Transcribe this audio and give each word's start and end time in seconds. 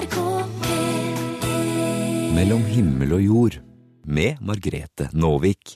NRK 0.00 0.20
P1 0.64 2.30
Mellom 2.32 2.62
himmel 2.64 3.10
og 3.18 3.20
jord 3.20 3.56
med 4.08 4.38
Margrete 4.40 5.10
Nåvik. 5.12 5.74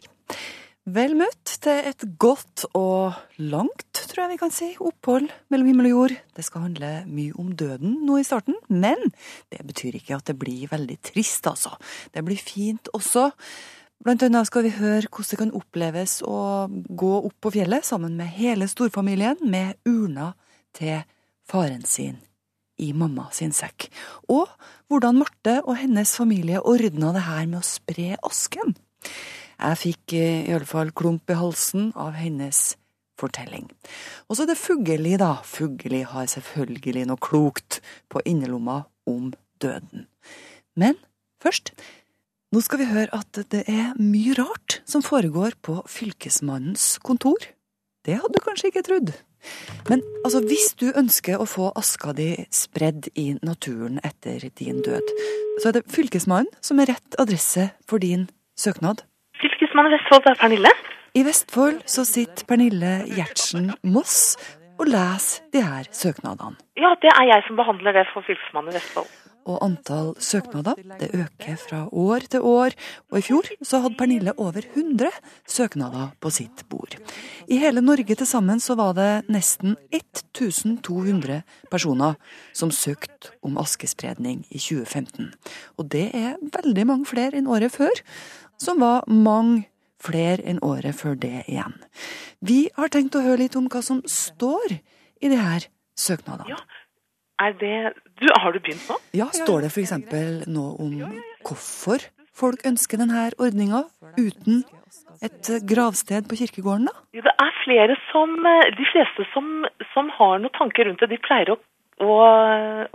Vel 0.88 1.12
møtt 1.18 1.52
til 1.64 1.90
et 1.90 2.06
godt 2.20 2.64
og 2.72 3.18
langt, 3.36 4.00
tror 4.08 4.22
jeg 4.22 4.32
vi 4.32 4.40
kan 4.40 4.54
si, 4.54 4.70
opphold 4.80 5.28
mellom 5.52 5.68
himmel 5.68 5.90
og 5.90 5.94
jord. 5.94 6.16
Det 6.32 6.46
skal 6.46 6.64
handle 6.70 6.94
mye 7.04 7.36
om 7.36 7.52
døden 7.52 8.00
nå 8.08 8.16
i 8.22 8.24
starten, 8.24 8.56
men 8.72 9.12
det 9.52 9.60
betyr 9.68 10.00
ikke 10.00 10.16
at 10.16 10.32
det 10.32 10.38
blir 10.40 10.72
veldig 10.72 11.00
trist, 11.04 11.44
altså. 11.50 11.76
Det 12.14 12.24
blir 12.24 12.40
fint 12.40 12.88
også. 12.96 13.28
Blant 14.04 14.24
annet 14.24 14.48
skal 14.48 14.64
vi 14.64 14.76
høre 14.78 15.04
hvordan 15.04 15.32
det 15.34 15.42
kan 15.44 15.56
oppleves 15.60 16.20
å 16.24 16.38
gå 16.72 17.16
opp 17.20 17.42
på 17.44 17.58
fjellet 17.58 17.84
sammen 17.84 18.16
med 18.16 18.32
hele 18.40 18.72
storfamilien 18.72 19.44
med 19.44 19.76
urna 19.84 20.32
til 20.72 21.02
faren 21.44 21.84
sin 21.84 22.22
i 22.80 22.92
mamma 22.96 23.28
sin 23.34 23.52
sekk. 23.54 23.88
Og 24.32 24.50
hvordan 24.90 25.20
Marte 25.20 25.60
og 25.64 25.78
hennes 25.80 26.14
familie 26.18 26.62
ordna 26.62 27.12
det 27.14 27.26
her 27.28 27.46
med 27.46 27.60
å 27.60 27.66
spre 27.66 28.14
asken. 28.26 28.74
Jeg 29.54 29.80
fikk 29.80 30.16
eh, 30.18 30.40
i 30.48 30.54
alle 30.54 30.68
fall 30.68 30.90
klump 30.96 31.30
i 31.30 31.38
halsen 31.38 31.92
av 31.94 32.16
hennes 32.18 32.74
fortelling. 33.20 33.68
Og 34.26 34.36
så 34.36 34.44
er 34.44 34.52
det 34.52 34.60
Fugelli, 34.60 35.14
da. 35.20 35.36
Fugelli 35.46 36.02
har 36.08 36.26
selvfølgelig 36.30 37.06
noe 37.10 37.22
klokt 37.22 37.80
på 38.10 38.22
innerlomma 38.26 38.82
om 39.10 39.30
døden. 39.62 40.08
Men 40.74 40.98
først, 41.42 41.70
nå 42.54 42.62
skal 42.64 42.82
vi 42.82 42.90
høre 42.90 43.14
at 43.14 43.38
det 43.54 43.64
er 43.70 43.94
mye 44.00 44.34
rart 44.38 44.80
som 44.88 45.04
foregår 45.04 45.56
på 45.62 45.78
fylkesmannens 45.90 46.96
kontor. 47.06 47.38
Det 48.04 48.18
hadde 48.18 48.34
du 48.34 48.42
kanskje 48.44 48.72
ikke 48.72 48.84
trodd. 48.86 49.14
Men 49.90 50.02
altså, 50.24 50.40
hvis 50.44 50.72
du 50.80 50.88
ønsker 50.96 51.40
å 51.40 51.48
få 51.48 51.70
aska 51.76 52.14
di 52.16 52.30
spredd 52.54 53.10
i 53.20 53.34
naturen 53.44 54.00
etter 54.04 54.48
din 54.58 54.82
død, 54.84 55.14
så 55.60 55.70
er 55.70 55.78
det 55.78 55.86
Fylkesmannen 55.92 56.50
som 56.64 56.80
er 56.80 56.94
rett 56.94 57.18
adresse 57.20 57.70
for 57.88 58.02
din 58.02 58.28
søknad. 58.58 59.04
Fylkesmannen 59.40 59.92
i 59.92 59.96
Vestfold, 59.98 60.28
er 60.30 60.40
Pernille. 60.40 60.74
I 61.14 61.22
Vestfold 61.26 61.82
så 61.90 62.06
sitter 62.08 62.46
Pernille 62.48 62.94
Gjertsen 63.06 63.72
Moss 63.86 64.34
og 64.80 64.88
leser 64.90 65.44
de 65.54 65.62
her 65.62 65.86
søknadene. 65.94 66.58
Ja, 66.80 66.94
det 67.02 67.12
er 67.14 67.28
jeg 67.30 67.44
som 67.46 67.60
behandler 67.60 67.94
det 67.94 68.08
for 68.14 68.26
Fylkesmannen 68.26 68.74
i 68.74 68.78
Vestfold. 68.80 69.12
Og 69.44 69.58
antall 69.64 70.14
søknader 70.22 70.78
det 71.00 71.10
øker 71.12 71.58
fra 71.60 71.80
år 71.92 72.24
til 72.32 72.44
år, 72.48 72.76
og 73.10 73.18
i 73.18 73.24
fjor 73.26 73.50
så 73.62 73.82
hadde 73.84 73.98
Pernille 73.98 74.32
over 74.40 74.64
100 74.64 75.10
søknader 75.46 76.14
på 76.20 76.32
sitt 76.32 76.64
bord. 76.72 76.96
I 77.48 77.58
hele 77.60 77.84
Norge 77.84 78.16
til 78.16 78.28
sammen 78.28 78.60
så 78.60 78.76
var 78.78 78.94
det 78.96 79.28
nesten 79.28 79.76
1200 79.92 81.42
personer 81.70 82.16
som 82.56 82.72
søkte 82.72 83.34
om 83.44 83.58
askespredning 83.60 84.46
i 84.50 84.58
2015. 84.58 85.34
Og 85.78 85.92
det 85.92 86.08
er 86.16 86.40
veldig 86.40 86.88
mange 86.88 87.08
flere 87.12 87.36
enn 87.36 87.50
året 87.50 87.74
før, 87.74 88.02
som 88.60 88.80
var 88.80 89.04
mange 89.10 89.66
flere 90.04 90.44
enn 90.44 90.60
året 90.64 90.96
før 90.96 91.16
det 91.20 91.44
igjen. 91.48 91.76
Vi 92.44 92.68
har 92.76 92.92
tenkt 92.92 93.16
å 93.16 93.24
høre 93.24 93.44
litt 93.44 93.56
om 93.60 93.68
hva 93.72 93.82
som 93.84 94.02
står 94.08 94.78
i 95.24 95.30
de 95.30 95.38
her 95.40 95.68
søknadene. 95.98 96.56
Ja, 96.56 96.73
er 97.46 97.56
det 97.60 97.76
Du, 98.20 98.28
har 98.30 98.52
du 98.54 98.60
begynt 98.60 98.88
nå? 98.88 98.98
Ja, 99.16 99.28
Står 99.34 99.64
det 99.64 99.72
f.eks. 99.72 99.94
noe 100.46 100.74
om 100.82 100.94
hvorfor 101.44 102.04
folk 102.34 102.64
ønsker 102.66 103.00
denne 103.00 103.28
ordninga 103.38 103.84
uten 104.18 104.64
et 105.24 105.48
gravsted 105.70 106.28
på 106.28 106.38
kirkegården, 106.40 106.88
da? 106.90 106.94
Jo, 107.16 107.22
det 107.24 107.34
er 107.40 107.52
flere 107.62 107.96
som 108.10 108.34
eh, 108.46 108.70
De 108.78 108.86
fleste 108.92 109.26
som, 109.32 109.66
som 109.92 110.10
har 110.18 110.40
noen 110.42 110.54
tanker 110.58 110.88
rundt 110.88 111.02
det, 111.02 111.10
de 111.14 111.20
pleier 111.22 111.54
å, 111.54 111.58
å, 112.04 112.16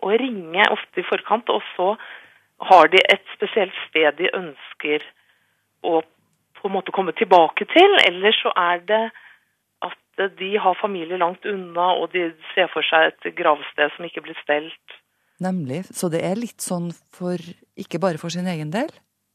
å 0.05 0.15
ringe 0.21 0.67
ofte 0.75 1.01
i 1.01 1.07
forkant, 1.07 1.49
og 1.49 1.63
så 1.75 1.93
har 2.69 2.91
de 2.91 2.99
et 3.13 3.23
spesielt 3.35 3.75
sted 3.87 4.19
de 4.19 4.31
ønsker 4.35 5.05
å 5.87 6.01
på 6.59 6.67
en 6.67 6.75
måte 6.75 6.91
komme 6.91 7.13
tilbake 7.15 7.65
til. 7.71 7.93
Eller 8.03 8.35
så 8.35 8.51
er 8.51 8.81
det 8.83 9.03
at 10.23 10.37
de 10.39 10.53
har 10.59 10.77
familie 10.81 11.17
langt 11.17 11.45
unna, 11.45 11.91
og 11.99 12.11
de 12.13 12.29
ser 12.53 12.69
for 12.73 12.85
seg 12.85 13.11
et 13.11 13.35
gravsted 13.37 13.93
som 13.95 14.07
ikke 14.07 14.23
blir 14.25 14.37
stelt. 14.43 14.97
Nemlig. 15.39 15.85
Så 15.95 16.09
det 16.11 16.21
er 16.25 16.39
litt 16.39 16.59
sånn 16.59 16.89
for 17.15 17.39
Ikke 17.79 18.01
bare 18.03 18.19
for 18.19 18.33
sin 18.33 18.47
egen 18.51 18.73
del? 18.73 18.89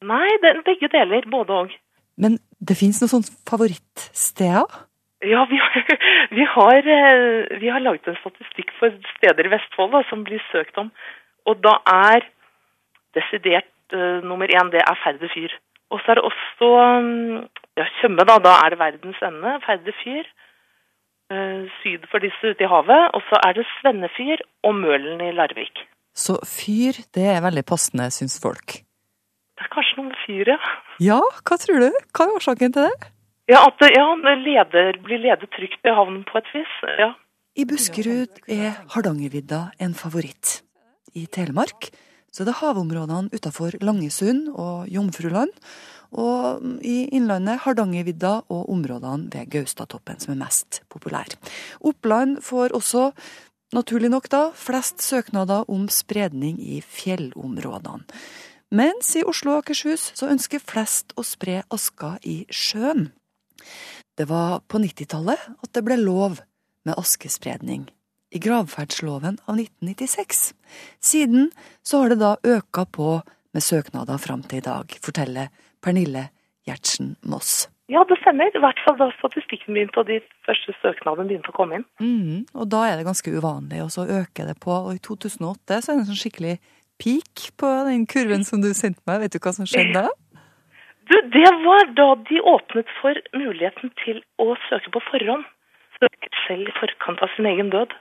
Nei, 0.05 0.29
det, 0.43 0.59
begge 0.67 0.91
deler. 0.93 1.25
Både 1.33 1.61
og. 1.65 1.77
Men 2.21 2.37
det 2.61 2.77
fins 2.77 3.01
noen 3.01 3.13
sånne 3.15 3.39
favorittsteder? 3.49 4.83
Ja, 5.25 5.47
vi 5.49 5.57
har, 5.57 5.79
vi, 6.39 6.45
har, 6.45 6.91
eh, 6.97 7.59
vi 7.63 7.71
har 7.73 7.81
laget 7.81 8.11
en 8.11 8.21
statistikk 8.21 8.73
for 8.79 8.93
steder 9.15 9.49
i 9.49 9.55
Vestfold 9.55 9.95
da, 9.97 10.03
som 10.11 10.27
blir 10.27 10.43
søkt 10.51 10.77
om. 10.81 10.93
Og 11.49 11.61
da 11.65 11.79
er 11.89 12.29
desidert 13.17 13.71
uh, 13.95 14.21
nummer 14.25 14.51
én 14.51 14.73
det 14.73 14.83
er 14.83 15.01
Færder 15.05 15.31
fyr. 15.33 15.53
Og 15.93 16.01
så 16.03 16.13
er 16.13 16.19
det 16.19 16.25
også 16.27 16.69
um, 16.69 17.45
ja, 17.79 17.87
Tjøme, 18.01 18.25
da. 18.27 18.39
Da 18.43 18.55
er 18.65 18.75
det 18.75 18.81
verdens 18.81 19.21
ende. 19.23 19.59
Færder 19.67 19.97
fyr. 20.03 20.29
Uh, 21.33 21.65
syd 21.81 22.05
for 22.11 22.21
disse 22.21 22.53
ute 22.53 22.67
i 22.67 22.69
havet. 22.69 23.11
Og 23.17 23.25
så 23.31 23.41
er 23.47 23.57
det 23.57 23.67
Svennefyr 23.79 24.45
og 24.67 24.77
Mølen 24.77 25.23
i 25.25 25.33
Larvik. 25.37 25.87
Så 26.15 26.37
fyr, 26.47 27.01
det 27.17 27.27
er 27.33 27.43
veldig 27.43 27.65
passende, 27.67 28.11
syns 28.15 28.37
folk. 28.43 28.79
Det 29.55 29.67
er 29.67 29.71
kanskje 29.73 29.99
noe 29.99 30.11
med 30.11 30.21
fyr, 30.27 30.53
ja. 30.55 30.59
Ja, 31.03 31.21
hva 31.47 31.59
tror 31.59 31.83
du? 31.83 31.91
Hva 32.15 32.27
er 32.27 32.37
årsaken 32.39 32.75
til 32.75 32.87
det? 32.87 33.11
Ja, 33.51 33.61
at 33.67 33.83
ja, 33.93 34.07
leder, 34.41 34.99
blir 35.05 35.21
ledet 35.21 35.51
trygt 35.53 35.85
i 35.85 35.93
havnen 35.95 36.23
på 36.29 36.39
et 36.41 36.49
vis. 36.55 36.77
Ja. 37.01 37.11
I 37.55 37.67
Buskerud 37.69 38.41
er 38.51 38.81
Hardangervidda 38.95 39.69
en 39.85 39.93
favoritt. 39.95 40.63
I 41.15 41.27
Telemark 41.31 41.91
så 42.35 42.43
er 42.43 42.49
det 42.49 42.57
havområdene 42.59 43.31
utafor 43.31 43.77
Langesund 43.85 44.49
og 44.59 44.89
Jomfruland. 44.91 45.53
Og 46.13 46.63
i 46.85 47.05
Innlandet 47.17 47.63
Hardangervidda 47.65 48.37
og 48.53 48.71
områdene 48.73 49.31
ved 49.33 49.51
Gaustatoppen 49.55 50.21
som 50.23 50.35
er 50.35 50.43
mest 50.45 50.83
populære. 50.93 51.39
Oppland 51.81 52.41
får 52.45 52.77
også, 52.77 53.11
naturlig 53.75 54.11
nok 54.13 54.29
da, 54.31 54.49
flest 54.55 55.03
søknader 55.03 55.69
om 55.71 55.89
spredning 55.89 56.61
i 56.63 56.81
fjellområdene. 56.85 58.05
Mens 58.75 59.13
i 59.15 59.23
Oslo 59.23 59.53
og 59.55 59.63
Akershus 59.63 60.09
så 60.19 60.27
ønsker 60.33 60.63
flest 60.63 61.13
å 61.15 61.23
spre 61.23 61.61
aska 61.71 62.17
i 62.27 62.43
sjøen. 62.51 63.13
Det 64.19 64.27
var 64.31 64.65
på 64.67 64.81
90-tallet 64.83 65.39
at 65.63 65.71
det 65.75 65.83
ble 65.87 65.99
lov 66.01 66.41
med 66.85 66.99
askespredning 66.99 67.87
i 68.35 68.41
gravferdsloven 68.43 69.39
av 69.47 69.61
1996. 69.61 70.53
Siden 71.01 71.51
så 71.87 72.03
har 72.03 72.13
det 72.13 72.21
da 72.23 72.35
øka 72.43 72.85
på 72.85 73.21
med 73.55 73.63
søknader 73.63 74.19
fram 74.19 74.43
til 74.43 74.59
i 74.59 74.67
dag, 74.67 74.91
forteller 75.03 75.53
Pernille 75.85 76.29
Gjertsen 76.69 77.15
Moss. 77.29 77.69
ja, 77.93 78.01
det 78.09 78.17
stemmer. 78.23 78.49
I 78.57 78.61
hvert 78.65 78.79
fall 78.87 78.97
da 78.97 79.11
statistikken 79.19 79.77
begynte 79.77 80.01
og 80.01 80.09
de 80.09 80.21
første 80.47 80.73
søknadene 80.81 81.29
begynte 81.29 81.53
å 81.53 81.57
komme 81.57 81.81
inn. 81.81 81.85
Mhm, 82.01 82.39
og 82.57 82.71
da 82.73 82.87
er 82.89 82.97
det 82.97 83.05
ganske 83.05 83.29
uvanlig, 83.35 83.83
og 83.85 83.91
så 83.93 84.07
øker 84.09 84.49
det 84.49 84.57
på. 84.65 84.73
Og 84.73 84.95
i 84.97 85.03
2008 85.05 85.83
så 85.85 85.93
er 85.93 85.99
det 85.99 86.03
en 86.07 86.11
sånn 86.13 86.23
skikkelig 86.23 86.55
peak 87.03 87.51
på 87.61 87.71
den 87.91 88.07
kurven 88.09 88.45
som 88.49 88.63
du 88.65 88.71
sendte 88.73 89.05
meg. 89.07 89.21
Vet 89.27 89.37
du 89.37 89.39
hva 89.45 89.53
som 89.53 89.69
skjedde 89.69 90.07
da? 90.09 90.13
Du, 91.05 91.13
det 91.29 91.51
var 91.61 91.91
da 91.93 92.07
de 92.31 92.39
åpnet 92.49 92.89
for 93.03 93.19
muligheten 93.37 93.91
til 94.01 94.23
å 94.41 94.55
søke 94.71 94.89
på 94.95 95.03
forhånd. 95.11 95.45
Søke 96.01 96.31
selv 96.47 96.71
i 96.71 96.73
forkant 96.79 97.21
av 97.21 97.29
sin 97.37 97.45
egen 97.51 97.69
død. 97.75 97.93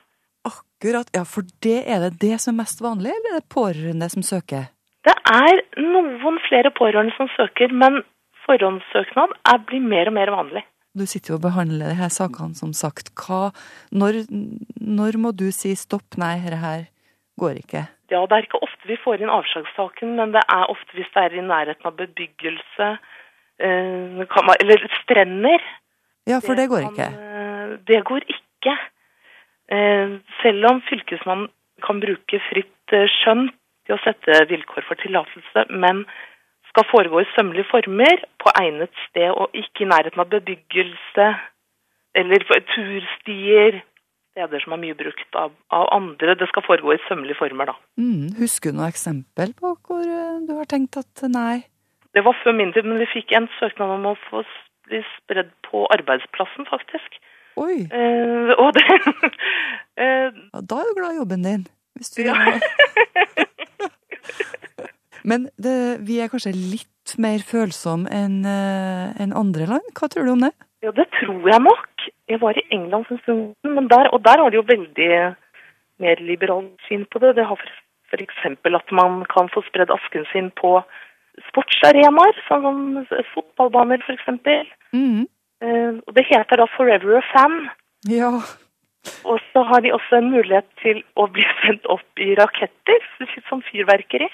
Akkurat, 0.48 1.12
ja, 1.12 1.26
for 1.28 1.44
det 1.60 1.82
er 1.84 2.00
det 2.06 2.14
det 2.22 2.38
som 2.40 2.56
er 2.56 2.62
mest 2.62 2.80
vanlig, 2.80 3.12
eller 3.12 3.36
er 3.36 3.42
det 3.42 3.52
pårørende 3.52 4.08
som 4.14 4.24
søker? 4.24 4.70
Det 5.04 5.16
er 5.30 5.62
noen 5.84 6.38
flere 6.48 6.72
pårørende 6.72 7.16
som 7.18 7.28
søker, 7.36 7.74
men 7.74 8.02
forhåndssøknad 8.46 9.34
er, 9.52 9.60
blir 9.68 9.84
mer 9.84 10.08
og 10.12 10.16
mer 10.18 10.32
vanlig. 10.32 10.64
Du 10.94 11.06
sitter 11.10 11.34
jo 11.34 11.40
og 11.40 11.46
behandler 11.48 11.90
de 11.90 11.98
her 11.98 12.12
sakene, 12.14 12.54
som 12.56 12.72
sagt. 12.78 13.10
Hva, 13.18 13.50
når, 13.92 14.24
når 14.78 15.18
må 15.18 15.32
du 15.34 15.48
si 15.56 15.74
stopp, 15.80 16.18
nei, 16.22 16.36
dette 16.44 16.60
her 16.62 16.84
går 17.42 17.60
ikke? 17.64 17.86
Ja, 18.14 18.22
det 18.30 18.38
er 18.38 18.46
ikke 18.46 18.62
ofte 18.62 18.86
vi 18.92 19.00
får 19.02 19.24
inn 19.24 19.32
avslagssaken, 19.34 20.14
men 20.20 20.36
det 20.36 20.44
er 20.54 20.70
ofte 20.70 20.94
hvis 20.94 21.10
det 21.16 21.24
er 21.24 21.38
i 21.40 21.46
nærheten 21.48 21.90
av 21.90 21.96
bebyggelse, 21.98 22.90
eh, 23.58 24.22
eller 24.60 24.86
strender. 25.02 25.66
Ja, 26.30 26.38
for 26.40 26.56
det 26.56 26.70
går 26.70 26.86
ikke. 26.92 27.10
eh, 27.10 27.74
Det 27.90 28.04
går 28.06 28.22
ikke. 28.30 28.78
Eh, 29.74 30.20
Selv 30.44 30.66
om 30.70 30.82
fylkesmannen 30.88 31.50
kan 31.82 32.00
bruke 32.00 32.40
fritt 32.52 32.70
skjønt, 32.94 33.10
skjønn 33.24 33.50
til 33.88 33.96
å 33.96 34.04
sette 34.04 34.44
vilkår 34.50 34.86
for 34.88 35.00
tillatelse, 35.02 35.66
men 35.70 36.06
skal 36.72 36.88
foregå 36.90 37.22
i 37.22 37.32
sømmelige 37.36 37.70
former, 37.70 38.24
på 38.42 38.54
egnet 38.60 38.94
sted 39.08 39.30
og 39.30 39.54
ikke 39.58 39.86
i 39.86 39.90
nærheten 39.92 40.24
av 40.24 40.32
bebyggelse 40.32 41.28
eller 42.18 42.46
turstier, 42.74 43.82
steder 44.34 44.64
som 44.64 44.74
er 44.74 44.82
mye 44.82 44.98
brukt 44.98 45.38
av, 45.38 45.54
av 45.74 45.90
andre. 45.94 46.36
Det 46.40 46.48
skal 46.50 46.66
foregå 46.66 46.96
i 46.96 47.02
sømmelige 47.08 47.38
former, 47.38 47.70
da. 47.70 47.76
Mm, 48.02 48.34
husker 48.40 48.74
du 48.74 48.80
noe 48.80 48.90
eksempel 48.90 49.54
på 49.60 49.76
hvor 49.86 50.02
eh, 50.02 50.42
du 50.48 50.56
har 50.58 50.70
tenkt 50.70 50.98
at 50.98 51.26
nei? 51.30 51.64
Det 52.14 52.24
var 52.26 52.38
før 52.44 52.58
min 52.58 52.74
tid, 52.74 52.86
men 52.90 53.02
vi 53.02 53.10
fikk 53.14 53.34
en 53.38 53.50
søknad 53.60 53.94
om 54.00 54.10
å 54.12 54.18
få 54.30 54.44
bli 54.90 55.02
spredd 55.16 55.54
på 55.70 55.86
arbeidsplassen, 55.94 56.70
faktisk. 56.70 57.22
Oi, 57.62 57.86
Eh, 57.94 58.52
og 58.58 58.74
det 58.74 58.84
eh, 60.02 60.34
da 60.34 60.80
er 60.82 60.90
du 60.90 60.98
glad 60.98 61.14
i 61.14 61.20
jobben 61.22 61.46
din. 61.46 61.68
Hvis 61.98 62.10
du 62.16 62.24
Ja. 62.26 62.34
Men 65.30 65.48
det, 65.56 66.04
vi 66.04 66.20
er 66.20 66.32
kanskje 66.32 66.52
litt 66.56 67.16
mer 67.22 67.44
følsomme 67.48 68.10
enn 68.12 68.44
en 68.44 69.36
andre 69.36 69.68
land. 69.70 69.94
Hva 69.96 70.10
tror 70.12 70.28
du 70.28 70.34
om 70.34 70.44
det? 70.44 70.52
Ja, 70.84 70.92
det 70.92 71.06
tror 71.16 71.48
jeg 71.48 71.64
nok. 71.64 72.08
Jeg 72.28 72.42
var 72.42 72.58
i 72.60 72.66
England 72.76 73.08
for 73.08 73.16
en 73.16 73.24
stund, 73.24 73.76
men 73.76 73.88
der, 73.92 74.10
og 74.12 74.24
der 74.26 74.42
har 74.42 74.52
de 74.52 74.60
jo 74.60 74.66
veldig 74.68 75.12
mer 76.04 76.24
liberalt 76.30 76.88
syn 76.88 77.06
på 77.12 77.22
det. 77.24 77.36
Det 77.38 77.46
har 77.48 77.60
f.eks. 78.12 78.44
at 78.80 78.92
man 78.92 79.24
kan 79.34 79.50
få 79.54 79.64
spredd 79.70 79.92
asken 79.96 80.28
sin 80.32 80.50
på 80.60 80.82
sportsarenaer, 81.50 82.36
sånn 82.48 82.66
som 83.10 83.24
fotballbaner 83.34 84.04
f.eks. 84.06 84.28
Mm. 84.94 85.24
Eh, 85.64 85.94
og 86.04 86.12
det 86.18 86.26
heter 86.30 86.62
da 86.62 86.68
Forever 86.76 87.20
a 87.20 87.24
Fan. 87.32 87.58
Ja. 88.10 88.34
Og 89.28 89.40
så 89.52 89.64
har 89.68 89.84
de 89.84 89.92
også 89.96 90.20
en 90.20 90.30
mulighet 90.32 90.68
til 90.84 91.02
å 91.20 91.28
bli 91.32 91.46
sendt 91.64 91.88
opp 91.92 92.24
i 92.24 92.34
raketter, 92.40 93.10
som 93.50 93.64
fyrverkeri. 93.70 94.30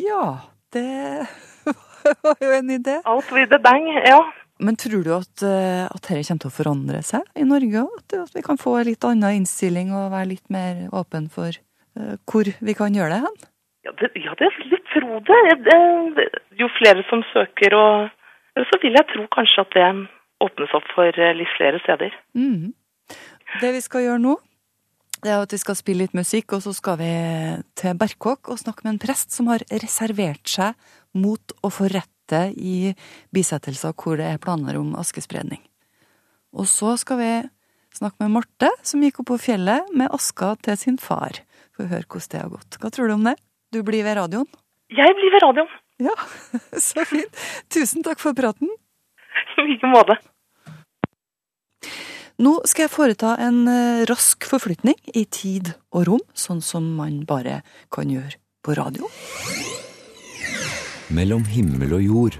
Ja, 0.00 0.26
det 0.74 1.26
var 2.26 2.38
jo 2.40 2.54
en 2.56 2.70
idé. 2.70 3.00
Alt 3.04 3.32
with 3.34 3.54
a 3.54 3.60
bang, 3.62 3.88
ja. 4.06 4.22
Men 4.62 4.76
tror 4.78 5.02
du 5.02 5.10
at, 5.16 5.42
eh, 5.42 5.84
at 5.88 6.04
dette 6.06 6.22
kommer 6.28 6.44
til 6.44 6.52
å 6.52 6.54
forandre 6.54 7.02
seg 7.06 7.26
i 7.34 7.46
Norge? 7.48 7.82
At, 7.98 8.34
vi 8.36 8.44
kan 8.46 8.60
få 8.60 8.76
en 8.78 8.88
litt 8.90 9.06
annen 9.08 9.42
innstilling 9.42 9.90
og 9.90 10.12
være 10.12 10.32
litt 10.36 10.52
mer 10.54 10.84
åpen 10.94 11.26
for 11.32 11.50
uh, 11.50 12.14
hvor 12.30 12.46
vi 12.46 12.74
kan 12.78 12.94
gjøre 12.94 13.16
det 13.16 13.22
hen? 13.24 13.40
Ja, 13.82 13.94
det, 13.98 14.12
ja, 14.22 14.36
det 14.38 14.52
vil 14.60 14.76
tro 14.92 15.18
det. 15.26 15.40
det. 15.66 16.28
Jo 16.60 16.68
flere 16.76 17.02
som 17.08 17.24
søker, 17.32 17.74
og 17.74 18.68
så 18.70 18.78
vil 18.84 18.94
jeg 18.94 19.08
tro 19.10 19.26
kanskje 19.34 19.64
at 19.64 19.74
det 19.74 19.88
åpnes 20.42 20.76
opp 20.78 20.86
for 20.94 21.10
eh, 21.10 21.34
litt 21.38 21.50
flere 21.56 21.82
steder. 21.82 22.14
Mhm. 22.38 22.70
Det 23.60 23.72
vi 23.74 23.82
skal 23.84 24.06
gjøre 24.06 24.22
nå, 24.22 24.36
det 25.22 25.30
er 25.30 25.38
at 25.44 25.52
vi 25.54 25.60
skal 25.60 25.76
spille 25.78 26.02
litt 26.02 26.16
musikk, 26.18 26.56
og 26.56 26.64
så 26.64 26.72
skal 26.74 26.96
vi 26.98 27.10
til 27.78 27.98
Berkåk 27.98 28.50
og 28.50 28.58
snakke 28.58 28.82
med 28.82 28.96
en 28.96 29.02
prest 29.04 29.30
som 29.30 29.50
har 29.52 29.62
reservert 29.70 30.50
seg 30.50 30.74
mot 31.14 31.54
å 31.62 31.70
få 31.70 31.86
rette 31.92 32.40
i 32.58 32.90
bisettelser 33.34 33.94
hvor 33.94 34.18
det 34.18 34.32
er 34.32 34.42
planer 34.42 34.80
om 34.80 34.96
askespredning. 34.98 35.60
Og 36.58 36.66
så 36.66 36.96
skal 36.98 37.20
vi 37.20 37.30
snakke 37.94 38.18
med 38.24 38.34
Marte, 38.34 38.72
som 38.82 39.04
gikk 39.04 39.22
opp 39.22 39.30
på 39.30 39.38
fjellet 39.44 39.94
med 39.94 40.10
aska 40.10 40.56
til 40.66 40.80
sin 40.80 40.98
far. 40.98 41.38
For 41.76 41.86
å 41.86 41.92
høre 41.92 42.08
hvordan 42.08 42.32
det 42.34 42.42
har 42.42 42.50
gått. 42.56 42.80
Hva 42.82 42.90
tror 42.90 43.08
du 43.08 43.14
om 43.14 43.30
det? 43.30 43.36
Du 43.72 43.80
blir 43.86 44.02
ved 44.04 44.18
radioen? 44.18 44.50
Jeg 44.92 45.16
blir 45.16 45.32
ved 45.32 45.46
radioen. 45.46 45.70
Ja, 46.02 46.16
så 46.90 47.06
fint. 47.06 47.46
Tusen 47.70 48.02
takk 48.02 48.18
for 48.20 48.34
praten. 48.34 48.74
I 49.54 49.70
like 49.70 49.88
måte. 49.92 50.18
Nå 52.42 52.52
skal 52.66 52.88
jeg 52.88 52.90
foreta 52.90 53.32
en 53.38 53.66
eh, 53.70 54.02
rask 54.10 54.46
forflytning 54.50 54.96
i 55.14 55.22
tid 55.30 55.68
og 55.94 56.06
rom, 56.08 56.22
sånn 56.34 56.62
som 56.64 56.88
man 56.96 57.20
bare 57.28 57.60
kan 57.94 58.10
gjøre 58.10 58.40
på 58.66 58.74
radio. 58.74 59.06
Mellom 61.14 61.44
himmel 61.46 61.94
og 61.98 62.02
jord. 62.02 62.38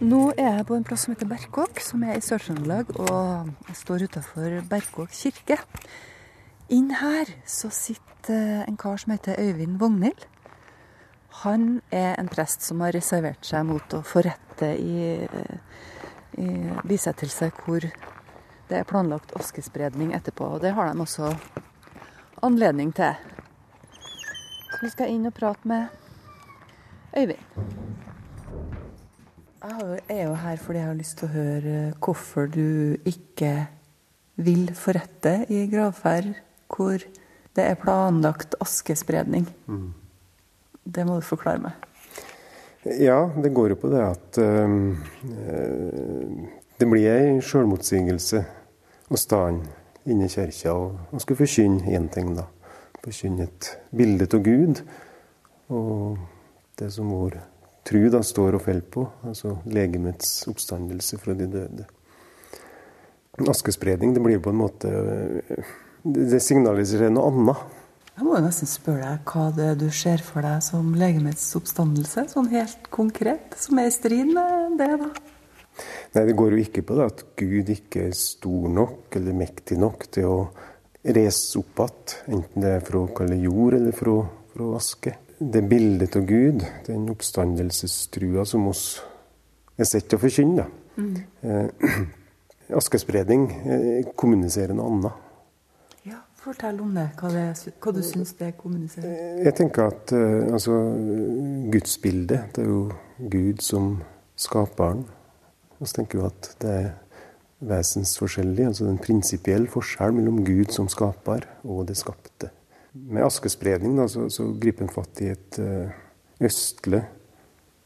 Nå 0.00 0.20
er 0.34 0.58
jeg 0.58 0.66
på 0.68 0.76
en 0.76 0.84
plass 0.84 1.06
som 1.06 1.14
heter 1.14 1.30
Berkåk, 1.30 1.80
som 1.84 2.04
er 2.04 2.18
i 2.18 2.24
Sør-Trøndelag, 2.24 2.92
og 3.00 3.48
jeg 3.70 3.78
står 3.80 4.04
utafor 4.10 4.58
Berkåk 4.68 5.14
kirke. 5.16 5.60
Inn 6.72 6.92
her 7.00 7.32
så 7.48 7.72
sitter 7.72 8.66
en 8.66 8.76
kar 8.80 9.00
som 9.00 9.14
heter 9.14 9.40
Øyvind 9.40 9.80
Vognhild. 9.80 10.28
Han 11.46 11.80
er 11.94 12.18
en 12.20 12.28
prest 12.28 12.66
som 12.66 12.84
har 12.84 12.92
reservert 12.96 13.46
seg 13.46 13.64
mot 13.70 13.96
å 13.96 14.04
forrette 14.04 14.50
rette 14.60 14.76
i, 14.82 15.26
i 16.38 16.48
bisettelse 16.84 17.50
hvor 17.64 17.84
det 18.70 18.78
er 18.78 18.86
planlagt 18.86 19.32
askespredning 19.38 20.14
etterpå. 20.14 20.46
Og 20.54 20.62
det 20.62 20.74
har 20.76 20.92
de 20.92 21.02
også 21.02 21.32
anledning 22.46 22.92
til. 22.94 23.18
Så 24.70 24.84
vi 24.84 24.90
skal 24.92 25.10
inn 25.10 25.26
og 25.28 25.34
prate 25.34 25.68
med 25.68 25.90
Øyvind. 27.18 27.42
Jeg 29.60 29.98
er 30.08 30.22
jo 30.24 30.36
her 30.40 30.60
fordi 30.62 30.78
jeg 30.78 30.88
har 30.88 30.96
lyst 30.96 31.18
til 31.18 31.28
å 31.28 31.34
høre 31.34 31.74
hvorfor 31.98 32.46
du 32.48 32.96
ikke 33.04 33.66
vil 34.40 34.70
forrette 34.78 35.34
i 35.52 35.66
gravferd 35.68 36.30
hvor 36.70 37.02
det 37.58 37.66
er 37.66 37.76
planlagt 37.76 38.54
askespredning. 38.62 39.50
Det 40.86 41.04
må 41.04 41.18
du 41.18 41.26
forklare 41.26 41.60
meg. 41.66 41.88
Ja, 43.02 43.26
det 43.36 43.52
går 43.52 43.74
jo 43.74 43.80
på 43.82 43.90
det 43.92 44.00
at 44.00 44.38
øh, 44.40 44.94
det 46.80 46.88
blir 46.88 47.10
ei 47.10 47.42
sjølmotsigelse 47.44 48.40
å 49.10 49.18
stå 49.18 49.42
inne 49.50 50.26
i 50.26 50.32
kirka 50.32 50.74
og, 50.74 50.98
og 51.10 51.22
skulle 51.22 51.42
forkynne 51.42 51.94
én 51.96 52.08
ting, 52.12 52.32
da. 52.38 52.46
Forkynne 53.04 53.48
et 53.48 53.70
bilde 53.96 54.28
av 54.30 54.44
Gud. 54.44 54.82
Og 55.70 56.18
det 56.80 56.90
som 56.94 57.10
vår 57.12 57.40
tru 57.86 58.04
da 58.12 58.22
står 58.24 58.58
og 58.58 58.64
faller 58.64 58.86
på, 58.92 59.06
altså 59.26 59.56
legemets 59.70 60.44
oppstandelse 60.50 61.18
fra 61.20 61.34
de 61.36 61.48
døde. 61.50 61.86
Askespredning, 63.48 64.12
det 64.14 64.22
blir 64.22 64.40
på 64.42 64.52
en 64.52 64.60
måte 64.60 64.90
det 66.04 66.40
signaliserer 66.44 67.12
noe 67.12 67.30
annet. 67.30 67.78
Jeg 68.16 68.26
må 68.26 68.36
jo 68.36 68.44
nesten 68.44 68.68
spørre 68.68 69.14
deg 69.14 69.32
hva 69.32 69.46
det 69.56 69.66
er 69.72 69.76
du 69.80 69.86
ser 69.96 70.20
for 70.24 70.44
deg 70.44 70.60
som 70.64 70.90
legemets 70.98 71.44
oppstandelse, 71.56 72.26
sånn 72.34 72.50
helt 72.52 72.90
konkret, 72.92 73.54
som 73.56 73.80
er 73.80 73.88
i 73.88 73.94
strid 73.94 74.32
med 74.34 74.76
det, 74.80 74.90
da? 75.00 75.08
Nei, 76.14 76.24
det 76.26 76.36
går 76.38 76.56
jo 76.56 76.64
ikke 76.64 76.84
på 76.86 76.98
det 76.98 77.06
at 77.12 77.24
Gud 77.38 77.70
ikke 77.72 78.08
er 78.08 78.16
stor 78.18 78.68
nok 78.70 79.16
eller 79.20 79.36
mektig 79.36 79.78
nok 79.80 80.08
til 80.12 80.28
å 80.28 80.38
reise 81.04 81.60
opp 81.60 81.80
igjen, 81.80 82.36
enten 82.36 82.64
det 82.64 82.72
er 82.76 82.84
fra 82.84 83.00
å 83.00 83.12
kalle 83.16 83.38
jord 83.40 83.78
eller 83.78 83.96
fra, 83.96 84.16
fra 84.52 84.70
aske. 84.76 85.14
Det 85.40 85.62
bildet 85.64 86.16
av 86.18 86.26
Gud, 86.28 86.64
den 86.86 87.08
oppstandelsestrua 87.08 88.44
som 88.44 88.66
oss 88.68 89.00
er 89.80 89.88
sett 89.88 90.10
til 90.10 90.18
å 90.18 90.24
forkynne, 90.26 90.66
eh, 91.00 91.94
askespredning 92.80 93.46
eh, 93.64 94.10
kommuniserer 94.20 94.76
noe 94.76 94.90
annet. 94.92 95.22
Ja, 96.10 96.18
fortell 96.42 96.82
om 96.84 96.92
det, 96.98 97.06
hva, 97.20 97.32
det, 97.32 97.72
hva 97.80 97.94
du 97.96 98.02
syns 98.04 98.34
det 98.36 98.52
kommuniserer. 98.60 99.40
Jeg 99.46 99.56
tenker 99.56 99.88
at 99.88 100.12
eh, 100.16 100.52
altså, 100.52 100.76
gudsbildet, 101.72 102.52
det 102.56 102.66
er 102.66 102.68
jo 102.68 102.84
Gud 103.32 103.64
som 103.64 103.94
skaperen. 104.36 105.06
Så 105.80 105.96
tenker 105.96 106.20
vi 106.20 106.26
at 106.28 106.50
det 106.60 106.72
er 106.76 106.90
vesensforskjellig, 107.60 108.66
altså 108.70 108.88
en 108.88 109.00
prinsipiell 109.00 109.66
forskjell 109.70 110.14
mellom 110.16 110.40
Gud 110.44 110.72
som 110.72 110.88
skaper 110.92 111.46
og 111.64 111.86
det 111.90 111.98
skapte. 112.00 112.50
Med 112.92 113.24
askespredning 113.24 113.96
da, 113.98 114.06
så, 114.10 114.26
så 114.32 114.48
griper 114.60 114.86
en 114.86 114.92
fatt 114.92 115.20
i 115.22 115.30
et 115.32 115.58
eh, 115.62 115.92
østlig, 116.48 117.02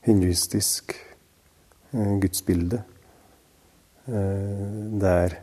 hinduistisk 0.07 0.95
eh, 0.95 2.15
gudsbilde. 2.23 2.85
eh, 4.07 4.71
der 5.03 5.41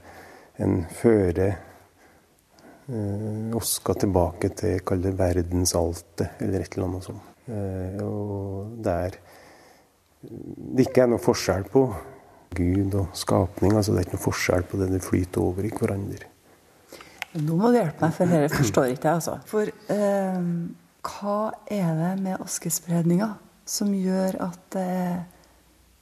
en 0.62 0.81
fører 1.01 1.67
oska 3.55 3.93
tilbake 3.96 4.50
til 4.58 4.81
kall 4.84 5.00
det 5.05 5.13
verdensaltet, 5.15 6.34
eller 6.43 6.60
et 6.60 6.74
eller 6.75 6.88
annet 6.89 7.05
sånt. 7.05 7.27
Og 8.03 8.74
der 8.84 9.15
det 10.22 10.89
ikke 10.89 11.05
er 11.05 11.12
noe 11.13 11.24
forskjell 11.24 11.63
på 11.72 11.86
Gud 12.58 12.96
og 13.00 13.15
skapning. 13.17 13.75
altså 13.75 13.93
Det 13.93 14.01
er 14.01 14.08
ikke 14.08 14.17
noe 14.17 14.25
forskjell 14.25 14.67
på 14.67 14.79
det 14.81 14.91
det 14.91 15.01
flyter 15.05 15.43
over 15.43 15.67
i 15.67 15.74
hverandre. 15.74 16.29
Nå 17.41 17.55
må 17.55 17.72
du 17.72 17.79
hjelpe 17.79 18.03
meg, 18.03 18.15
for 18.15 18.31
dette 18.31 18.55
forstår 18.62 18.93
ikke 18.93 19.08
jeg, 19.08 19.20
altså. 19.22 19.38
For 19.48 19.72
eh, 19.96 20.41
hva 21.08 21.38
er 21.72 21.91
det 22.01 22.13
med 22.22 22.43
askespredninga 22.43 23.29
som 23.72 23.93
gjør 23.96 24.41
at 24.50 24.65
det 24.75 24.96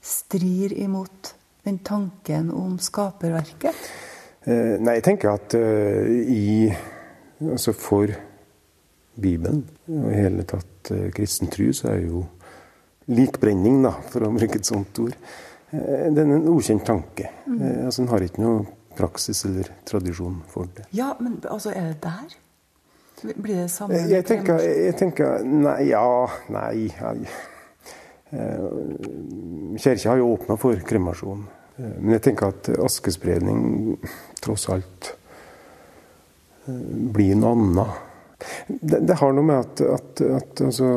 strir 0.01 0.73
imot 0.79 1.33
den 1.67 1.81
tanken 1.85 2.49
om 2.55 2.79
skaperverket? 2.81 3.75
Eh, 4.47 4.79
nei, 4.79 4.97
jeg 4.97 5.05
tenker 5.11 5.35
at 5.35 5.57
eh, 5.59 6.15
i 6.33 6.47
Altså 7.39 7.71
for 7.71 8.11
Bibelen, 9.15 9.61
og 9.87 10.09
i 10.11 10.17
hele 10.17 10.43
tatt 10.43 10.89
eh, 10.91 11.05
kristen 11.15 11.47
tro, 11.47 11.69
så 11.71 11.93
er 11.93 12.01
jo 12.03 12.25
likbrenning, 13.07 13.77
da, 13.85 13.93
for 14.11 14.27
å 14.27 14.31
bruke 14.35 14.59
et 14.59 14.67
sånt 14.67 14.99
ord, 14.99 15.15
det 15.71 16.17
er 16.23 16.25
en 16.33 16.47
ukjent 16.49 16.85
tanke. 16.87 17.29
Mm. 17.47 17.85
altså 17.85 18.01
En 18.01 18.07
har 18.09 18.23
ikke 18.25 18.41
noe 18.41 18.65
praksis 18.97 19.43
eller 19.45 19.69
tradisjon 19.87 20.41
for 20.49 20.67
det. 20.75 20.87
Ja, 20.97 21.11
men 21.19 21.37
altså, 21.49 21.71
er 21.75 21.91
det 21.93 22.01
der? 22.03 22.33
Blir 23.35 23.55
det 23.63 23.69
samme? 23.71 23.95
Eh, 23.99 24.09
Jeg 24.11 24.25
tenker, 24.25 24.59
jeg 24.63 24.95
tenker 24.97 25.43
Nei, 25.43 25.89
ja, 25.91 26.27
nei. 26.49 26.89
Eh, 28.31 29.77
Kirka 29.79 30.09
har 30.13 30.17
jo 30.21 30.33
åpna 30.33 30.57
for 30.57 30.75
kremasjon. 30.87 31.45
Eh, 31.77 31.95
Men 31.99 32.11
jeg 32.17 32.21
tenker 32.29 32.47
at 32.53 32.69
askespredning 32.79 33.97
tross 34.41 34.67
alt 34.69 35.13
eh, 36.67 36.73
blir 37.13 37.35
noe 37.39 37.55
annet. 37.57 38.05
Det, 38.69 39.01
det 39.03 39.17
har 39.19 39.33
noe 39.35 39.43
med 39.43 39.59
at, 39.65 39.81
at, 39.83 40.21
at 40.39 40.61
altså, 40.63 40.87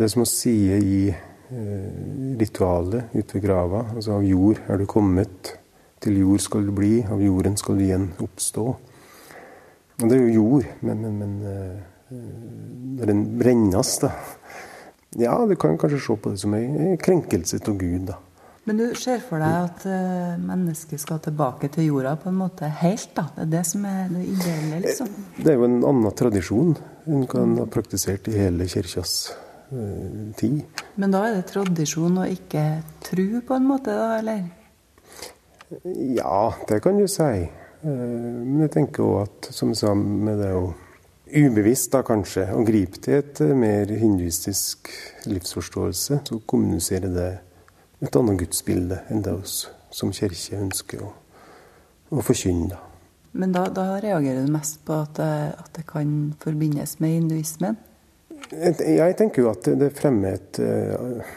Det 0.00 0.08
som 0.10 0.22
å 0.24 0.28
si 0.28 0.54
i 0.72 1.00
eh, 1.12 1.18
ritualet 2.40 3.14
ute 3.14 3.36
ved 3.36 3.44
grava, 3.44 3.84
altså 3.94 4.18
av 4.18 4.26
jord 4.26 4.60
er 4.68 4.80
du 4.80 4.86
kommet, 4.90 5.54
til 6.04 6.18
jord 6.20 6.42
skal 6.44 6.66
du 6.66 6.72
bli, 6.76 6.98
av 7.08 7.22
jorden 7.22 7.56
skal 7.56 7.78
du 7.78 7.84
igjen 7.86 8.10
oppstå. 8.20 8.64
Og 10.02 10.08
det 10.10 10.18
er 10.18 10.24
jo 10.26 10.34
jord, 10.34 10.66
men, 10.84 11.04
men, 11.04 11.20
men 11.22 11.34
eh, 11.48 12.16
når 12.98 13.12
den 13.12 13.24
brennes, 13.38 13.98
da, 14.02 14.12
Ja, 15.14 15.36
du 15.46 15.54
kan 15.54 15.76
kanskje 15.78 16.00
se 16.02 16.14
på 16.18 16.30
det 16.32 16.40
som 16.42 16.54
en 16.58 16.96
krenkelse 16.98 17.60
av 17.62 17.76
Gud, 17.78 18.08
da. 18.08 18.16
Men 18.66 18.80
du 18.80 18.96
ser 18.98 19.20
for 19.22 19.38
deg 19.38 19.68
at 19.68 19.84
uh, 19.86 20.34
mennesket 20.42 20.98
skal 20.98 21.20
tilbake 21.22 21.68
til 21.70 21.86
jorda 21.90 22.16
på 22.18 22.32
en 22.32 22.40
måte 22.40 22.66
helt, 22.80 23.12
da? 23.14 23.28
Det 23.36 23.44
er 23.44 23.52
det 23.52 23.62
som 23.68 23.84
er 23.86 24.08
det 24.10 24.24
ideelle, 24.24 24.80
liksom? 24.88 25.14
Det 25.36 25.52
er 25.52 25.60
jo 25.60 25.68
en 25.68 25.78
annen 25.84 26.16
tradisjon 26.18 26.74
enn 27.06 27.26
kan 27.30 27.54
ha 27.60 27.68
praktisert 27.70 28.26
i 28.32 28.38
hele 28.40 28.66
kirkas 28.66 29.14
uh, 29.72 30.30
tid. 30.38 30.62
Men 31.00 31.14
da 31.14 31.24
er 31.28 31.38
det 31.38 31.48
tradisjon 31.50 32.22
og 32.22 32.30
ikke 32.30 32.64
tru, 33.04 33.26
på 33.46 33.58
en 33.58 33.68
måte, 33.68 33.94
da, 33.94 34.18
eller? 34.18 34.44
Ja, 36.14 36.52
det 36.68 36.80
kan 36.84 36.98
du 37.00 37.06
si. 37.10 37.44
Uh, 37.84 37.90
men 37.90 38.64
jeg 38.66 38.74
tenker 38.78 39.06
òg 39.06 39.20
at, 39.24 39.52
som 39.54 39.72
jeg 39.72 39.82
sa, 39.82 39.94
med 39.94 40.40
det 40.42 40.52
å 40.56 40.68
ubevisst 41.34 41.92
da 41.94 42.02
kanskje, 42.06 42.46
å 42.54 42.62
gripe 42.66 43.00
til 43.02 43.20
et 43.22 43.40
mer 43.56 43.90
hinduistisk 43.90 44.90
livsforståelse, 45.30 46.20
så 46.28 46.40
kommuniserer 46.46 47.10
det 47.14 47.30
et 48.04 48.18
annet 48.18 48.40
gudsbilde 48.42 49.00
enn 49.10 49.22
det 49.24 49.32
oss 49.34 49.64
som 49.94 50.12
kirke 50.14 50.58
ønsker 50.58 51.04
å, 51.04 51.12
å 52.12 52.24
forkynne. 52.24 52.78
Men 53.34 53.54
da, 53.54 53.64
da, 53.72 53.96
reagerer 54.02 54.44
du 54.46 54.52
mest 54.54 54.78
på 54.86 54.94
at 55.02 55.16
det, 55.18 55.32
at 55.58 55.70
det 55.74 55.86
kan 55.88 56.34
forbindes 56.42 56.98
med 57.02 57.16
hinduismen? 57.16 57.78
Jeg 58.52 59.16
tenker 59.18 59.44
jo 59.44 59.50
at 59.50 59.68
det 59.80 59.90
fremmer 59.96 60.36
et 60.36 60.60
uh, 60.60 61.32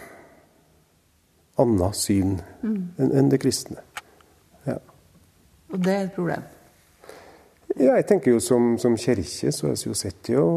annet 1.62 1.98
syn 1.98 2.38
mm. 2.62 2.82
enn 3.08 3.32
det 3.32 3.40
kristne. 3.42 3.82
Ja. 4.68 4.78
Og 5.72 5.80
det 5.84 5.94
er 5.94 6.06
et 6.08 6.16
problem? 6.16 6.46
Ja, 7.78 7.94
jeg 7.96 8.08
tenker 8.10 8.34
jo 8.34 8.42
som, 8.44 8.76
som 8.82 8.98
kirke 9.00 9.52
så 9.54 9.72
er 9.72 9.78
vi 9.78 9.90
jo 9.90 9.98
sett 9.98 10.20
til 10.26 10.42
å, 10.42 10.52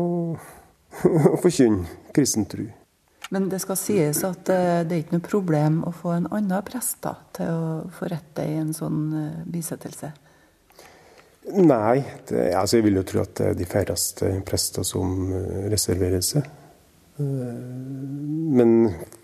å 1.33 1.37
forkynne 1.41 2.13
kristen 2.17 2.49
tro. 2.51 2.67
Men 3.31 3.47
det 3.51 3.61
skal 3.63 3.79
sies 3.79 4.25
at 4.27 4.49
eh, 4.51 4.81
det 4.83 4.97
er 4.97 5.03
ikke 5.05 5.19
noe 5.21 5.27
problem 5.29 5.83
å 5.87 5.93
få 5.95 6.17
en 6.17 6.27
annen 6.35 6.65
prest 6.67 6.99
da, 7.05 7.15
til 7.37 7.53
å 7.53 7.69
forrette 7.95 8.43
i 8.43 8.57
en 8.59 8.73
sånn 8.75 9.05
bisettelse. 9.47 10.11
bisettelse? 10.11 10.30
Nei, 11.49 12.03
det, 12.29 12.51
altså 12.55 12.79
jeg 12.79 12.85
vil 12.85 12.99
jo 13.01 13.05
tro 13.09 13.23
at 13.25 13.33
det 13.39 13.47
er 13.49 13.59
de 13.59 13.69
færreste 13.69 14.33
prester 14.47 14.85
som 14.87 15.31
eh, 15.33 15.69
reserverer 15.73 16.25
seg. 16.25 16.57
Men 17.21 18.71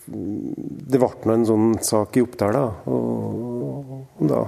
det 0.06 0.98
ble 1.00 1.08
nå 1.24 1.34
en 1.34 1.46
sånn 1.48 1.68
sak 1.80 2.18
i 2.18 2.22
Oppdal, 2.24 2.52
da. 2.56 2.64
Og 2.92 4.20
da 4.28 4.42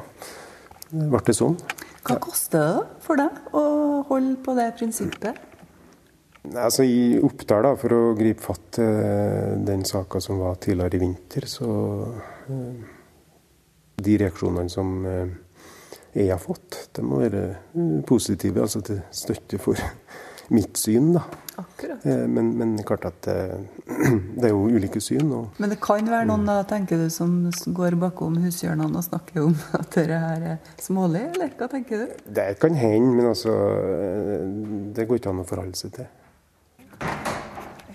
ble 0.91 1.21
det 1.25 1.37
sånn. 1.37 1.57
Hva 2.05 2.19
koster 2.25 2.61
det 2.61 2.85
for 3.05 3.21
deg 3.21 3.57
å 3.57 3.63
holde 4.09 4.37
på 4.45 4.55
det 4.57 4.69
prinsippet? 4.79 5.41
Altså 6.49 6.87
I 6.87 7.19
Oppdal, 7.25 7.67
da, 7.67 7.73
for 7.81 7.93
å 7.97 8.03
gripe 8.17 8.45
fatt 8.45 8.79
i 8.81 8.87
den 9.69 9.85
saka 9.89 10.21
som 10.25 10.41
var 10.41 10.61
tidligere 10.63 10.97
i 10.97 11.03
vinter, 11.03 11.49
så 11.51 11.69
eh, 12.49 12.95
De 13.99 14.15
reaksjonene 14.23 14.71
som 14.73 14.95
eh, 15.11 15.35
jeg 16.19 16.33
har 16.35 16.41
fått, 16.43 16.89
de 16.97 17.05
må 17.07 17.23
være 17.23 17.45
eh, 17.53 17.99
positive, 18.09 18.65
altså 18.65 18.83
til 18.85 19.03
støtte 19.15 19.61
for 19.63 19.79
mitt 20.57 20.81
syn. 20.81 21.13
da. 21.17 21.27
Akkurat. 21.59 22.05
Men, 22.31 22.53
men 22.55 22.77
klart 22.87 23.09
at 23.09 23.27
det 24.39 24.47
er 24.47 24.53
jo 24.53 24.61
ulike 24.71 25.01
syn. 25.03 25.33
Og, 25.35 25.59
men 25.59 25.73
det 25.73 25.81
kan 25.83 26.07
være 26.07 26.29
noen 26.31 26.47
da, 26.47 26.61
tenker 26.69 27.01
du, 27.03 27.09
som 27.11 27.35
går 27.75 27.97
bakom 27.99 28.39
hushjørnene 28.45 29.01
og 29.01 29.07
snakker 29.09 29.43
om 29.43 29.57
at 29.81 29.91
dette 29.97 30.21
her 30.23 30.47
er 30.55 30.77
smålig, 30.81 31.25
eller 31.35 31.51
hva 31.59 31.69
tenker 31.73 32.05
du? 32.05 32.23
Det 32.39 32.47
kan 32.63 32.79
hende, 32.79 33.11
men 33.17 33.33
altså 33.33 33.57
Det 34.95 35.09
går 35.09 35.21
ikke 35.21 35.35
an 35.35 35.43
å 35.43 35.49
forholde 35.51 35.79
seg 35.79 35.97
til. 35.99 36.09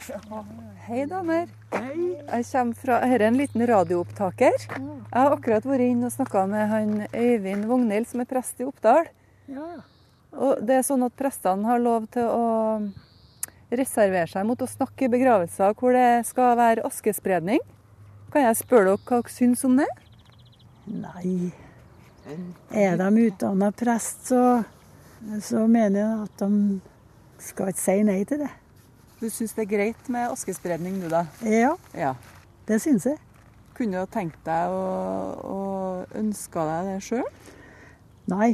Hei, 0.04 1.06
damer. 1.08 1.48
Hei. 1.72 2.18
Jeg 2.28 2.46
kommer 2.50 2.76
fra, 2.76 2.98
Her 3.08 3.22
er 3.22 3.30
en 3.30 3.38
liten 3.40 3.62
radioopptaker. 3.70 4.56
Jeg 4.68 5.14
har 5.14 5.32
akkurat 5.32 5.64
vært 5.64 5.86
inne 5.86 6.10
og 6.10 6.12
snakka 6.12 6.42
med 6.52 6.68
han 6.68 6.90
Øyvind 7.08 7.64
Vognhild, 7.70 8.10
som 8.10 8.20
er 8.20 8.28
prest 8.28 8.60
i 8.60 8.66
Oppdal. 8.68 9.08
Ja. 9.48 9.70
Og 10.36 10.60
det 10.66 10.80
er 10.80 10.84
sånn 10.84 11.06
at 11.06 11.16
Prestene 11.16 11.70
har 11.70 11.80
lov 11.80 12.10
til 12.12 12.28
å 12.28 12.48
reservere 13.72 14.28
seg 14.28 14.48
mot 14.50 14.60
å 14.60 14.68
snakke 14.68 15.08
i 15.08 15.12
begravelser 15.14 15.76
hvor 15.80 15.96
det 15.96 16.26
skal 16.28 16.58
være 16.60 16.84
askespredning. 16.90 17.62
Kan 18.34 18.48
jeg 18.50 18.60
spørre 18.60 18.98
dere 18.98 19.06
hva 19.06 19.22
dere 19.22 19.36
syns 19.38 19.64
om 19.64 19.78
det? 19.80 19.88
Nei. 20.90 21.54
Er 22.76 23.00
de 23.00 23.08
utdanna 23.28 23.72
prest, 23.72 24.28
så, 24.34 24.44
så 25.40 25.64
mener 25.64 26.02
jeg 26.02 26.28
at 26.28 26.44
de 26.44 27.48
skal 27.48 27.72
ikke 27.72 27.86
si 27.86 27.98
nei 28.04 28.20
til 28.28 28.44
det. 28.44 28.52
Du 29.24 29.30
syns 29.32 29.54
det 29.56 29.64
er 29.64 29.70
greit 29.72 30.08
med 30.12 30.34
askespredning, 30.34 30.98
du 31.00 31.06
da? 31.08 31.22
Ja, 31.48 31.78
ja. 31.96 32.10
det 32.68 32.82
syns 32.84 33.06
jeg. 33.08 33.16
Kunne 33.78 34.02
du 34.04 34.10
tenkt 34.12 34.42
deg 34.44 34.74
å, 34.76 34.82
å 35.48 35.60
ønske 36.20 36.66
deg 36.68 36.90
det 36.90 36.96
sjøl? 37.06 37.30
Nei. 38.28 38.50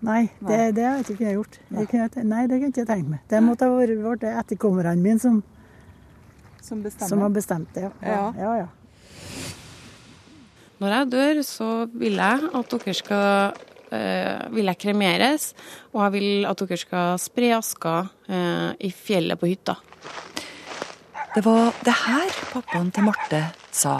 Nei, 0.00 0.22
nei. 0.40 0.48
Det, 0.48 0.56
det 0.78 0.86
har 0.86 0.96
jeg 0.96 1.04
ikke 1.04 1.18
kunnet 1.18 1.34
gjort. 1.34 1.60
Nei. 1.68 1.84
Kunne, 1.90 2.24
nei, 2.24 2.40
det 2.48 2.56
kunne 2.56 2.70
jeg 2.70 2.72
ikke 2.72 2.86
tenkt 2.88 3.12
meg. 3.12 3.20
Det 3.28 3.42
måtte 3.44 3.68
ha 3.68 3.76
vært 3.76 4.24
etterkommerne 4.30 4.96
mine 4.96 5.20
som, 5.20 5.42
som, 6.64 6.80
som, 6.96 7.26
har 7.26 7.36
bestemt 7.36 7.76
det. 7.76 7.84
Ja. 7.84 7.92
Ja. 8.08 8.26
ja, 8.40 8.56
ja. 8.62 9.36
Når 10.80 10.96
jeg 10.96 11.12
dør, 11.18 11.44
så 11.52 11.70
vil 11.92 12.16
jeg 12.16 12.48
at 12.62 12.72
dere 12.72 12.96
skal 12.96 13.60
vil 13.90 14.66
jeg 14.66 14.80
kremeres, 14.82 15.52
og 15.94 16.00
jeg 16.04 16.14
vil 16.16 16.46
at 16.48 16.62
dere 16.62 16.78
skal 16.80 17.20
spre 17.22 17.52
aska 17.54 17.92
uh, 18.08 18.70
i 18.82 18.90
fjellet 18.90 19.38
på 19.38 19.50
hytta. 19.50 19.76
Det 21.36 21.42
var 21.44 21.74
det 21.84 21.92
her 21.92 22.36
pappaen 22.50 22.90
til 22.96 23.04
Marte 23.06 23.42
sa, 23.70 23.98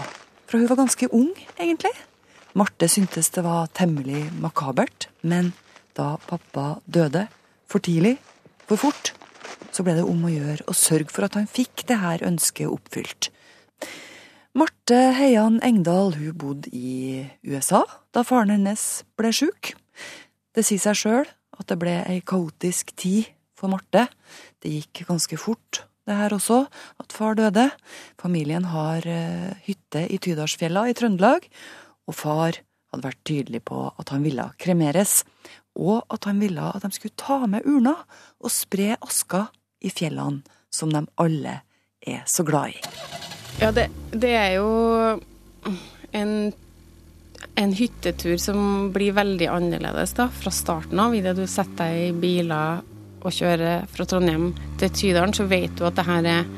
fra 0.49 0.59
hun 0.59 0.69
var 0.71 0.79
ganske 0.79 1.07
ung, 1.13 1.29
egentlig. 1.59 1.93
Marte 2.57 2.89
syntes 2.89 3.29
det 3.35 3.43
var 3.45 3.69
temmelig 3.77 4.23
makabert, 4.41 5.07
men 5.21 5.51
da 5.97 6.15
pappa 6.25 6.79
døde, 6.89 7.27
for 7.69 7.83
tidlig, 7.83 8.15
for 8.65 8.81
fort, 8.81 9.13
så 9.69 9.85
ble 9.85 9.97
det 9.99 10.05
om 10.07 10.25
å 10.25 10.31
gjøre 10.33 10.65
å 10.65 10.73
sørge 10.73 11.13
for 11.13 11.27
at 11.27 11.37
han 11.37 11.45
fikk 11.51 11.85
det 11.89 11.99
her 12.01 12.25
ønsket 12.25 12.71
oppfylt. 12.71 13.29
Marte 14.57 15.13
Heian 15.13 15.59
Engdahl 15.61 16.15
hun 16.17 16.33
bodde 16.33 16.71
i 16.73 17.21
USA 17.45 17.83
da 18.15 18.23
faren 18.25 18.49
hennes 18.55 19.03
ble 19.19 19.29
sjuk. 19.29 19.75
Det 20.57 20.63
sier 20.65 20.81
seg 20.81 20.97
sjøl 20.97 21.27
at 21.29 21.67
det 21.69 21.77
ble 21.77 21.93
ei 22.09 22.23
kaotisk 22.25 22.95
tid 22.97 23.27
for 23.53 23.69
Marte. 23.69 24.07
Det 24.57 24.71
gikk 24.79 25.03
ganske 25.11 25.37
fort, 25.37 25.83
det 26.09 26.17
her 26.17 26.33
også, 26.33 26.63
at 26.97 27.13
far 27.13 27.37
døde. 27.37 27.67
Familien 28.17 28.65
har 28.73 29.05
eh, 29.05 29.53
hytte 29.67 30.07
i 30.09 30.17
Tydalsfjella 30.17 30.87
i 30.89 30.97
Trøndelag, 30.97 31.45
og 32.09 32.17
far 32.17 32.57
hadde 32.89 33.05
vært 33.05 33.23
tydelig 33.29 33.61
på 33.69 33.83
at 33.93 34.09
han 34.15 34.25
ville 34.25 34.49
kremeres, 34.57 35.19
og 35.77 36.01
at 36.09 36.25
han 36.25 36.41
ville 36.41 36.73
at 36.73 36.81
de 36.81 36.95
skulle 36.97 37.19
ta 37.19 37.43
med 37.45 37.69
urna 37.69 37.93
og 38.41 38.49
spre 38.49 38.95
aska 39.05 39.51
i 39.85 39.93
fjellene 39.93 40.41
som 40.73 40.89
de 40.89 41.05
alle 41.21 41.59
er 42.01 42.25
så 42.25 42.41
glad 42.47 42.73
i. 42.73 43.26
Ja, 43.57 43.71
det, 43.73 43.87
det 44.13 44.35
er 44.37 44.51
jo 44.59 44.67
en, 46.13 46.33
en, 47.57 47.71
hyttetur 47.73 48.37
som 48.37 48.91
blir 48.93 49.15
veldig 49.17 49.47
annerledes 49.49 50.13
da, 50.17 50.27
fra 50.29 50.51
starten 50.53 50.99
av. 51.01 51.15
Idet 51.17 51.33
du 51.39 51.47
setter 51.49 51.89
deg 51.89 52.01
i 52.03 52.19
biler 52.21 52.83
og 53.25 53.33
kjører 53.33 53.87
fra 53.89 54.05
Trondheim 54.05 54.51
til 54.77 54.91
Tydalen, 54.93 55.33
så 55.33 55.47
vet 55.49 55.73
du 55.73 55.87
at 55.87 55.97
det 55.97 56.05
her 56.05 56.27
er, 56.29 56.51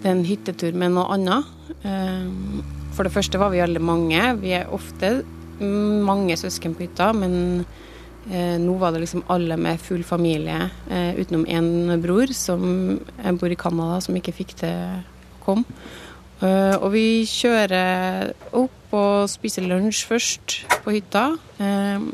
det 0.00 0.08
er 0.08 0.14
en 0.14 0.24
hyttetur 0.24 0.78
med 0.80 0.94
noe 0.94 1.18
annet. 1.18 1.50
Eh, 1.84 2.24
for 2.96 3.04
det 3.04 3.12
første 3.12 3.40
var 3.40 3.52
vi 3.52 3.60
alle 3.64 3.82
mange. 3.84 4.22
Vi 4.40 4.54
er 4.56 4.72
ofte 4.72 5.18
mange 5.60 6.38
søsken 6.40 6.72
på 6.72 6.86
hytta, 6.86 7.10
men 7.12 7.66
eh, 8.30 8.56
nå 8.56 8.78
var 8.80 8.96
det 8.96 9.02
liksom 9.04 9.26
alle 9.32 9.60
med 9.60 9.84
full 9.84 10.00
familie, 10.00 10.62
eh, 10.88 11.12
utenom 11.20 11.44
én 11.44 12.00
bror 12.00 12.32
som 12.32 12.96
bor 13.36 13.52
i 13.52 13.60
Canada, 13.60 14.00
som 14.00 14.16
ikke 14.16 14.34
fikk 14.40 14.56
til 14.64 14.80
å 14.80 15.44
komme. 15.44 15.84
Uh, 16.42 16.74
og 16.82 16.88
vi 16.96 17.22
kjører 17.28 18.32
opp 18.58 18.94
og 18.98 19.30
spiser 19.30 19.66
lunsj 19.70 20.02
først 20.08 20.56
på 20.82 20.96
hytta. 20.96 21.28
Uh, 21.62 22.10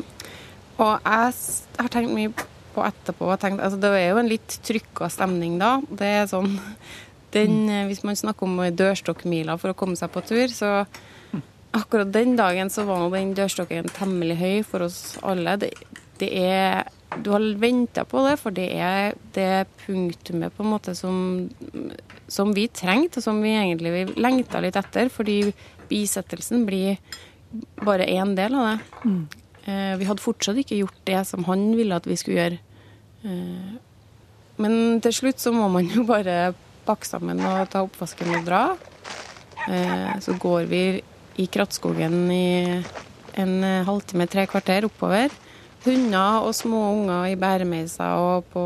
og 0.78 1.00
jeg 1.00 1.32
har 1.80 1.90
tenkt 1.90 2.14
mye 2.14 2.32
på 2.74 2.84
etterpå 2.86 3.30
tenkt, 3.40 3.62
altså 3.64 3.80
Det 3.80 3.90
er 3.96 4.10
jo 4.12 4.20
en 4.20 4.30
litt 4.30 4.58
trykka 4.66 5.08
stemning 5.10 5.56
da. 5.60 5.78
Det 5.88 6.10
er 6.20 6.28
sånn 6.30 6.58
den, 7.34 7.64
mm. 7.66 7.88
Hvis 7.90 8.04
man 8.06 8.20
snakker 8.20 8.46
om 8.46 8.60
dørstokkmila 8.78 9.58
for 9.60 9.72
å 9.72 9.78
komme 9.78 9.98
seg 9.98 10.12
på 10.12 10.22
tur, 10.28 10.46
så 10.52 10.84
akkurat 11.76 12.12
den 12.12 12.36
dagen 12.38 12.70
så 12.72 12.84
var 12.88 13.08
den 13.12 13.34
dørstokken 13.36 13.90
temmelig 13.96 14.38
høy 14.40 14.54
for 14.66 14.86
oss 14.86 15.18
alle. 15.26 15.56
Det, 15.60 15.72
det 16.20 16.30
er 16.44 16.88
du 17.16 17.30
har 17.32 17.40
venta 17.56 18.04
på 18.04 18.20
det, 18.26 18.36
for 18.40 18.54
det 18.54 18.68
er 18.76 19.16
det 19.34 19.66
punktumet 19.86 20.54
på 20.54 20.64
en 20.64 20.72
måte 20.74 20.94
som, 20.96 21.48
som 22.28 22.52
vi 22.56 22.66
trengte, 22.68 23.20
og 23.20 23.24
som 23.24 23.40
vi 23.42 23.54
egentlig 23.56 24.18
lengta 24.20 24.60
litt 24.60 24.76
etter. 24.76 25.08
Fordi 25.12 25.40
bisettelsen 25.88 26.66
blir 26.68 26.98
bare 27.84 28.08
én 28.12 28.34
del 28.36 28.54
av 28.58 28.68
det. 28.68 29.04
Mm. 29.08 29.22
Eh, 29.64 29.94
vi 30.00 30.08
hadde 30.08 30.24
fortsatt 30.24 30.60
ikke 30.60 30.82
gjort 30.82 31.00
det 31.08 31.22
som 31.28 31.46
han 31.48 31.70
ville 31.76 31.96
at 31.96 32.06
vi 32.08 32.16
skulle 32.20 32.42
gjøre. 32.42 32.60
Eh, 33.24 33.74
men 34.58 35.00
til 35.04 35.14
slutt 35.14 35.40
så 35.40 35.54
må 35.54 35.68
man 35.72 35.88
jo 35.88 36.04
bare 36.08 36.52
pakke 36.88 37.08
sammen 37.08 37.40
og 37.44 37.68
ta 37.72 37.84
oppvasken 37.86 38.36
og 38.36 38.46
dra. 38.48 38.62
Eh, 39.68 40.14
så 40.24 40.36
går 40.40 40.68
vi 40.70 40.82
i 41.38 41.46
krattskogen 41.46 42.20
i 42.34 42.48
en 43.38 43.60
halvtime, 43.86 44.26
tre 44.26 44.48
kvarter 44.50 44.88
oppover. 44.88 45.32
Hunder 45.88 46.44
og 46.44 46.52
små 46.52 46.82
unger 46.92 47.30
i 47.30 47.36
bæremeiser 47.40 48.20
og 48.20 48.48
på 48.52 48.62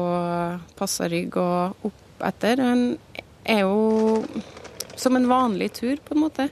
passarygg 0.74 1.36
og 1.38 1.84
opp 1.86 2.24
etter. 2.26 2.58
Den 2.58 2.96
er 3.46 3.62
jo 3.62 4.24
som 4.98 5.14
en 5.14 5.28
vanlig 5.30 5.68
tur, 5.78 6.00
på 6.02 6.16
en 6.16 6.22
måte. 6.24 6.48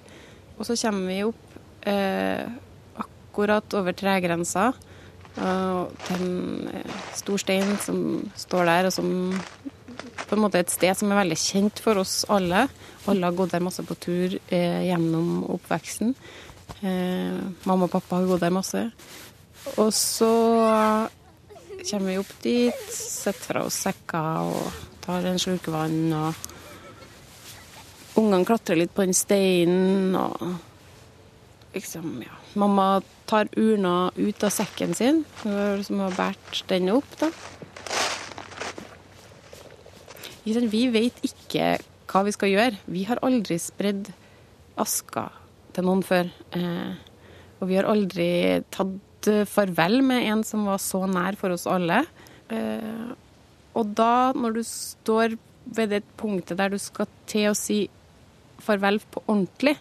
Og 0.59 0.69
så 0.69 0.77
kommer 0.79 1.11
vi 1.11 1.25
opp 1.27 1.59
eh, 1.91 2.47
akkurat 3.03 3.77
over 3.81 3.97
tregrensa. 3.99 4.69
Og 5.41 5.91
til 6.07 6.23
en 6.23 6.71
eh, 6.71 6.99
stor 7.19 7.43
stein 7.43 7.75
som 7.83 8.05
står 8.39 8.71
der, 8.71 8.91
og 8.91 8.95
som 8.95 9.11
på 10.31 10.37
en 10.37 10.45
måte 10.45 10.61
er 10.61 10.69
et 10.69 10.75
sted 10.75 10.95
som 10.95 11.11
er 11.11 11.23
veldig 11.25 11.41
kjent 11.41 11.83
for 11.83 11.99
oss 11.99 12.21
alle. 12.31 12.69
Alle 13.11 13.27
har 13.27 13.35
gått 13.35 13.57
der 13.57 13.67
masse 13.67 13.83
på 13.87 13.99
tur 13.99 14.39
eh, 14.39 14.83
gjennom 14.87 15.41
oppveksten. 15.57 16.15
Eh, 16.81 17.41
mamma 17.67 17.89
og 17.89 17.95
pappa 17.97 18.21
har 18.21 18.31
gått 18.31 18.47
der 18.47 18.55
masse. 18.55 18.85
Og 19.77 19.93
så 19.95 20.31
kommer 21.91 22.09
vi 22.11 22.19
opp 22.21 22.33
dit, 22.45 22.87
setter 22.93 23.45
fra 23.53 23.65
oss 23.67 23.81
sekker 23.87 24.49
og 24.51 24.73
tar 25.05 25.27
en 25.29 25.41
slurk 25.41 25.69
vann. 25.73 26.13
og 26.13 26.35
Ungene 28.21 28.45
klatrer 28.49 28.77
litt 28.81 28.95
på 28.95 29.07
den 29.07 29.17
steinen. 29.17 30.17
og 30.17 30.61
liksom, 31.75 32.23
ja. 32.25 32.37
Mamma 32.59 33.03
tar 33.31 33.49
urna 33.57 34.11
ut 34.17 34.45
av 34.45 34.51
sekken 34.51 34.95
sin, 34.95 35.25
som 35.43 36.01
har 36.03 36.17
båret 36.17 36.65
den 36.69 36.91
opp. 36.91 37.11
da. 37.21 37.31
Vi 40.45 40.87
vet 40.91 41.21
ikke 41.23 41.77
hva 42.11 42.25
vi 42.27 42.33
skal 42.35 42.51
gjøre. 42.51 42.81
Vi 42.91 43.05
har 43.07 43.21
aldri 43.23 43.59
spredd 43.63 44.11
aska 44.81 45.29
til 45.77 45.87
noen 45.87 46.03
før. 46.03 46.31
Eh, 46.57 46.93
og 47.61 47.69
vi 47.69 47.77
har 47.79 47.87
aldri 47.87 48.31
tatt 48.73 48.97
farvel 49.29 50.01
med 50.07 50.27
en 50.31 50.45
som 50.47 50.65
var 50.69 50.81
så 50.83 51.03
nær 51.11 51.37
for 51.41 51.53
oss 51.55 51.67
alle. 51.71 52.05
Eh, 52.49 53.11
og 53.79 53.93
da, 53.97 54.33
når 54.35 54.59
du 54.59 54.63
står 54.67 55.37
ved 55.71 55.93
det 55.95 56.03
punktet 56.19 56.59
der 56.59 56.73
du 56.73 56.79
skal 56.81 57.09
til 57.31 57.51
å 57.51 57.59
si 57.59 57.85
farvel 58.61 59.01
på 59.13 59.23
ordentlig, 59.27 59.77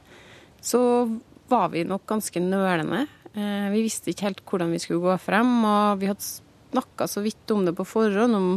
så 0.62 0.82
var 1.50 1.72
vi 1.74 1.86
nok 1.88 2.06
ganske 2.10 2.42
nølende. 2.44 3.06
Eh, 3.34 3.68
vi 3.74 3.86
visste 3.86 4.12
ikke 4.12 4.30
helt 4.30 4.46
hvordan 4.46 4.76
vi 4.76 4.82
skulle 4.84 5.04
gå 5.08 5.18
frem, 5.22 5.52
og 5.66 6.02
vi 6.02 6.12
hadde 6.12 6.26
snakka 6.26 7.08
så 7.10 7.24
vidt 7.26 7.56
om 7.56 7.66
det 7.66 7.76
på 7.78 7.88
forhånd, 7.88 8.38
om 8.38 8.50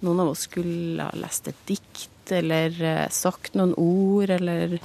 noen 0.00 0.22
av 0.22 0.32
oss 0.32 0.46
skulle 0.48 1.04
ha 1.04 1.20
lest 1.20 1.50
et 1.50 1.66
dikt 1.68 2.32
eller 2.32 2.74
eh, 2.80 3.06
sagt 3.12 3.56
noen 3.58 3.74
ord, 3.76 4.30
eller 4.32 4.78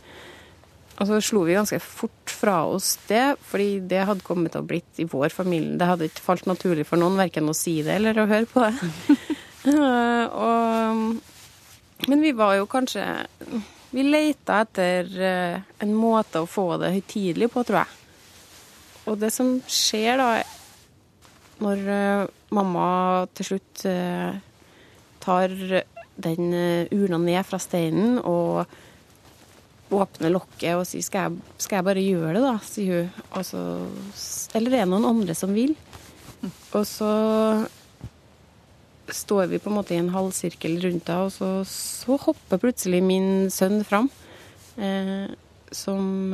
Og 0.95 1.09
så 1.09 1.17
slo 1.23 1.41
vi 1.43 1.57
ganske 1.57 1.79
fort 1.83 2.31
fra 2.31 2.61
oss 2.71 2.93
det, 3.09 3.35
fordi 3.43 3.81
det 3.89 4.05
hadde 4.07 4.23
kommet 4.23 4.53
til 4.53 4.63
å 4.63 4.67
blitt 4.67 5.01
i 5.01 5.07
vår 5.11 5.33
familie. 5.33 5.75
Det 5.79 5.89
hadde 5.89 6.07
ikke 6.07 6.23
falt 6.23 6.47
naturlig 6.47 6.85
for 6.87 7.01
noen 7.01 7.19
verken 7.19 7.51
å 7.51 7.55
si 7.57 7.81
det 7.83 7.97
eller 7.97 8.21
å 8.21 8.27
høre 8.29 8.47
på 8.47 8.63
det. 8.63 9.17
og, 10.45 11.01
men 12.07 12.23
vi 12.23 12.31
var 12.37 12.53
jo 12.59 12.67
kanskje 12.69 13.01
Vi 13.95 14.03
leita 14.03 14.59
etter 14.61 15.07
eh, 15.23 15.59
en 15.81 15.93
måte 15.95 16.41
å 16.43 16.49
få 16.49 16.75
det 16.81 16.91
høytidelig 16.91 17.47
på, 17.53 17.63
tror 17.63 17.81
jeg. 17.81 18.01
Og 19.07 19.19
det 19.21 19.29
som 19.31 19.53
skjer 19.71 20.19
da, 20.19 20.29
når 21.63 21.83
uh, 21.87 22.25
mamma 22.57 22.87
til 23.37 23.47
slutt 23.51 23.85
uh, 23.87 24.35
tar 25.23 25.53
den 26.15 26.57
urna 26.91 27.19
ned 27.21 27.47
fra 27.47 27.59
steinen 27.61 28.17
og 28.19 28.65
åpner 29.93 30.33
lokket 30.33 30.79
og 30.79 30.85
sier 30.89 31.05
skal 31.05 31.27
jeg, 31.27 31.55
skal 31.61 31.79
jeg 31.79 31.87
bare 31.87 32.03
gjøre 32.03 32.33
det, 32.37 32.43
da, 32.45 32.55
sier 32.65 33.05
hun. 33.05 33.45
Så, 33.45 33.63
eller 34.57 34.73
er 34.73 34.85
det 34.85 34.91
noen 34.93 35.09
andre 35.11 35.35
som 35.37 35.53
vil? 35.55 35.75
Og 36.45 36.85
så 36.89 37.11
står 39.13 39.51
vi 39.51 39.61
på 39.61 39.69
en 39.69 39.77
måte 39.77 39.93
i 39.93 40.01
en 40.01 40.13
halvsirkel 40.13 40.79
rundt 40.81 41.09
henne, 41.11 41.27
og 41.27 41.31
så, 41.33 41.49
så, 41.69 42.17
hopper 42.25 42.61
plutselig 42.61 43.03
min 43.05 43.51
sønn 43.53 43.83
fram, 43.85 44.09
som 45.69 46.33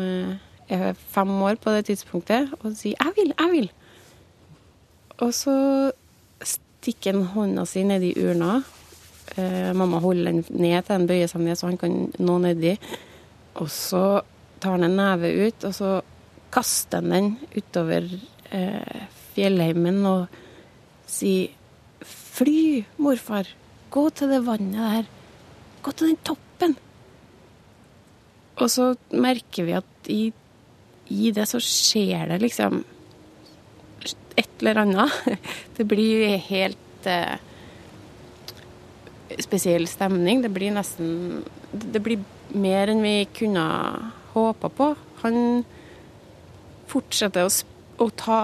er 0.72 0.96
fem 1.12 1.34
år 1.44 1.60
på 1.62 1.76
det 1.76 1.90
tidspunktet, 1.92 2.54
og 2.62 2.78
sier 2.80 2.96
'jeg 2.96 3.14
vil, 3.18 3.34
jeg 3.36 3.52
vil'. 3.52 3.72
Og 5.22 5.34
så 5.34 5.56
stikker 6.82 7.14
han 7.14 7.28
hånda 7.36 7.66
si 7.70 7.84
nedi 7.86 8.14
urna. 8.18 8.62
Eh, 9.38 9.72
mamma 9.78 10.00
holder 10.02 10.32
den 10.32 10.44
ned 10.50 10.82
til 10.84 10.96
den 10.98 11.08
bøyer 11.08 11.30
seg 11.30 11.44
ned 11.46 11.60
så 11.60 11.70
han 11.70 11.78
kan 11.78 12.12
nå 12.20 12.38
nedi. 12.42 12.76
Og 13.60 13.68
så 13.72 14.22
tar 14.62 14.78
han 14.78 14.88
en 14.88 15.00
neve 15.00 15.32
ut, 15.48 15.66
og 15.68 15.74
så 15.76 15.96
kaster 16.54 17.02
han 17.02 17.16
den 17.16 17.32
utover 17.56 18.08
eh, 18.52 19.08
fjellheimen 19.36 20.06
og 20.06 20.38
sier 21.10 21.58
'Fly, 22.02 22.86
morfar. 22.98 23.46
Gå 23.92 24.10
til 24.16 24.32
det 24.32 24.40
vannet 24.46 24.80
der. 24.80 25.10
Gå 25.84 25.92
til 25.92 26.08
den 26.08 26.22
toppen.' 26.26 26.78
Og 28.62 28.70
så 28.72 28.96
merker 29.12 29.68
vi 29.68 29.76
at 29.78 30.10
i 30.10 30.22
i 31.12 31.32
det 31.36 31.48
så 31.50 31.60
skjer 31.60 32.30
det 32.32 32.40
liksom 32.42 32.84
et 34.40 34.62
eller 34.62 34.84
annet. 34.86 35.40
Det 35.78 35.86
blir 35.90 36.38
helt 36.48 37.10
eh, 37.10 37.36
spesiell 39.42 39.88
stemning. 39.92 40.44
Det 40.44 40.54
blir 40.54 40.72
nesten 40.76 41.44
Det 41.72 42.02
blir 42.04 42.24
mer 42.54 42.92
enn 42.92 43.04
vi 43.04 43.16
kunne 43.36 43.66
håpa 44.34 44.72
på. 44.74 44.94
Han 45.24 45.64
fortsetter 46.92 47.48
å, 47.48 47.52
å 48.04 48.08
ta 48.18 48.40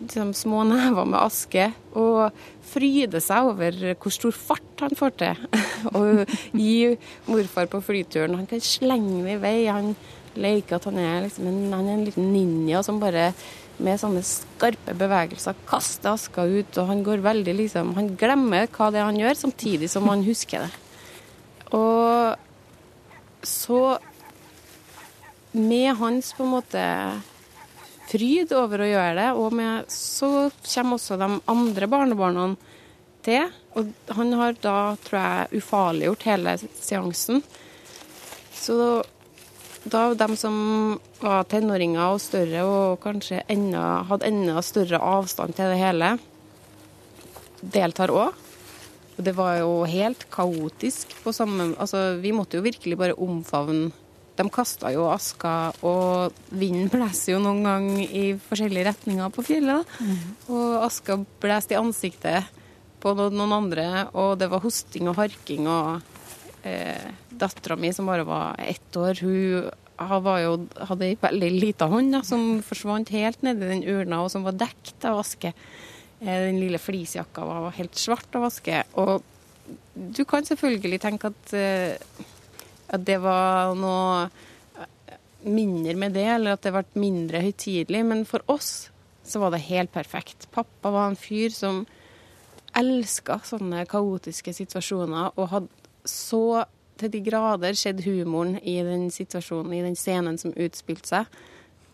liksom, 0.00 0.32
små 0.34 0.64
never 0.68 1.06
med 1.08 1.20
aske 1.20 1.70
og 1.96 2.34
fryde 2.66 3.20
seg 3.22 3.52
over 3.52 3.76
hvor 3.94 4.14
stor 4.14 4.34
fart 4.34 4.84
han 4.84 4.96
får 4.98 5.16
til. 5.22 5.44
og 5.96 6.24
gi 6.56 6.96
morfar 7.30 7.70
på 7.72 7.82
flyturen. 7.84 8.38
Han 8.38 8.48
kan 8.50 8.64
slenge 8.64 9.22
det 9.26 9.36
i 9.36 9.42
vei. 9.42 9.58
Han 9.70 9.94
leker 10.36 10.78
at 10.78 10.88
han 10.90 10.98
er, 11.00 11.22
liksom 11.24 11.46
en, 11.48 11.62
han 11.72 11.86
er 11.86 11.96
en 11.96 12.08
liten 12.08 12.32
ninja 12.34 12.82
som 12.84 13.00
bare 13.00 13.30
med 13.76 14.00
sånne 14.00 14.22
skarpe 14.24 14.94
bevegelser 14.96 15.56
kaster 15.68 16.14
aska 16.14 16.46
ut. 16.48 16.72
Og 16.80 16.90
han 16.90 17.04
går 17.06 17.24
veldig 17.24 17.56
liksom 17.60 17.94
Han 17.98 18.14
glemmer 18.18 18.68
hva 18.72 18.90
det 18.92 19.02
er 19.02 19.08
han 19.10 19.20
gjør, 19.20 19.38
samtidig 19.46 19.90
som 19.92 20.08
han 20.10 20.24
husker 20.26 20.66
det. 20.66 20.72
Og 21.76 22.45
så 23.46 23.98
Med 25.56 25.94
hans 25.96 26.34
på 26.36 26.44
en 26.44 26.52
måte 26.52 26.82
fryd 28.10 28.52
over 28.52 28.82
å 28.84 28.88
gjøre 28.90 29.14
det, 29.16 29.28
og 29.40 29.54
med, 29.56 29.88
så 29.88 30.50
kommer 30.68 30.98
også 30.98 31.16
de 31.16 31.28
andre 31.48 31.88
barnebarna 31.88 32.44
til. 33.24 33.48
Og 33.72 33.90
han 34.18 34.34
har 34.36 34.58
da, 34.60 34.78
tror 35.06 35.18
jeg, 35.18 35.62
ufarliggjort 35.62 36.26
hele 36.28 36.56
seansen. 36.60 37.40
Så 38.52 38.76
da 39.86 40.08
de 40.18 40.36
som 40.38 40.56
var 41.22 41.46
tenåringer 41.50 42.14
og 42.14 42.22
større, 42.22 42.64
og 42.66 43.00
kanskje 43.02 43.42
enda, 43.52 44.02
hadde 44.10 44.28
enda 44.28 44.62
større 44.64 45.00
avstand 45.02 45.56
til 45.56 45.72
det 45.72 45.80
hele, 45.80 46.16
deltar 47.62 48.12
òg. 48.14 48.45
Og 49.16 49.22
det 49.24 49.32
var 49.36 49.60
jo 49.62 49.70
helt 49.88 50.26
kaotisk 50.32 51.14
på 51.24 51.32
samme 51.34 51.70
Altså, 51.80 52.18
vi 52.20 52.34
måtte 52.36 52.58
jo 52.58 52.66
virkelig 52.66 52.98
bare 53.00 53.16
omfavne 53.16 53.90
De 54.36 54.44
kasta 54.52 54.90
jo 54.92 55.06
aska, 55.08 55.72
og 55.80 56.34
vinden 56.52 56.90
blåser 56.92 57.32
jo 57.32 57.38
noen 57.40 57.62
gang 57.64 57.86
i 58.04 58.34
forskjellige 58.36 58.90
retninger 58.90 59.30
på 59.32 59.44
fjellet. 59.46 59.94
Mm. 59.96 60.18
Og 60.52 60.74
aska 60.84 61.16
blåste 61.40 61.72
i 61.72 61.78
ansiktet 61.80 62.50
på 63.00 63.14
noen 63.16 63.54
andre, 63.56 63.86
og 64.12 64.34
det 64.36 64.50
var 64.52 64.60
hosting 64.60 65.08
og 65.08 65.16
harking 65.22 65.64
og 65.72 66.04
eh, 66.68 67.08
Dattera 67.32 67.80
mi, 67.80 67.94
som 67.96 68.12
bare 68.12 68.28
var 68.28 68.60
ett 68.60 68.96
år, 68.96 69.24
hun 69.24 69.72
jo, 69.96 70.52
hadde 70.90 71.08
ei 71.08 71.16
veldig 71.20 71.50
lita 71.56 71.88
hånd 71.88 72.12
da, 72.12 72.22
som 72.24 72.60
forsvant 72.64 73.08
helt 73.14 73.40
nedi 73.44 73.68
den 73.70 73.84
urna, 73.88 74.22
og 74.24 74.32
som 74.32 74.44
var 74.44 74.56
dekt 74.60 75.04
av 75.08 75.22
aske. 75.22 75.54
Eh, 76.20 76.40
den 76.46 76.60
lille 76.60 76.80
fleecejakka 76.80 77.44
var 77.44 77.76
helt 77.76 77.96
svart 77.98 78.36
å 78.36 78.44
vaske. 78.46 78.82
Og 79.00 79.22
du 79.94 80.24
kan 80.28 80.46
selvfølgelig 80.46 81.00
tenke 81.02 81.32
at, 81.32 81.54
eh, 81.54 81.96
at 82.88 83.04
det 83.04 83.18
var 83.20 83.74
noe 83.74 84.28
mindre 85.46 85.94
med 85.94 86.14
det, 86.16 86.26
eller 86.26 86.56
at 86.56 86.62
det 86.62 86.72
ble 86.74 86.84
mindre 87.00 87.42
høytidelig. 87.44 88.04
Men 88.04 88.24
for 88.24 88.42
oss 88.48 88.90
så 89.26 89.42
var 89.42 89.52
det 89.54 89.66
helt 89.66 89.92
perfekt. 89.92 90.48
Pappa 90.54 90.90
var 90.90 91.10
en 91.10 91.18
fyr 91.18 91.50
som 91.54 91.84
elska 92.76 93.40
sånne 93.46 93.86
kaotiske 93.88 94.52
situasjoner, 94.52 95.32
og 95.36 95.50
hadde 95.52 95.68
så 96.06 96.64
til 97.00 97.12
de 97.12 97.20
grader 97.20 97.76
sett 97.76 98.04
humoren 98.06 98.56
i 98.62 98.78
den 98.84 99.10
situasjonen, 99.12 99.74
i 99.74 99.84
den 99.84 99.96
scenen 99.98 100.38
som 100.40 100.54
utspilte 100.56 101.10
seg. 101.10 101.38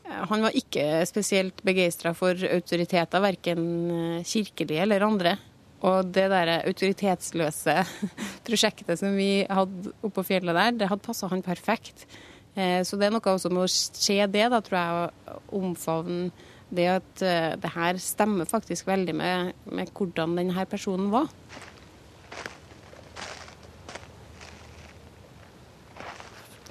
Eh, 0.05 0.25
han 0.29 0.45
var 0.45 0.57
ikke 0.57 0.85
spesielt 1.09 1.63
begeistra 1.67 2.13
for 2.17 2.37
autoriteter, 2.49 3.23
verken 3.23 3.65
eh, 3.95 4.27
kirkelige 4.27 4.83
eller 4.85 5.07
andre. 5.07 5.37
Og 5.83 6.13
det 6.15 6.29
der 6.31 6.55
autoritetsløse 6.61 7.81
prosjektet 8.47 9.01
som 9.01 9.17
vi 9.19 9.45
hadde 9.51 9.95
oppå 10.07 10.25
fjellet 10.27 10.59
der, 10.59 10.79
det 10.83 10.91
hadde 10.91 11.07
passa 11.07 11.31
han 11.31 11.43
perfekt. 11.43 12.07
Eh, 12.55 12.83
så 12.87 12.99
det 12.99 13.09
er 13.09 13.15
noe 13.15 13.35
også 13.35 13.51
med 13.53 13.67
å 13.67 13.71
se 13.71 14.19
det, 14.27 14.49
da, 14.53 14.63
tror 14.63 14.79
jeg, 14.79 15.37
å 15.37 15.63
omfavne 15.63 16.33
det 16.73 16.87
at 16.89 17.21
det 17.61 17.69
her 17.75 17.99
stemmer 18.01 18.49
faktisk 18.49 18.87
veldig 18.89 19.13
med, 19.13 19.51
med 19.69 19.91
hvordan 19.93 20.39
denne 20.39 20.63
personen 20.65 21.11
var. 21.13 21.27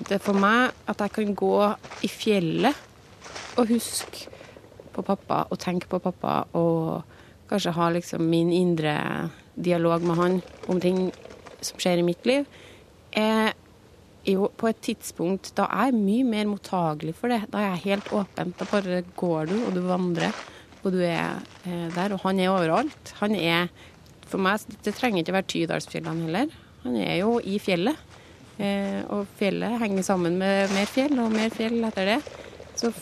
Det 0.02 0.16
er 0.18 0.24
for 0.26 0.34
meg 0.34 0.74
at 0.90 1.04
jeg 1.06 1.14
kan 1.20 1.36
gå 1.38 1.54
i 2.02 2.10
fjellet 2.10 2.88
og 3.58 3.72
huske 3.72 4.28
på 4.92 5.04
pappa 5.08 5.46
og 5.50 5.60
tenke 5.62 5.90
på 5.92 6.00
pappa 6.04 6.42
og 6.58 7.02
kanskje 7.52 7.76
ha 7.76 7.90
liksom 7.92 8.24
min 8.32 8.52
indre 8.56 8.96
dialog 9.56 10.04
med 10.08 10.20
han 10.20 10.38
om 10.72 10.80
ting 10.82 11.10
som 11.62 11.80
skjer 11.82 12.02
i 12.02 12.06
mitt 12.06 12.26
liv, 12.26 12.48
er 13.12 13.52
jo 14.28 14.48
på 14.58 14.70
et 14.70 14.80
tidspunkt 14.86 15.52
da 15.58 15.68
er 15.74 15.90
jeg 15.90 16.00
mye 16.00 16.28
mer 16.28 16.50
mottagelig 16.50 17.16
for 17.18 17.34
det. 17.34 17.42
Da 17.52 17.62
er 17.62 17.74
jeg 17.74 17.86
helt 17.90 18.12
åpen. 18.16 18.54
Da 18.58 18.68
bare 18.70 19.02
går 19.18 19.52
du, 19.52 19.56
og 19.66 19.76
du 19.76 19.82
vandrer, 19.86 20.36
og 20.82 20.94
du 20.94 21.00
er 21.02 21.42
eh, 21.66 21.88
der. 21.96 22.16
Og 22.16 22.22
han 22.26 22.40
er 22.40 22.54
overalt. 22.54 23.16
Han 23.22 23.36
er 23.38 23.72
For 24.32 24.40
meg, 24.40 24.64
det 24.86 24.94
trenger 24.96 25.26
ikke 25.26 25.34
være 25.36 25.50
Tydalsfjellene 25.52 26.24
heller. 26.24 26.54
Han 26.86 26.94
er 26.96 27.18
jo 27.20 27.34
i 27.44 27.58
fjellet. 27.60 27.98
Eh, 28.62 29.02
og 29.12 29.26
fjellet 29.36 29.80
henger 29.82 30.06
sammen 30.08 30.38
med 30.40 30.72
mer 30.72 30.88
fjell, 30.88 31.18
og 31.20 31.34
mer 31.34 31.52
fjell 31.52 31.82
etter 31.84 32.14
det. 32.14 32.20
Så 32.80 32.94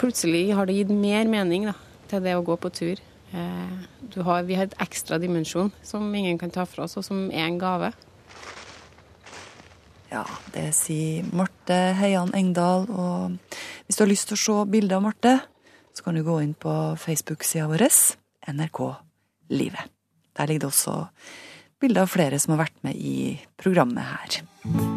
plutselig 0.00 0.50
har 0.56 0.68
det 0.68 0.78
gitt 0.78 0.92
mer 0.92 1.28
mening 1.30 1.68
da, 1.70 1.76
til 2.10 2.24
det 2.24 2.36
å 2.36 2.44
gå 2.46 2.56
på 2.60 2.72
tur. 2.74 3.02
Eh, 3.36 4.20
har, 4.26 4.44
vi 4.46 4.58
har 4.58 4.68
et 4.68 4.78
ekstra 4.82 5.18
dimensjon 5.22 5.72
som 5.84 6.06
ingen 6.14 6.38
kan 6.38 6.52
ta 6.54 6.66
fra 6.68 6.86
oss, 6.86 6.96
og 6.98 7.06
som 7.06 7.26
er 7.30 7.48
en 7.48 7.58
gave. 7.60 7.92
Ja, 10.12 10.22
det 10.54 10.70
sier 10.78 11.26
Marte 11.36 11.76
Heian 11.98 12.32
Engdahl. 12.36 12.86
Og 12.88 13.56
hvis 13.86 13.98
du 13.98 14.04
har 14.04 14.12
lyst 14.12 14.30
til 14.30 14.38
å 14.38 14.44
se 14.44 14.58
bilder 14.70 15.00
av 15.00 15.06
Marte, 15.08 15.34
så 15.96 16.06
kan 16.06 16.16
du 16.16 16.24
gå 16.24 16.38
inn 16.44 16.54
på 16.54 16.72
Facebook-sida 17.00 17.66
vår, 17.72 17.88
NRK 18.52 18.82
Livet. 19.56 19.92
Der 20.36 20.46
ligger 20.46 20.66
det 20.66 20.72
også 20.72 20.98
bilder 21.80 22.04
av 22.04 22.12
flere 22.12 22.38
som 22.42 22.54
har 22.54 22.66
vært 22.66 22.78
med 22.86 22.96
i 22.96 23.16
programmet 23.60 24.14
her. 24.14 24.95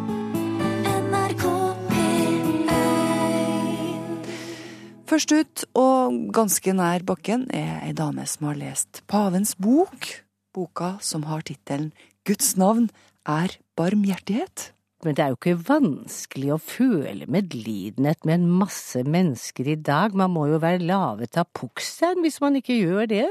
Først 5.10 5.32
ut, 5.34 5.62
og 5.74 6.18
ganske 6.30 6.70
nær 6.70 7.02
bakken, 7.02 7.48
er 7.50 7.80
ei 7.82 7.94
dame 7.98 8.22
som 8.30 8.46
har 8.46 8.58
lest 8.60 9.00
Pavens 9.10 9.56
bok. 9.58 10.06
Boka 10.54 10.92
som 11.02 11.24
har 11.26 11.42
tittelen 11.48 11.88
Guds 12.22 12.52
navn 12.54 12.86
er 13.26 13.56
barmhjertighet. 13.74 14.68
Men 15.02 15.16
det 15.18 15.24
er 15.24 15.32
jo 15.32 15.38
ikke 15.40 15.64
vanskelig 15.66 16.52
å 16.54 16.60
føle 16.62 17.26
medlidenhet 17.26 18.22
med 18.22 18.36
en 18.36 18.52
masse 18.60 19.02
mennesker 19.02 19.72
i 19.72 19.74
dag. 19.82 20.14
Man 20.14 20.30
må 20.36 20.44
jo 20.52 20.60
være 20.62 20.86
lavet 20.86 21.40
av 21.42 21.50
pukkstein 21.58 22.22
hvis 22.22 22.38
man 22.44 22.60
ikke 22.60 22.76
gjør 22.78 23.10
det. 23.10 23.26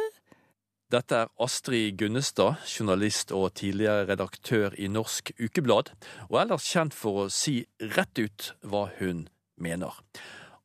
Dette 0.92 1.15
er 1.15 1.32
Astrid 1.39 1.96
Gunnestad, 2.02 2.60
journalist 2.68 3.32
og 3.32 3.54
tidligere 3.62 4.10
redaktør 4.10 4.76
i 4.76 4.92
Norsk 4.92 5.32
Ukeblad, 5.39 5.94
og 6.28 6.42
ellers 6.44 6.68
kjent 6.74 6.98
for 6.98 7.24
å 7.24 7.32
si 7.32 7.62
rett 7.96 8.20
ut 8.20 8.52
hva 8.68 8.89
hun 9.00 9.30
mener. 9.56 9.96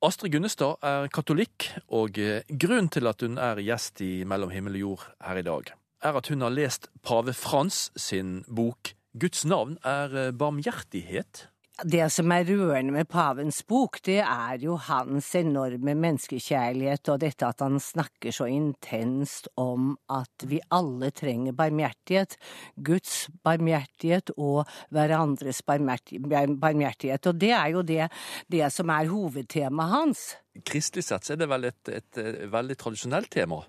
Astrid 0.04 0.34
Gunnestad 0.34 0.82
er 0.84 1.06
katolikk, 1.08 1.70
og 1.88 2.18
grunnen 2.60 2.90
til 2.92 3.08
at 3.08 3.22
hun 3.24 3.38
er 3.40 3.62
gjest 3.64 4.02
i 4.04 4.10
Mellom 4.28 4.52
himmel 4.52 4.76
og 4.76 4.82
jord 4.82 5.06
her 5.24 5.40
i 5.40 5.46
dag, 5.46 5.70
er 6.04 6.18
at 6.20 6.28
hun 6.28 6.44
har 6.44 6.52
lest 6.52 6.90
pave 7.06 7.32
Frans 7.32 7.88
sin 7.96 8.42
bok 8.44 8.92
Guds 9.14 9.44
navn 9.46 9.76
er 9.86 10.10
eh, 10.18 10.32
barmhjertighet. 10.34 11.44
Det 11.82 12.04
som 12.14 12.30
er 12.30 12.44
rørende 12.46 12.94
med 12.94 13.08
pavens 13.10 13.56
bok, 13.66 13.98
det 14.06 14.20
er 14.22 14.60
jo 14.62 14.76
hans 14.78 15.32
enorme 15.34 15.96
menneskekjærlighet 15.98 17.10
og 17.10 17.18
dette 17.24 17.48
at 17.48 17.64
han 17.64 17.80
snakker 17.82 18.30
så 18.30 18.46
intenst 18.46 19.48
om 19.58 19.96
at 20.06 20.46
vi 20.46 20.60
alle 20.70 21.10
trenger 21.10 21.56
barmhjertighet. 21.58 22.38
Guds 22.78 23.26
barmhjertighet 23.42 24.30
og 24.36 24.70
hverandres 24.94 25.64
barmhjertighet. 25.66 27.26
Og 27.26 27.42
det 27.42 27.50
er 27.58 27.68
jo 27.74 27.82
det, 27.82 28.06
det 28.46 28.70
som 28.70 28.94
er 28.94 29.10
hovedtemaet 29.10 29.96
hans. 29.98 30.26
Kristelig 30.62 31.08
sett 31.08 31.34
er 31.34 31.42
det 31.42 31.50
vel 31.50 31.72
et, 31.72 31.90
et, 31.90 32.22
et 32.22 32.44
veldig 32.54 32.78
tradisjonelt 32.78 33.34
tema? 33.34 33.64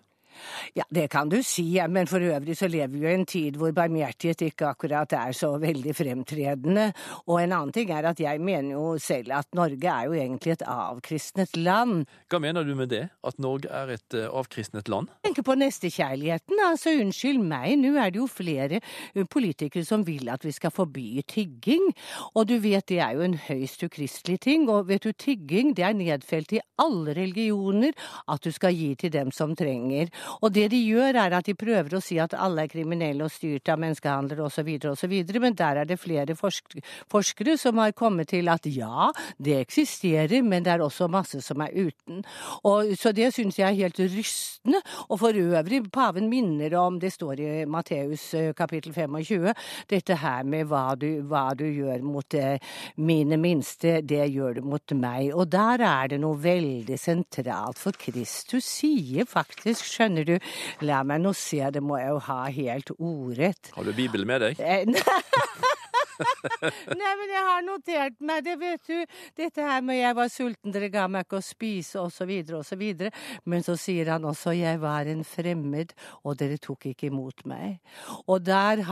Ja, 0.75 0.83
det 0.93 1.07
kan 1.13 1.29
du 1.31 1.41
si, 1.45 1.67
men 1.89 2.07
for 2.07 2.23
øvrig 2.23 2.57
så 2.57 2.67
lever 2.71 2.93
vi 2.93 3.03
jo 3.03 3.11
i 3.11 3.17
en 3.19 3.25
tid 3.29 3.59
hvor 3.59 3.73
barmhjertighet 3.75 4.45
ikke 4.49 4.69
akkurat 4.73 5.13
er 5.17 5.35
så 5.35 5.55
veldig 5.61 5.95
fremtredende. 5.95 6.89
Og 7.27 7.39
en 7.41 7.55
annen 7.55 7.73
ting 7.75 7.91
er 7.93 8.09
at 8.09 8.19
jeg 8.21 8.41
mener 8.41 8.75
jo 8.75 8.85
selv 9.01 9.33
at 9.37 9.47
Norge 9.55 9.91
er 9.91 10.09
jo 10.09 10.17
egentlig 10.17 10.55
et 10.55 10.65
avkristnet 10.67 11.57
land. 11.57 12.05
Hva 12.31 12.41
mener 12.43 12.65
du 12.65 12.73
med 12.77 12.91
det, 12.93 13.03
at 13.25 13.39
Norge 13.41 13.69
er 13.71 13.95
et 13.95 14.17
uh, 14.17 14.27
avkristnet 14.39 14.89
land? 14.91 15.09
Tenker 15.25 15.45
på 15.45 15.57
nestekjærligheten, 15.59 16.59
altså 16.67 16.95
unnskyld 17.01 17.41
meg, 17.43 17.75
nå 17.81 17.95
er 17.99 18.13
det 18.13 18.21
jo 18.21 18.27
flere 18.29 18.79
eh, 18.79 19.25
politikere 19.25 19.85
som 19.87 20.05
vil 20.07 20.29
at 20.33 20.45
vi 20.45 20.53
skal 20.55 20.73
forby 20.73 21.21
tigging. 21.27 21.91
Og 22.35 22.47
du 22.49 22.57
vet 22.63 22.87
det 22.89 22.99
er 23.03 23.15
jo 23.17 23.25
en 23.25 23.37
høyst 23.47 23.83
ukristelig 23.85 24.39
ting, 24.45 24.69
og 24.69 24.89
vet 24.89 25.05
du 25.05 25.11
tigging 25.11 25.73
det 25.75 25.85
er 25.87 25.97
nedfelt 25.97 26.53
i 26.55 26.63
alle 26.81 27.15
religioner 27.17 27.95
at 28.31 28.43
du 28.43 28.51
skal 28.53 28.75
gi 28.75 28.93
til 28.99 29.13
dem 29.13 29.31
som 29.35 29.55
trenger. 29.57 30.11
Og 30.41 30.53
det 30.55 30.69
de 30.73 30.81
gjør, 30.81 31.21
er 31.25 31.37
at 31.37 31.47
de 31.47 31.57
prøver 31.57 31.97
å 31.97 32.03
si 32.03 32.19
at 32.21 32.35
alle 32.37 32.65
er 32.65 32.71
kriminelle 32.71 33.25
og 33.25 33.33
styrt 33.33 33.69
av 33.71 33.81
menneskehandlere 33.81 34.45
osv., 34.45 34.71
osv., 34.91 35.15
men 35.45 35.57
der 35.57 35.81
er 35.83 35.89
det 35.89 35.99
flere 36.01 36.35
forsk 36.37 36.75
forskere 37.11 37.57
som 37.57 37.79
har 37.81 37.93
kommet 37.97 38.29
til 38.33 38.49
at 38.51 38.65
ja, 38.69 39.11
det 39.37 39.59
eksisterer, 39.61 40.41
men 40.43 40.63
det 40.65 40.73
er 40.73 40.83
også 40.83 41.07
masse 41.11 41.41
som 41.43 41.61
er 41.61 41.73
uten. 41.75 42.23
Og, 42.63 42.95
så 42.99 43.11
det 43.15 43.31
syns 43.35 43.59
jeg 43.59 43.67
er 43.69 43.85
helt 43.85 43.99
rystende. 43.99 44.81
Og 45.09 45.19
for 45.21 45.35
øvrig, 45.35 45.83
paven 45.93 46.29
minner 46.29 46.73
om, 46.79 46.99
det 46.99 47.13
står 47.13 47.41
i 47.41 47.49
Matteus 47.69 48.33
eh, 48.33 48.53
kapittel 48.57 48.93
25, 48.93 49.51
dette 49.91 50.17
her 50.21 50.45
med 50.47 50.69
hva 50.69 50.95
du, 50.99 51.21
hva 51.27 51.49
du 51.57 51.65
gjør 51.67 52.03
mot 52.05 52.37
eh, 52.37 52.57
mine 52.97 53.37
minste, 53.41 53.99
det 54.01 54.29
gjør 54.33 54.59
du 54.59 54.65
mot 54.65 54.95
meg. 54.97 55.33
Og 55.35 55.49
der 55.51 55.83
er 55.85 56.13
det 56.13 56.21
noe 56.23 56.39
veldig 56.41 56.97
sentralt, 56.99 57.79
for 57.81 57.97
Kristus 57.99 58.67
sier 58.79 59.27
faktisk, 59.29 59.85
skjønner 59.85 60.14
skjønner 60.15 60.25
du. 60.25 60.85
La 60.85 61.03
meg 61.03 61.21
nå 61.23 61.33
se, 61.35 61.61
det 61.71 61.83
må 61.83 61.99
jeg 61.99 62.13
jo 62.13 62.19
ha 62.29 62.39
helt 62.51 62.91
ordrett. 62.97 63.71
Har 63.75 63.83
du 63.83 63.93
Bibelen 63.95 64.27
med 64.27 64.41
deg? 64.41 64.59
Eh, 64.59 64.85
Nei, 66.99 67.11
men 67.19 67.31
jeg 67.31 67.43
har 67.49 67.63
notert 67.65 68.19
meg 68.25 68.43
det, 68.45 68.55
vet 68.61 68.89
du. 68.89 69.17
Dette 69.37 69.65
her 69.65 69.83
med 69.85 69.99
jeg 69.99 70.17
var 70.17 70.31
sulten, 70.31 70.73
dere 70.73 70.89
ga 70.93 71.05
meg 71.11 71.25
ikke 71.25 71.39
å 71.39 71.45
spise, 71.45 72.05
så 72.15 72.27
videre. 72.27 73.11
Men 73.45 73.65
så 73.65 73.75
sier 73.79 74.11
han 74.13 74.25
også 74.27 74.55
jeg 74.55 74.79
var 74.83 75.09
en 75.11 75.23
fremmed, 75.27 75.93
og 76.23 76.37
dere 76.39 76.59
tok 76.61 76.89
ikke 76.91 77.09
imot 77.09 77.45
meg. 77.49 77.79
Og 78.27 78.43
der, 78.45 78.83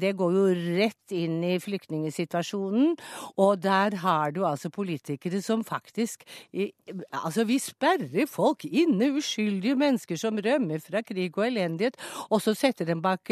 det 0.00 0.14
går 0.18 0.36
jo 0.38 0.46
rett 0.78 1.14
inn 1.14 1.40
i 1.46 1.56
flyktningsituasjonen, 1.62 2.94
og 3.40 3.62
der 3.64 3.98
har 4.04 4.34
du 4.34 4.44
altså 4.46 4.70
politikere 4.74 5.42
som 5.44 5.64
faktisk 5.64 6.24
Altså, 7.14 7.44
vi 7.48 7.56
sperrer 7.62 8.26
folk 8.30 8.64
inne, 8.66 9.10
uskyldige 9.18 9.76
mennesker 9.78 10.18
som 10.18 10.38
rømmer 10.42 10.80
fra 10.82 11.02
krig 11.06 11.36
og 11.38 11.46
elendighet, 11.46 11.96
og 12.28 12.42
så 12.42 12.54
setter 12.56 12.88
dem 12.88 13.02
bak, 13.04 13.30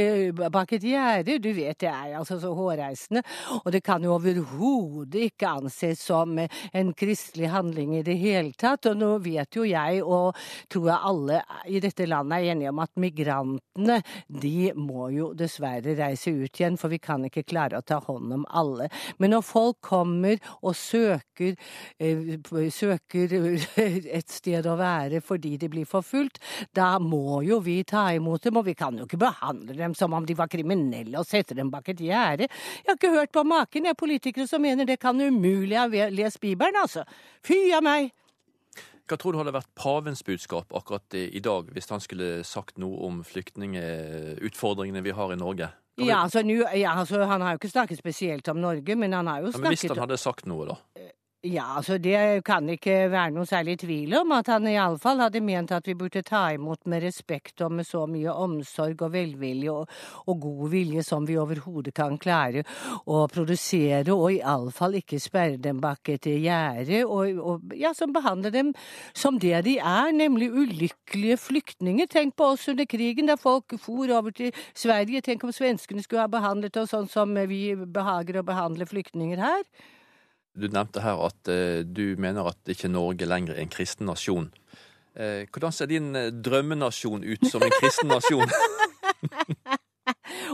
bak 0.53 0.75
et 0.77 0.87
gjerde. 0.87 1.39
Du 1.43 1.51
vet, 1.55 1.79
det 1.83 1.91
er 1.91 2.17
altså 2.19 2.39
så 2.43 2.53
hårreisende. 2.57 3.23
Og 3.63 3.71
det 3.75 3.83
kan 3.85 4.05
jo 4.05 4.15
overhodet 4.17 5.29
ikke 5.29 5.51
anses 5.59 6.03
som 6.03 6.39
en 6.39 6.93
kristelig 6.99 7.51
handling 7.53 7.97
i 7.99 8.05
det 8.07 8.17
hele 8.21 8.53
tatt. 8.59 8.89
Og 8.91 8.99
nå 8.99 9.11
vet 9.25 9.57
jo 9.57 9.67
jeg, 9.69 10.03
og 10.03 10.37
tror 10.73 10.89
jeg 10.91 11.11
alle 11.13 11.41
i 11.69 11.81
dette 11.83 12.07
landet 12.09 12.39
er 12.39 12.55
enige 12.55 12.73
om 12.73 12.83
at 12.83 12.93
migrantene, 13.01 14.01
de 14.29 14.73
må 14.77 15.09
jo 15.15 15.31
dessverre 15.37 15.97
reise 15.99 16.33
ut 16.33 16.61
igjen, 16.61 16.79
for 16.81 16.93
vi 16.93 17.01
kan 17.03 17.25
ikke 17.29 17.47
klare 17.49 17.81
å 17.81 17.87
ta 17.87 18.01
hånd 18.03 18.37
om 18.39 18.47
alle. 18.49 18.89
Men 19.19 19.35
når 19.37 19.45
folk 19.47 19.81
kommer 19.85 20.39
og 20.61 20.77
søker, 20.79 21.57
eh, 21.99 22.35
søker 22.73 23.37
et 24.19 24.33
sted 24.33 24.67
å 24.67 24.77
være 24.81 25.23
fordi 25.25 25.57
de 25.61 25.71
blir 25.73 25.89
forfulgt, 25.89 26.41
da 26.75 26.97
må 27.03 27.43
jo 27.47 27.61
vi 27.65 27.81
ta 27.89 28.09
imot 28.17 28.43
dem, 28.47 28.59
og 28.61 28.67
vi 28.67 28.77
kan 28.79 28.97
jo 28.99 29.07
ikke 29.07 29.21
behandle 29.23 29.77
dem 29.79 29.97
som 29.99 30.13
om 30.17 30.27
de 30.27 30.37
var 30.39 30.51
kriminelle 30.53 31.19
og 31.19 31.29
sette 31.29 31.57
dem 31.59 31.71
bak 31.73 31.89
et 31.93 32.03
gjerde. 32.03 32.49
Jeg 32.83 32.91
har 32.91 32.99
ikke 32.99 33.15
hørt 33.15 33.22
hørt 33.23 33.35
på 33.35 33.45
maken, 33.47 33.87
jeg, 33.89 33.99
politikere 33.99 34.49
som 34.51 34.63
mener 34.63 34.89
det 34.89 34.99
kan 35.03 35.21
umulig 35.21 35.79
ha 35.79 35.87
lest 36.13 36.41
Bibelen, 36.43 36.79
altså. 36.83 37.07
Fy 37.47 37.71
av 37.77 37.85
meg! 37.87 38.13
Hva 39.11 39.19
tror 39.19 39.35
du 39.35 39.41
hadde 39.43 39.53
vært 39.53 39.71
pavens 39.77 40.23
budskap 40.25 40.73
akkurat 40.77 41.15
i 41.19 41.41
dag, 41.43 41.69
hvis 41.75 41.91
han 41.91 42.01
skulle 42.01 42.41
sagt 42.47 42.79
noe 42.81 43.01
om 43.05 43.21
flyktningutfordringene 43.27 45.03
vi 45.05 45.15
har 45.17 45.35
i 45.35 45.39
Norge? 45.41 45.73
Ja 46.01 46.23
altså, 46.23 46.41
nu, 46.43 46.63
ja, 46.73 46.95
altså, 46.97 47.21
Han 47.29 47.43
har 47.45 47.53
jo 47.53 47.59
ikke 47.61 47.69
snakket 47.69 47.99
spesielt 47.99 48.49
om 48.49 48.63
Norge, 48.63 48.95
men 48.97 49.13
han 49.13 49.27
har 49.29 49.43
jo 49.43 49.51
snakket 49.51 49.59
ja, 49.59 49.69
Men 49.69 49.77
Hvis 49.77 49.91
han 49.91 50.01
hadde 50.01 50.17
sagt 50.17 50.49
noe, 50.49 50.71
da? 50.71 50.79
Ja, 51.43 51.65
altså 51.75 51.97
det 51.99 52.45
kan 52.47 52.69
ikke 52.71 53.09
være 53.11 53.33
noe 53.35 53.49
særlig 53.51 53.73
tvil 53.83 54.13
om 54.15 54.31
at 54.37 54.47
han 54.47 54.63
iallfall 54.71 55.19
hadde 55.25 55.41
ment 55.43 55.73
at 55.75 55.89
vi 55.91 55.97
burde 55.99 56.21
ta 56.23 56.43
imot 56.55 56.85
med 56.87 57.01
respekt 57.03 57.65
og 57.67 57.73
med 57.75 57.87
så 57.89 58.05
mye 58.07 58.31
omsorg 58.31 59.01
og 59.03 59.09
velvilje 59.11 59.73
og, 59.73 59.89
og 60.31 60.37
god 60.45 60.69
vilje 60.71 61.03
som 61.03 61.25
vi 61.27 61.35
overhodet 61.43 61.97
kan 61.97 62.15
klare 62.23 62.63
å 63.11 63.25
produsere, 63.27 64.15
og 64.15 64.37
iallfall 64.37 64.95
ikke 65.01 65.19
sperre 65.19 65.59
dem 65.59 65.81
bak 65.83 66.13
et 66.15 66.29
gjerde, 66.31 67.01
og, 67.09 67.41
og 67.43 67.75
ja, 67.75 67.91
som 67.91 68.15
behandler 68.15 68.55
dem 68.55 68.71
som 69.11 69.41
det 69.43 69.65
de 69.67 69.81
er, 69.81 70.13
nemlig 70.15 70.47
ulykkelige 70.55 71.41
flyktninger. 71.43 72.07
Tenk 72.07 72.37
på 72.39 72.53
oss 72.53 72.69
under 72.71 72.87
krigen, 72.87 73.27
da 73.27 73.35
folk 73.35 73.75
for 73.83 74.15
over 74.15 74.31
til 74.31 74.55
Sverige. 74.79 75.25
Tenk 75.27 75.43
om 75.43 75.51
svenskene 75.51 76.07
skulle 76.07 76.23
ha 76.23 76.31
behandlet 76.31 76.79
oss 76.79 76.95
sånn 76.95 77.11
som 77.11 77.35
vi 77.51 77.65
behager 77.75 78.39
å 78.39 78.47
behandle 78.47 78.87
flyktninger 78.87 79.43
her. 79.43 79.67
Du 80.53 80.69
nevnte 80.69 81.01
her 81.01 81.21
at 81.25 81.49
eh, 81.49 81.81
du 81.85 82.15
mener 82.21 82.51
at 82.51 82.69
ikke 82.69 82.91
Norge 82.93 83.29
lenger 83.29 83.57
er 83.57 83.65
en 83.65 83.73
kristen 83.73 84.07
nasjon. 84.07 84.51
Eh, 85.17 85.49
hvordan 85.49 85.73
ser 85.73 85.89
din 85.89 86.17
eh, 86.17 86.33
drømmenasjon 86.33 87.25
ut 87.25 87.49
som 87.49 87.65
en 87.65 87.73
kristen 87.81 88.13
nasjon? 88.13 88.53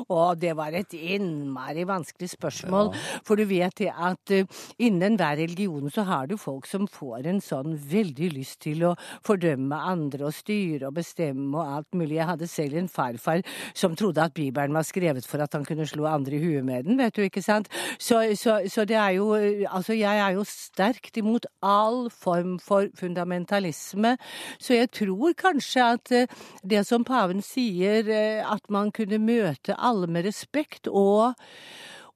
Å, 0.07 0.35
det 0.39 0.55
var 0.59 0.75
et 0.77 0.95
innmari 0.95 1.85
vanskelig 1.89 2.31
spørsmål. 2.35 2.93
Ja. 2.93 3.21
For 3.27 3.39
du 3.39 3.45
vet 3.49 3.79
det 3.81 3.91
at 3.93 4.33
uh, 4.35 4.61
innen 4.79 5.19
hver 5.19 5.39
religion 5.41 5.91
så 5.93 6.05
har 6.09 6.29
du 6.31 6.37
folk 6.41 6.69
som 6.71 6.87
får 6.91 7.27
en 7.31 7.41
sånn 7.45 7.75
veldig 7.91 8.31
lyst 8.37 8.61
til 8.67 8.85
å 8.89 8.95
fordømme 9.27 9.79
andre 9.91 10.29
og 10.29 10.37
styre 10.37 10.89
og 10.89 10.99
bestemme 10.99 11.59
og 11.59 11.79
alt 11.79 11.99
mulig. 11.99 12.19
Jeg 12.19 12.31
hadde 12.31 12.51
selv 12.51 12.79
en 12.79 12.91
farfar 12.93 13.45
som 13.77 13.97
trodde 13.99 14.23
at 14.23 14.37
Bibelen 14.37 14.77
var 14.77 14.87
skrevet 14.87 15.27
for 15.29 15.43
at 15.43 15.57
han 15.57 15.67
kunne 15.69 15.87
slå 15.89 16.07
andre 16.11 16.39
i 16.39 16.43
huet 16.43 16.67
med 16.67 16.89
den, 16.89 16.99
vet 17.01 17.17
du, 17.17 17.25
ikke 17.27 17.45
sant? 17.45 17.71
Så, 17.99 18.21
så, 18.39 18.61
så 18.71 18.87
det 18.89 18.99
er 18.99 19.17
jo 19.19 19.29
Altså, 19.69 19.93
jeg 19.93 20.19
er 20.21 20.33
jo 20.35 20.43
sterkt 20.49 21.17
imot 21.21 21.47
all 21.65 22.09
form 22.11 22.57
for 22.63 22.89
fundamentalisme, 22.97 24.15
så 24.61 24.75
jeg 24.75 24.91
tror 24.95 25.35
kanskje 25.39 25.85
at 25.95 26.13
uh, 26.15 26.47
det 26.69 26.85
som 26.89 27.05
paven 27.07 27.43
sier, 27.45 28.09
at 28.49 28.71
man 28.73 28.91
kunne 28.95 29.19
møte 29.23 29.77
alle 29.77 29.88
med 30.11 30.29
respekt 30.29 30.89
og 30.91 31.35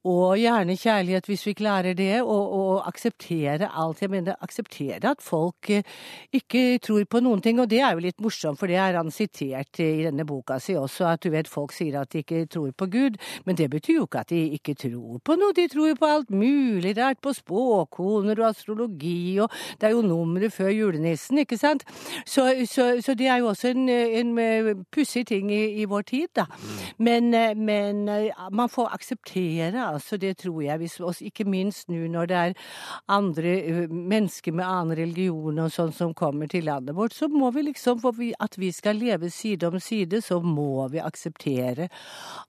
og 0.09 0.35
gjerne 0.41 0.75
kjærlighet 0.79 1.29
hvis 1.31 1.45
vi 1.47 1.55
klarer 1.55 1.95
det, 1.95 2.23
og, 2.23 2.55
og, 2.59 2.71
akseptere 2.89 3.69
alt. 3.79 4.01
Jeg 4.03 4.11
mener 4.11 4.39
akseptere 4.43 5.13
at 5.13 5.23
folk 5.23 5.71
eh, 5.71 5.87
ikke 6.35 6.81
tror 6.83 7.05
på 7.07 7.21
noen 7.23 7.43
ting, 7.43 7.61
og 7.63 7.69
det 7.71 7.79
er 7.85 7.95
jo 7.95 8.03
litt 8.03 8.19
morsomt, 8.23 8.59
for 8.59 8.71
det 8.71 8.81
er 8.83 8.99
han 8.99 9.13
sitert 9.15 9.79
i 9.83 10.03
denne 10.03 10.27
boka 10.27 10.59
si 10.63 10.75
også, 10.79 11.07
at 11.13 11.23
du 11.23 11.31
vet 11.31 11.51
folk 11.51 11.75
sier 11.75 12.01
at 12.01 12.11
de 12.13 12.25
ikke 12.25 12.45
tror 12.51 12.73
på 12.75 12.89
Gud, 12.91 13.19
men 13.47 13.59
det 13.59 13.69
betyr 13.71 14.01
jo 14.01 14.09
ikke 14.09 14.25
at 14.25 14.33
de 14.35 14.43
ikke 14.59 14.75
tror 14.81 15.21
på 15.23 15.37
noe, 15.39 15.55
de 15.55 15.69
tror 15.71 15.93
jo 15.93 16.01
på 16.01 16.11
alt 16.11 16.35
mulig 16.35 16.97
rart, 16.99 17.21
på 17.23 17.35
spåkoner 17.37 18.43
og 18.43 18.49
astrologi, 18.51 19.39
og 19.43 19.55
det 19.79 19.91
er 19.91 19.95
jo 19.95 20.03
nummeret 20.07 20.55
før 20.55 20.73
julenissen, 20.75 21.39
ikke 21.45 21.61
sant? 21.61 21.87
Så, 22.27 22.49
så, 22.67 22.97
så 23.05 23.15
det 23.19 23.31
er 23.31 23.39
jo 23.43 23.53
også 23.53 23.71
en, 23.71 23.87
en 23.89 24.35
eh, 24.43 24.73
pussig 24.91 25.29
ting 25.31 25.53
i, 25.55 25.63
i, 25.83 25.87
vår 25.87 26.09
tid, 26.11 26.29
da. 26.35 26.49
Mm. 26.51 26.83
Men, 27.07 27.35
eh, 27.39 27.55
men 27.57 28.05
man 28.51 28.71
får 28.73 28.91
akseptere 28.99 29.92
altså 29.93 30.19
det 30.21 30.37
tror 30.43 30.63
jeg. 30.65 30.79
Hvis, 30.83 31.23
ikke 31.23 31.47
minst 31.49 31.91
nå 31.93 32.07
når 32.13 32.31
det 32.31 32.39
er 32.39 32.55
andre 33.13 33.55
mennesker 33.89 34.55
med 34.57 34.67
annen 34.67 34.97
religion 34.99 35.61
og 35.63 35.73
sånn 35.73 35.93
som 35.95 36.15
kommer 36.17 36.51
til 36.51 36.67
landet 36.69 36.97
vårt, 36.97 37.15
så 37.17 37.29
må 37.33 37.51
vi 37.55 37.67
liksom, 37.69 38.01
for 38.03 38.17
vi, 38.17 38.33
at 38.43 38.59
vi 38.61 38.73
skal 38.75 38.99
leve 39.01 39.31
side 39.31 39.69
om 39.69 39.79
side, 39.81 40.23
så 40.25 40.41
må 40.43 40.89
vi 40.93 41.03
akseptere 41.03 41.89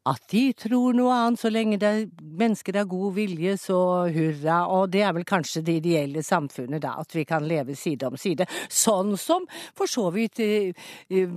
at 0.09 0.23
de 0.31 0.43
tror 0.57 0.95
noe 0.97 1.13
annet. 1.13 1.41
Så 1.43 1.51
lenge 1.51 1.79
det 1.81 1.89
er 1.89 2.03
mennesker 2.23 2.79
av 2.81 2.89
god 2.91 3.15
vilje, 3.17 3.57
så 3.61 3.79
hurra. 4.13 4.63
Og 4.73 4.91
det 4.93 5.03
er 5.05 5.13
vel 5.15 5.27
kanskje 5.27 5.63
det 5.65 5.79
ideelle 5.81 6.23
samfunnet, 6.25 6.81
da, 6.83 6.95
at 7.01 7.15
vi 7.15 7.25
kan 7.27 7.45
leve 7.47 7.75
side 7.79 8.07
om 8.07 8.17
side. 8.19 8.47
Sånn 8.69 9.15
som 9.19 9.47
for 9.75 9.89
så 9.89 10.09
vidt 10.13 10.41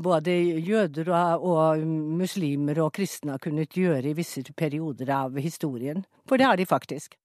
både 0.02 0.34
jøder 0.66 1.10
og, 1.12 1.46
og 1.46 1.86
muslimer 2.20 2.80
og 2.84 2.92
kristne 2.96 3.36
har 3.36 3.42
kunnet 3.42 3.76
gjøre 3.76 4.10
i 4.10 4.16
visse 4.16 4.42
perioder 4.56 5.10
av 5.14 5.36
historien 5.40 5.95
verden. 5.96 6.06
For 6.28 6.36
det 6.38 6.46
har 6.46 6.56
de 6.56 6.66
faktisk. 6.66 7.16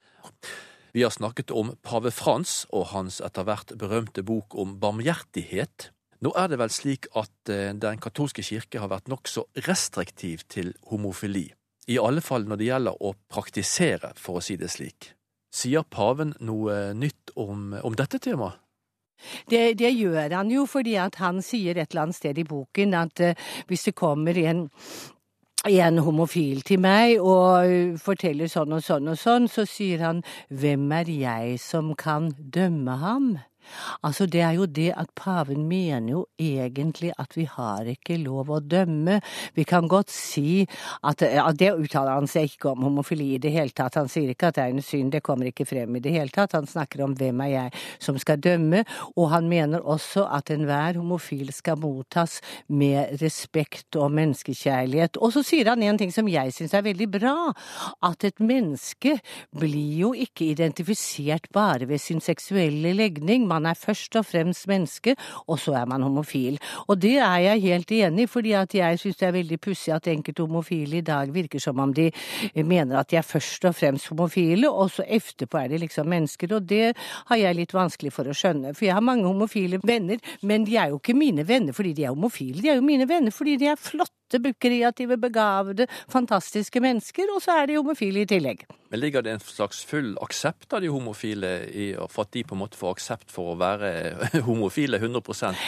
Vi 0.94 1.04
har 1.04 1.10
snakket 1.10 1.52
om 1.52 1.76
pave 1.82 2.12
Frans 2.12 2.68
og 2.72 2.92
hans 2.92 3.22
etter 3.22 3.44
hvert 3.44 3.78
berømte 3.78 4.24
bok 4.24 4.56
om 4.56 4.80
barmhjertighet. 4.80 5.92
Nå 6.22 6.32
er 6.36 6.50
det 6.50 6.60
vel 6.60 6.70
slik 6.70 7.08
at 7.16 7.50
eh, 7.50 7.74
Den 7.74 7.98
katolske 7.98 8.44
kirke 8.44 8.80
har 8.80 8.90
vært 8.90 9.08
nokså 9.08 9.48
restriktiv 9.68 10.44
til 10.48 10.76
homofili. 10.92 11.54
I 11.88 11.98
alle 11.98 12.22
fall 12.22 12.46
når 12.46 12.58
det 12.58 12.68
gjelder 12.68 13.02
å 13.02 13.16
praktisere, 13.30 14.14
for 14.16 14.38
å 14.38 14.42
si 14.42 14.56
det 14.56 14.70
slik. 14.70 15.16
Sier 15.52 15.84
paven 15.84 16.36
noe 16.40 16.94
nytt 16.94 17.34
om, 17.36 17.74
om 17.74 17.96
dette 17.96 18.20
temaet? 18.20 18.60
Det, 19.50 19.78
det, 19.78 19.92
gjør 19.92 20.34
han 20.34 20.50
jo, 20.50 20.66
fordi 20.66 20.96
han 20.98 21.42
sier 21.46 21.78
et 21.78 21.92
eller 21.92 22.08
annet 22.08 22.18
sted 22.18 22.38
i 22.42 22.46
boken 22.48 22.96
at 22.98 23.22
uh, 23.22 23.50
hvis 23.70 23.84
det 23.90 23.94
kommer 23.94 24.38
en 24.38 24.64
en 25.70 25.98
homofil 26.02 26.64
til 26.66 26.80
meg 26.82 27.20
og 27.22 28.00
forteller 28.02 28.50
sånn 28.50 28.74
og 28.74 28.82
sånn 28.82 29.12
og 29.14 29.20
sånn, 29.20 29.46
så 29.46 29.66
sier 29.70 30.02
han 30.02 30.24
hvem 30.50 30.90
er 30.98 31.12
jeg 31.12 31.60
som 31.62 31.94
kan 31.94 32.32
dømme 32.34 32.98
ham? 32.98 33.28
Altså, 34.02 34.26
det 34.26 34.42
er 34.46 34.56
jo 34.58 34.66
det 34.66 34.90
at 34.98 35.12
paven 35.18 35.68
mener 35.70 36.14
jo 36.14 36.26
egentlig 36.40 37.12
at 37.20 37.36
vi 37.38 37.48
har 37.50 37.88
ikke 37.92 38.18
lov 38.22 38.52
å 38.52 38.60
dømme. 38.60 39.20
Vi 39.56 39.66
kan 39.68 39.88
godt 39.92 40.12
si 40.14 40.66
at 41.04 41.22
ja, 41.22 41.50
Det 41.52 41.74
uttaler 41.78 42.18
han 42.18 42.30
seg 42.30 42.52
ikke 42.52 42.72
om 42.72 42.86
homofili 42.88 43.36
i 43.36 43.42
det 43.42 43.52
hele 43.54 43.76
tatt. 43.76 44.00
Han 44.00 44.10
sier 44.12 44.32
ikke 44.32 44.50
at 44.50 44.58
det 44.58 44.64
er 44.64 44.76
en 44.76 44.86
synd, 44.86 45.12
det 45.14 45.24
kommer 45.26 45.50
ikke 45.50 45.68
frem 45.70 45.96
i 45.96 46.04
det 46.04 46.14
hele 46.16 46.34
tatt. 46.34 46.56
Han 46.58 46.70
snakker 46.70 47.04
om 47.06 47.16
hvem 47.18 47.44
er 47.46 47.52
jeg 47.52 47.82
som 48.02 48.18
skal 48.22 48.42
dømme, 48.42 48.84
og 49.16 49.30
han 49.34 49.50
mener 49.52 49.84
også 49.86 50.26
at 50.32 50.52
enhver 50.54 50.98
homofil 51.00 51.52
skal 51.54 51.80
mottas 51.82 52.40
med 52.68 53.22
respekt 53.22 53.96
og 54.00 54.12
menneskekjærlighet. 54.18 55.20
Og 55.22 55.36
så 55.36 55.44
sier 55.46 55.72
han 55.72 55.84
en 55.86 56.00
ting 56.00 56.14
som 56.14 56.30
jeg 56.32 56.54
syns 56.56 56.76
er 56.78 56.86
veldig 56.86 57.10
bra, 57.12 57.36
at 58.08 58.26
et 58.28 58.42
menneske 58.42 59.18
blir 59.58 60.00
jo 60.02 60.12
ikke 60.18 60.52
identifisert 60.52 61.50
bare 61.54 61.88
ved 61.90 62.02
sin 62.02 62.22
seksuelle 62.24 62.94
legning. 62.98 63.48
Man 63.50 63.61
er 63.66 63.78
først 63.78 64.16
og 64.20 64.26
fremst 64.26 64.68
menneske, 64.68 65.16
og 65.48 65.60
så 65.60 65.76
er 65.82 65.90
man 65.90 66.06
homofil. 66.06 66.60
Og 66.88 67.02
det 67.02 67.18
er 67.18 67.38
jeg 67.46 67.62
helt 67.62 67.92
enig 67.92 68.24
i, 68.24 68.28
fordi 68.28 68.54
at 68.58 68.76
jeg 68.76 69.00
syns 69.00 69.20
det 69.20 69.28
er 69.28 69.36
veldig 69.38 69.60
pussig 69.62 69.94
at 69.96 70.08
enkelte 70.12 70.46
homofile 70.46 70.98
i 70.98 71.06
dag 71.06 71.34
virker 71.34 71.60
som 71.60 71.80
om 71.80 71.94
de 71.94 72.10
mener 72.56 73.00
at 73.00 73.12
de 73.12 73.20
er 73.20 73.28
først 73.28 73.66
og 73.66 73.76
fremst 73.76 74.12
homofile, 74.12 74.70
og 74.70 74.92
så 74.92 75.06
etterpå 75.08 75.58
er 75.58 75.74
de 75.74 75.82
liksom 75.86 76.10
mennesker. 76.12 76.56
Og 76.56 76.70
det 76.70 76.94
har 77.30 77.42
jeg 77.42 77.60
litt 77.60 77.76
vanskelig 77.76 78.14
for 78.14 78.28
å 78.28 78.38
skjønne. 78.38 78.76
For 78.78 78.88
jeg 78.88 78.98
har 78.98 79.06
mange 79.06 79.28
homofile 79.28 79.82
venner, 79.84 80.22
men 80.42 80.66
de 80.68 80.78
er 80.78 80.92
jo 80.92 81.02
ikke 81.02 81.18
mine 81.18 81.48
venner 81.48 81.76
fordi 81.76 81.94
de 81.98 82.08
er 82.08 82.16
homofile, 82.16 82.62
de 82.62 82.74
er 82.74 82.82
jo 82.82 82.86
mine 82.86 83.08
venner 83.10 83.34
fordi 83.34 83.58
de 83.62 83.72
er 83.72 83.80
flotte 83.80 84.21
kreative, 84.60 85.18
begavede, 85.18 85.88
fantastiske 86.12 86.80
mennesker, 86.80 87.32
og 87.36 87.42
så 87.44 87.62
er 87.62 87.72
de 87.72 87.80
homofile 87.80 88.24
i 88.24 88.30
tillegg. 88.30 88.66
Men 88.92 89.00
Ligger 89.00 89.24
det 89.24 89.32
en 89.32 89.40
slags 89.40 89.86
full 89.88 90.18
aksept 90.20 90.74
av 90.74 90.82
de 90.84 90.90
homofile, 90.92 91.50
i, 91.72 91.86
for 92.12 92.26
at 92.26 92.34
de 92.36 92.44
på 92.44 92.58
en 92.58 92.60
måte 92.60 92.76
får 92.76 92.98
aksept 92.98 93.32
for 93.32 93.54
å 93.54 93.58
være 93.60 93.92
homofile 94.50 95.00
100 95.00 95.22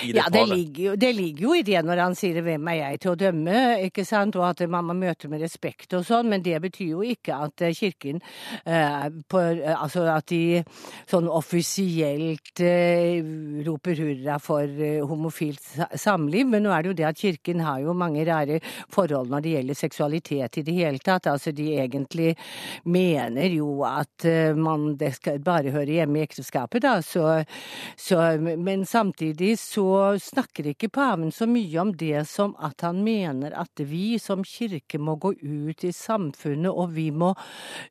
i 0.03 0.11
det 0.11 0.19
ja, 0.19 0.25
det 0.33 0.43
ligger, 0.51 0.83
jo, 0.89 0.95
det 0.99 1.11
ligger 1.15 1.45
jo 1.47 1.53
i 1.55 1.63
det 1.63 1.79
når 1.87 2.01
han 2.03 2.17
sier 2.19 2.41
'hvem 2.43 2.67
er 2.73 2.79
jeg 2.81 2.99
til 2.99 3.13
å 3.13 3.19
dømme', 3.21 3.61
ikke 3.87 4.03
sant, 4.05 4.35
og 4.35 4.49
at 4.49 4.65
man 4.69 4.89
må 4.89 4.97
møte 4.97 5.31
med 5.31 5.39
respekt 5.41 5.95
og 5.95 6.03
sånn, 6.05 6.29
men 6.33 6.43
det 6.43 6.59
betyr 6.61 6.91
jo 6.97 7.03
ikke 7.13 7.37
at 7.47 7.63
eh, 7.63 7.73
Kirken 7.73 8.19
eh, 8.65 9.07
på, 9.29 9.39
eh, 9.39 9.71
Altså 9.73 10.03
at 10.11 10.27
de 10.27 10.63
sånn 11.09 11.27
offisielt 11.31 12.59
eh, 12.59 13.23
roper 13.65 14.03
hurra 14.03 14.37
for 14.43 14.67
eh, 14.67 14.99
homofilt 14.99 15.63
samliv, 15.95 16.47
men 16.51 16.67
nå 16.67 16.75
er 16.75 16.83
det 16.83 16.91
jo 16.91 16.99
det 16.99 17.07
at 17.07 17.23
Kirken 17.23 17.63
har 17.63 17.79
jo 17.83 17.95
mange 17.97 18.25
rare 18.27 18.52
forhold 18.93 19.31
når 19.31 19.43
det 19.43 19.55
gjelder 19.55 19.79
seksualitet 19.79 20.57
i 20.57 20.65
det 20.67 20.75
hele 20.77 21.01
tatt. 21.03 21.29
Altså 21.31 21.53
de 21.55 21.69
egentlig 21.79 22.33
mener 22.83 23.55
jo 23.55 23.81
at 23.87 24.25
eh, 24.27 24.55
man 24.55 24.93
det 24.99 25.13
skal 25.17 25.41
bare 25.43 25.73
høre 25.73 25.99
hjemme 25.99 26.19
i 26.19 26.25
ekteskapet, 26.27 26.83
da. 26.85 26.97
Så, 27.05 27.43
så, 27.99 28.19
men 28.39 28.85
samtidig 28.85 29.55
så 29.59 30.17
snakker 30.21 30.71
ikke 30.73 30.91
paven 30.93 31.31
så 31.31 31.47
mye 31.49 31.81
om 31.81 31.93
det 31.97 32.25
som 32.29 32.55
at 32.63 32.85
han 32.85 33.03
mener 33.03 33.55
at 33.57 33.83
vi 33.83 34.17
som 34.21 34.43
kirke 34.47 34.99
må 34.99 35.15
gå 35.21 35.33
ut 35.41 35.83
i 35.83 35.93
samfunnet, 35.93 36.71
og 36.71 36.93
vi 36.95 37.09
må, 37.11 37.33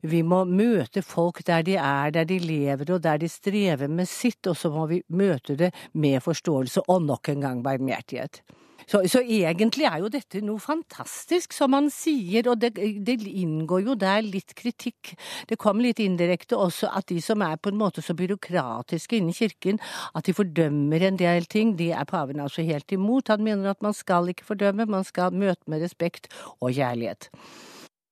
vi 0.01 0.23
må 0.23 0.43
møte 0.49 1.03
folk 1.05 1.43
der 1.47 1.65
de 1.65 1.77
er, 1.79 2.11
der 2.15 2.27
de 2.29 2.39
lever 2.39 2.93
og 2.93 3.03
der 3.03 3.21
de 3.21 3.29
strever 3.29 3.91
med 3.91 4.09
sitt, 4.09 4.47
og 4.47 4.57
så 4.57 4.71
må 4.73 4.87
vi 4.91 5.03
møte 5.13 5.57
det 5.59 5.73
med 5.93 6.21
forståelse 6.23 6.87
og 6.87 7.07
nok 7.07 7.33
en 7.33 7.47
gang 7.47 7.63
barmhjertighet. 7.65 8.43
Så, 8.89 9.01
så, 9.09 9.21
egentlig 9.23 9.87
er 9.87 10.01
jo 10.03 10.11
dette 10.11 10.41
noe 10.45 10.61
fantastisk, 10.61 11.53
som 11.55 11.75
han 11.77 11.89
sier, 11.93 12.47
og 12.51 12.61
det, 12.61 12.73
det, 12.77 13.17
inngår 13.27 13.85
jo 13.87 13.97
der 13.99 14.21
litt 14.25 14.55
kritikk. 14.57 15.13
Det 15.49 15.57
kom 15.61 15.81
litt 15.83 16.01
indirekte 16.03 16.59
også 16.59 16.91
at 16.93 17.09
de 17.11 17.19
som 17.23 17.43
er 17.45 17.59
på 17.61 17.71
en 17.73 17.79
måte 17.79 18.03
så 18.05 18.15
byråkratiske 18.17 19.19
innen 19.19 19.35
kirken, 19.35 19.81
at 20.13 20.27
de 20.27 20.35
fordømmer 20.35 21.07
en 21.09 21.19
del 21.19 21.47
ting, 21.49 21.75
det 21.79 21.91
er 21.95 22.09
paven 22.09 22.43
altså 22.43 22.65
helt 22.65 22.91
imot. 22.95 23.31
Han 23.33 23.45
mener 23.45 23.73
at 23.73 23.83
man 23.85 23.95
skal 23.97 24.31
ikke 24.33 24.47
fordømme, 24.53 24.89
man 24.89 25.07
skal 25.07 25.35
møte 25.35 25.69
med 25.71 25.83
respekt 25.85 26.31
og 26.59 26.73
kjærlighet. 26.73 27.29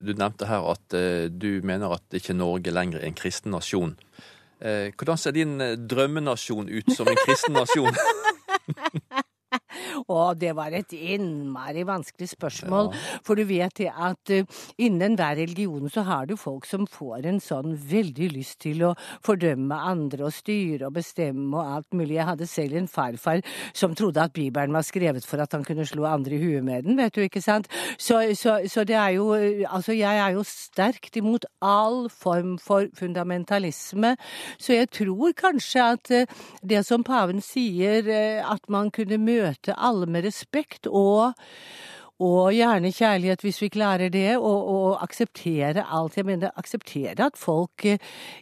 Du 0.02 0.16
nevnte 0.18 0.48
her 0.50 0.66
at 0.72 0.96
uh, 0.98 1.28
du 1.30 1.62
mener 1.68 1.94
at 1.94 2.18
ikke 2.18 2.34
Norge 2.34 2.74
lenger 2.74 3.04
er 3.04 3.12
en 3.12 3.18
kristen 3.18 3.54
nasjon. 3.54 3.94
Eh, 4.62 4.94
hvordan 4.94 5.18
ser 5.18 5.34
din 5.34 5.62
eh, 5.62 5.78
drømmenasjon 5.90 6.70
ut 6.70 6.94
som 6.94 7.08
en 7.10 7.18
kristen 7.26 7.58
nasjon? 7.58 7.96
Og 10.08 10.40
det 10.40 10.54
var 10.56 10.74
et 10.76 10.94
innmari 10.96 11.84
vanskelig 11.88 12.32
spørsmål. 12.34 12.92
For 13.26 13.40
du 13.40 13.44
vet 13.50 13.76
det 13.80 13.90
at 13.92 14.34
uh, 14.34 14.62
innen 14.82 15.18
hver 15.20 15.36
religion 15.40 15.90
så 15.92 16.06
har 16.08 16.30
du 16.30 16.38
folk 16.40 16.68
som 16.70 16.88
får 16.90 17.28
en 17.28 17.42
sånn 17.44 17.76
veldig 17.76 18.32
lyst 18.36 18.62
til 18.66 18.86
å 18.88 18.94
fordømme 19.26 19.76
andre 19.92 20.28
og 20.30 20.36
styre 20.36 20.88
og 20.88 20.96
bestemme 21.00 21.58
og 21.58 21.76
alt 21.78 21.98
mulig. 21.98 22.18
Jeg 22.20 22.30
hadde 22.30 22.50
selv 22.50 22.80
en 22.80 22.90
farfar 22.92 23.44
som 23.74 23.96
trodde 23.98 24.24
at 24.24 24.36
Bibelen 24.36 24.76
var 24.76 24.86
skrevet 24.88 25.28
for 25.28 25.44
at 25.44 25.56
han 25.56 25.66
kunne 25.68 25.88
slå 25.88 26.08
andre 26.10 26.38
i 26.38 26.42
huet 26.42 26.66
med 26.66 26.88
den, 26.88 27.00
vet 27.00 27.16
du, 27.16 27.24
ikke 27.26 27.44
sant? 27.44 27.70
Så, 27.98 28.22
så, 28.40 28.62
så 28.72 28.86
det 28.88 28.98
er 29.00 29.16
jo 29.18 29.30
Altså, 29.32 29.94
jeg 29.96 30.18
er 30.20 30.34
jo 30.36 30.42
sterkt 30.46 31.16
imot 31.18 31.46
all 31.64 32.10
form 32.12 32.58
for 32.60 32.88
fundamentalisme. 32.98 34.14
Så 34.60 34.74
jeg 34.76 34.90
tror 34.92 35.32
kanskje 35.38 35.86
at 35.96 36.12
uh, 36.12 36.42
det 36.68 36.84
som 36.86 37.04
paven 37.06 37.42
sier, 37.44 38.08
at 38.42 38.68
man 38.70 38.92
kunne 38.94 39.18
møte 39.22 39.41
alle 39.76 40.10
med 40.10 40.26
respekt 40.28 40.88
og 40.88 41.34
og 42.22 42.52
gjerne 42.54 42.92
kjærlighet 42.94 43.42
hvis 43.42 43.60
vi 43.64 43.70
klarer 43.74 44.12
det, 44.14 44.38
og, 44.38 44.68
og, 44.70 44.98
akseptere 45.02 45.86
alt. 45.90 46.18
Jeg 46.18 46.28
mener 46.28 46.52
akseptere 46.60 47.26
at 47.26 47.38
folk 47.40 47.86
eh, 47.90 48.02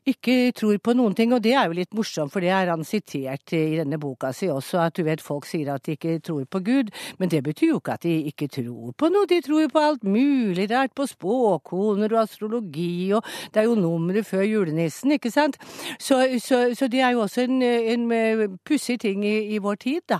ikke 0.10 0.52
tror 0.58 0.80
på 0.84 0.96
noen 0.98 1.15
ting, 1.15 1.34
og 1.34 1.44
det 1.44 1.54
er 1.56 1.70
jo 1.70 1.78
litt 1.78 1.96
morsomt, 1.96 2.34
for 2.34 2.44
det 2.44 2.52
er 2.52 2.72
han 2.72 2.84
sitert 2.88 3.54
i 3.56 3.78
denne 3.80 4.00
boka 4.02 4.34
si 4.36 4.50
også, 4.52 4.82
at 4.84 4.98
du 4.98 5.06
vet 5.08 5.24
folk 5.24 5.48
sier 5.48 5.72
at 5.74 5.86
de 5.86 5.96
ikke 5.96 6.18
tror 6.26 6.44
på 6.52 6.62
Gud, 6.65 6.92
men 7.20 7.32
det 7.32 7.42
betyr 7.46 7.72
jo 7.72 7.80
ikke 7.80 7.96
at 7.96 8.04
de 8.04 8.15
ikke 8.32 8.50
tror 8.52 8.92
på 9.00 9.12
noe, 9.13 9.30
de 9.30 9.39
tror 9.46 9.70
på 9.72 9.84
alt 9.84 10.04
mulig 10.04 10.68
rart, 10.72 10.96
på 10.98 11.08
spåkoner 11.08 12.12
og 12.15 12.24
astrologi, 12.26 13.12
og 13.15 13.24
det 13.54 13.63
er 13.63 13.70
jo 13.70 13.78
nummeret 13.80 14.28
før 14.28 14.44
julenissen, 14.48 15.15
ikke 15.15 15.32
sant? 15.32 15.60
Så, 16.00 16.20
så, 16.44 16.65
så 16.76 16.92
det 16.92 17.04
er 17.06 17.15
jo 17.15 17.24
også 17.24 17.48
en, 17.48 17.62
en 17.63 18.12
eh, 18.15 18.46
pussig 18.68 19.00
ting 19.00 19.24
i, 19.26 19.38
i, 19.56 19.62
vår 19.63 19.80
tid, 19.80 20.02
da. 20.10 20.20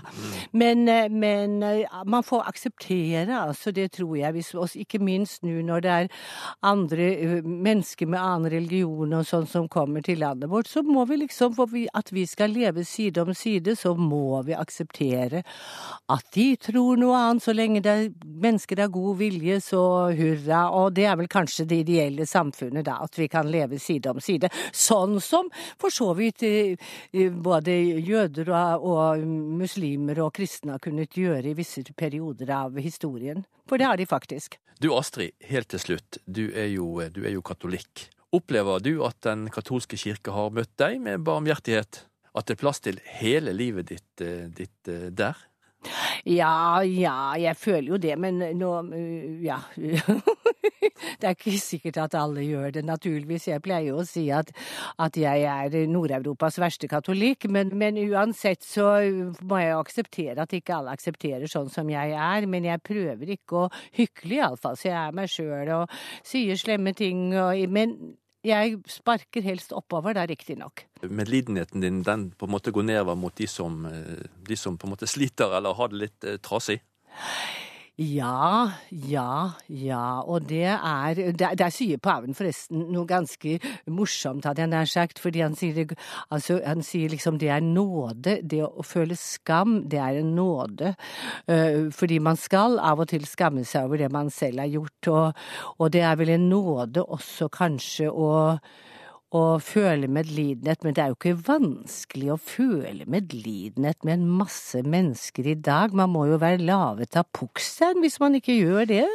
Men, 0.56 0.88
eh, 0.88 1.10
men 1.12 1.60
man 2.06 2.24
får 2.24 2.48
akseptere 2.48 3.28
altså 3.28 3.49
det 3.74 3.90
tror 3.96 4.16
jeg. 4.18 4.32
Hvis, 4.36 4.76
ikke 4.80 5.00
minst 5.02 5.44
nå 5.46 5.60
når 5.66 5.84
det 5.84 5.90
er 5.90 6.08
andre 6.66 7.42
mennesker 7.42 8.08
med 8.10 8.20
annen 8.20 8.52
religion 8.52 9.14
og 9.16 9.26
sånn 9.26 9.46
som 9.50 9.68
kommer 9.68 10.04
til 10.04 10.20
landet 10.22 10.50
vårt, 10.50 10.68
så 10.70 10.82
må 10.86 11.04
vi 11.08 11.20
liksom, 11.24 11.54
for 11.56 11.70
at 11.94 12.12
vi 12.12 12.26
skal 12.26 12.54
leve 12.54 12.84
side 12.84 13.22
om 13.22 13.34
side, 13.34 13.76
så 13.76 13.94
må 13.94 14.42
vi 14.46 14.56
akseptere 14.56 15.42
at 16.10 16.26
de 16.34 16.48
tror 16.60 17.00
noe 17.00 17.18
annet. 17.18 17.44
Så 17.44 17.54
lenge 17.56 17.82
det 17.84 17.92
er 17.92 18.10
mennesker 18.24 18.84
av 18.84 18.92
god 18.94 19.20
vilje, 19.20 19.60
så 19.64 19.82
hurra. 20.16 20.66
Og 20.76 20.92
det 20.96 21.06
er 21.08 21.18
vel 21.20 21.30
kanskje 21.30 21.66
det 21.70 21.82
ideelle 21.84 22.26
samfunnet, 22.28 22.84
da, 22.86 22.98
at 23.04 23.18
vi 23.18 23.28
kan 23.32 23.50
leve 23.50 23.78
side 23.80 24.10
om 24.12 24.20
side. 24.22 24.50
Sånn 24.72 25.18
som 25.24 25.50
for 25.80 25.92
så 25.94 26.12
vidt 26.18 26.44
både 27.42 27.74
jøder 28.00 28.50
og, 28.52 28.86
og 28.90 29.24
muslimer 29.60 30.20
og 30.24 30.34
kristne 30.36 30.76
har 30.76 30.82
kunnet 30.82 31.16
gjøre 31.16 31.50
i 31.50 31.56
visse 31.58 31.84
perioder 31.96 32.50
av 32.54 32.78
historien. 32.80 33.39
For 33.68 33.78
det 33.80 33.86
har 33.86 34.00
de 34.00 34.06
faktisk. 34.08 34.58
Du 34.80 34.90
Astrid, 34.96 35.34
helt 35.44 35.68
til 35.70 35.82
slutt. 35.82 36.18
Du 36.26 36.46
er 36.56 36.70
jo, 36.72 36.86
du 37.12 37.22
er 37.26 37.34
jo 37.34 37.42
katolikk. 37.44 38.08
Opplever 38.32 38.80
du 38.82 39.00
at 39.06 39.18
Den 39.26 39.48
katolske 39.50 39.98
kirke 39.98 40.32
har 40.34 40.52
møtt 40.54 40.72
deg 40.80 41.00
med 41.02 41.24
barmhjertighet? 41.26 42.04
At 42.34 42.46
det 42.46 42.56
er 42.56 42.60
plass 42.62 42.80
til 42.80 43.00
hele 43.18 43.52
livet 43.52 43.90
ditt, 43.90 44.22
eh, 44.22 44.46
ditt 44.54 44.88
eh, 44.88 45.08
der? 45.10 45.38
Ja, 46.28 46.82
ja, 46.84 47.32
jeg 47.40 47.56
føler 47.56 47.94
jo 47.94 47.98
det, 48.00 48.16
men 48.20 48.38
nå 48.58 48.72
Ja. 49.42 49.62
det 51.20 51.28
er 51.28 51.36
ikke 51.36 51.56
sikkert 51.60 52.00
at 52.02 52.16
alle 52.18 52.44
gjør 52.44 52.74
det, 52.76 52.84
naturligvis. 52.88 53.48
Jeg 53.50 53.62
pleier 53.64 53.90
jo 53.90 54.00
å 54.02 54.06
si 54.08 54.26
at, 54.34 54.52
at 55.00 55.18
jeg 55.20 55.44
er 55.48 55.76
Nord-Europas 55.90 56.60
verste 56.62 56.88
katolikk, 56.90 57.48
men, 57.52 57.74
men, 57.78 57.98
uansett 58.10 58.64
så 58.66 58.88
må 59.46 59.60
jeg 59.62 59.76
akseptere 59.76 60.46
at 60.46 60.54
ikke 60.56 60.78
alle 60.78 60.94
aksepterer 60.96 61.50
sånn 61.50 61.70
som 61.72 61.90
jeg 61.92 62.16
er. 62.16 62.48
Men 62.50 62.68
jeg 62.68 62.84
prøver 62.86 63.36
ikke 63.36 63.66
å 63.66 63.68
hykle, 63.98 64.40
iallfall, 64.40 64.78
så 64.80 64.90
jeg 64.90 64.98
er 65.00 65.16
meg 65.16 65.30
sjøl 65.30 65.74
og 65.80 66.00
sier 66.26 66.58
slemme 66.60 66.94
ting. 66.96 67.30
Og, 67.34 67.64
men 67.70 67.96
jeg 68.46 68.78
sparker 68.88 69.44
helst 69.44 69.74
oppover, 69.76 70.16
da, 70.16 70.24
riktignok. 70.28 70.86
Medlidenheten 71.04 71.84
din 71.84 72.02
den 72.06 72.30
på 72.32 72.48
en 72.48 72.54
måte 72.54 72.72
går 72.72 72.86
nedover 72.88 73.18
mot 73.20 73.34
de 73.36 73.48
som, 73.50 73.84
eh, 73.86 74.24
de 74.48 74.56
som 74.56 74.78
på 74.78 74.88
en 74.88 74.94
måte 74.94 75.08
sliter 75.08 75.56
eller 75.56 75.76
har 75.76 75.92
det 75.92 76.00
litt 76.06 76.24
eh, 76.24 76.40
trasig? 76.40 76.80
Ja, 78.00 78.72
ja, 78.88 79.52
ja. 79.68 80.20
Og 80.24 80.48
det 80.48 80.64
er 80.64 81.32
Der, 81.36 81.68
sier 81.68 81.98
paven 82.00 82.32
forresten 82.32 82.86
noe 82.94 83.04
ganske 83.04 83.58
morsomt, 83.92 84.46
hadde 84.48 84.62
jeg 84.64 84.70
nær 84.72 84.88
sagt. 84.88 85.18
Fordi 85.20 85.42
han 85.44 85.54
sier, 85.54 85.74
det, 85.74 85.98
altså, 86.32 86.62
han 86.64 86.80
sier 86.82 87.12
liksom 87.12 87.36
det 87.38 87.50
er 87.52 87.60
nåde. 87.60 88.38
Det 88.40 88.62
å 88.64 88.84
føle 88.86 89.18
skam, 89.20 89.82
det 89.92 90.00
er 90.00 90.22
en 90.22 90.32
nåde. 90.34 90.94
Uh, 91.44 91.92
fordi 91.92 92.22
man 92.24 92.40
skal 92.40 92.78
av 92.80 93.04
og 93.04 93.10
til 93.12 93.28
skamme 93.28 93.66
seg 93.68 93.84
over 93.84 94.00
det 94.00 94.08
man 94.12 94.32
selv 94.32 94.64
har 94.64 94.72
gjort. 94.72 95.12
Og, 95.12 95.44
og 95.76 95.92
det 95.92 96.00
er 96.00 96.16
vel 96.16 96.32
en 96.38 96.48
nåde 96.48 97.04
også 97.04 97.50
kanskje 97.52 98.08
å 98.08 98.30
å 99.30 99.60
føle 99.62 100.08
medlidenhet, 100.10 100.82
men 100.82 100.94
det 100.96 101.02
er 101.04 101.12
jo 101.12 101.18
ikke 101.18 101.42
vanskelig 101.46 102.32
å 102.34 102.38
føle 102.42 103.06
medlidenhet 103.10 104.02
med 104.06 104.18
en 104.18 104.30
masse 104.40 104.82
mennesker 104.82 105.52
i 105.52 105.54
dag. 105.54 105.94
Man 105.94 106.10
må 106.14 106.26
jo 106.30 106.40
være 106.42 106.64
lavet 106.66 107.14
av 107.18 107.28
pukkstein 107.36 108.02
hvis 108.02 108.18
man 108.22 108.38
ikke 108.38 108.58
gjør 108.58 108.88
det. 108.90 109.06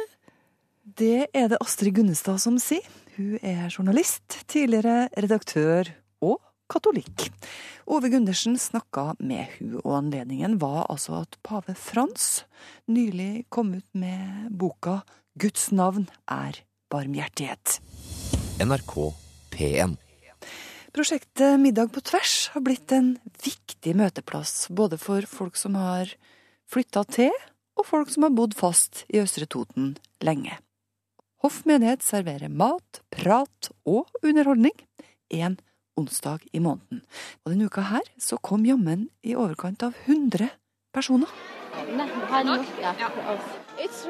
Det 0.96 1.28
er 1.36 1.50
det 1.52 1.60
Astrid 1.60 1.98
Gunnestad 1.98 2.40
som 2.40 2.56
sier. 2.62 2.84
Hun 3.16 3.36
er 3.44 3.68
journalist, 3.68 4.42
tidligere 4.48 5.08
redaktør 5.16 5.88
og 6.24 6.40
katolikk. 6.72 7.28
Ove 7.86 8.10
Gundersen 8.12 8.56
snakka 8.60 9.12
med 9.20 9.52
hun, 9.58 9.76
og 9.84 9.98
anledningen 10.00 10.56
var 10.62 10.86
altså 10.90 11.20
at 11.22 11.36
pave 11.46 11.76
Frans 11.78 12.46
nylig 12.90 13.46
kom 13.52 13.76
ut 13.76 13.88
med 13.92 14.48
boka 14.50 15.02
Guds 15.36 15.68
navn 15.76 16.08
er 16.32 16.62
barmhjertighet. 16.92 17.78
NRK 18.64 18.96
P1 19.52 20.05
Prosjektet 20.96 21.60
Middag 21.60 21.90
på 21.92 22.00
tvers 22.00 22.48
har 22.54 22.62
blitt 22.64 22.88
en 22.96 23.18
viktig 23.44 23.92
møteplass 24.00 24.70
både 24.72 24.96
for 24.96 25.26
folk 25.28 25.58
som 25.60 25.74
har 25.76 26.08
flytta 26.72 27.02
til, 27.12 27.34
og 27.76 27.84
folk 27.84 28.08
som 28.08 28.24
har 28.24 28.32
bodd 28.32 28.56
fast 28.56 29.02
i 29.12 29.20
Østre 29.20 29.44
Toten 29.44 29.98
lenge. 30.24 30.56
Hoff 31.44 31.66
menighet 31.68 32.00
serverer 32.00 32.48
mat, 32.48 33.02
prat 33.12 33.68
og 33.84 34.08
underholdning 34.24 34.72
en 35.36 35.58
onsdag 36.00 36.48
i 36.56 36.64
måneden. 36.64 37.04
Og 37.44 37.52
denne 37.52 37.68
uka 37.68 37.84
her 37.92 38.08
så 38.16 38.40
kom 38.40 38.64
jammen 38.64 39.10
i 39.20 39.36
overkant 39.36 39.84
av 39.84 39.92
100 40.08 40.48
personer. 40.96 41.28
It's 43.76 44.00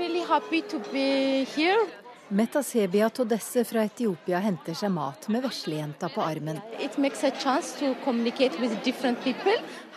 Metasebia 2.28 3.06
Todesse 3.14 3.62
fra 3.64 3.84
Etiopia 3.86 4.40
henter 4.42 4.74
seg 4.74 4.90
mat 4.90 5.28
med 5.30 5.44
veslejenta 5.46 6.08
på 6.10 6.24
armen. 6.26 6.58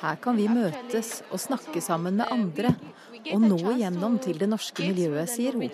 Her 0.02 0.20
kan 0.22 0.38
vi 0.38 0.46
møtes 0.46 1.10
og 1.32 1.42
snakke 1.42 1.82
sammen 1.82 2.20
med 2.22 2.30
andre, 2.30 2.76
og 3.34 3.42
nå 3.42 3.58
igjennom 3.74 4.20
til 4.22 4.38
det 4.38 4.50
norske 4.52 4.86
miljøet, 4.92 5.32
sier 5.34 5.58
hun. 5.58 5.66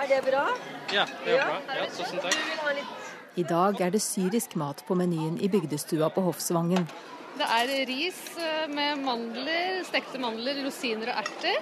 Er 0.00 0.08
det 0.08 0.22
bra? 0.24 0.46
Ja, 0.96 1.04
det 1.26 1.34
er 1.36 1.44
bra. 1.44 1.58
Ja, 1.76 1.84
tusen 1.92 2.22
takk. 2.24 2.38
I 3.36 3.44
dag 3.44 3.82
er 3.84 3.92
det 3.92 4.00
syrisk 4.00 4.56
mat 4.56 4.80
på 4.88 4.96
menyen 4.96 5.36
i 5.44 5.48
bygdestua 5.52 6.08
på 6.14 6.24
Hofsvangen. 6.24 6.88
Det 7.36 7.46
er 7.46 7.74
ris 7.88 8.22
eh, 8.40 8.64
med 8.72 9.04
mandler, 9.04 9.84
stekte 9.86 10.18
mandler, 10.20 10.64
rosiner 10.64 11.12
og 11.12 11.20
erter. 11.22 11.60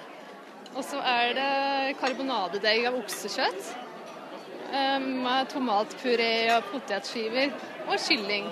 Og 0.77 0.85
så 0.85 1.01
er 1.03 1.35
det 1.39 1.99
karbonadedeig 2.01 2.87
av 2.91 2.99
oksekjøtt. 3.01 3.75
Med 4.69 5.49
tomatpuré 5.49 6.33
og 6.57 6.67
potetskiver 6.73 7.55
og 7.89 7.95
kylling. 7.97 8.51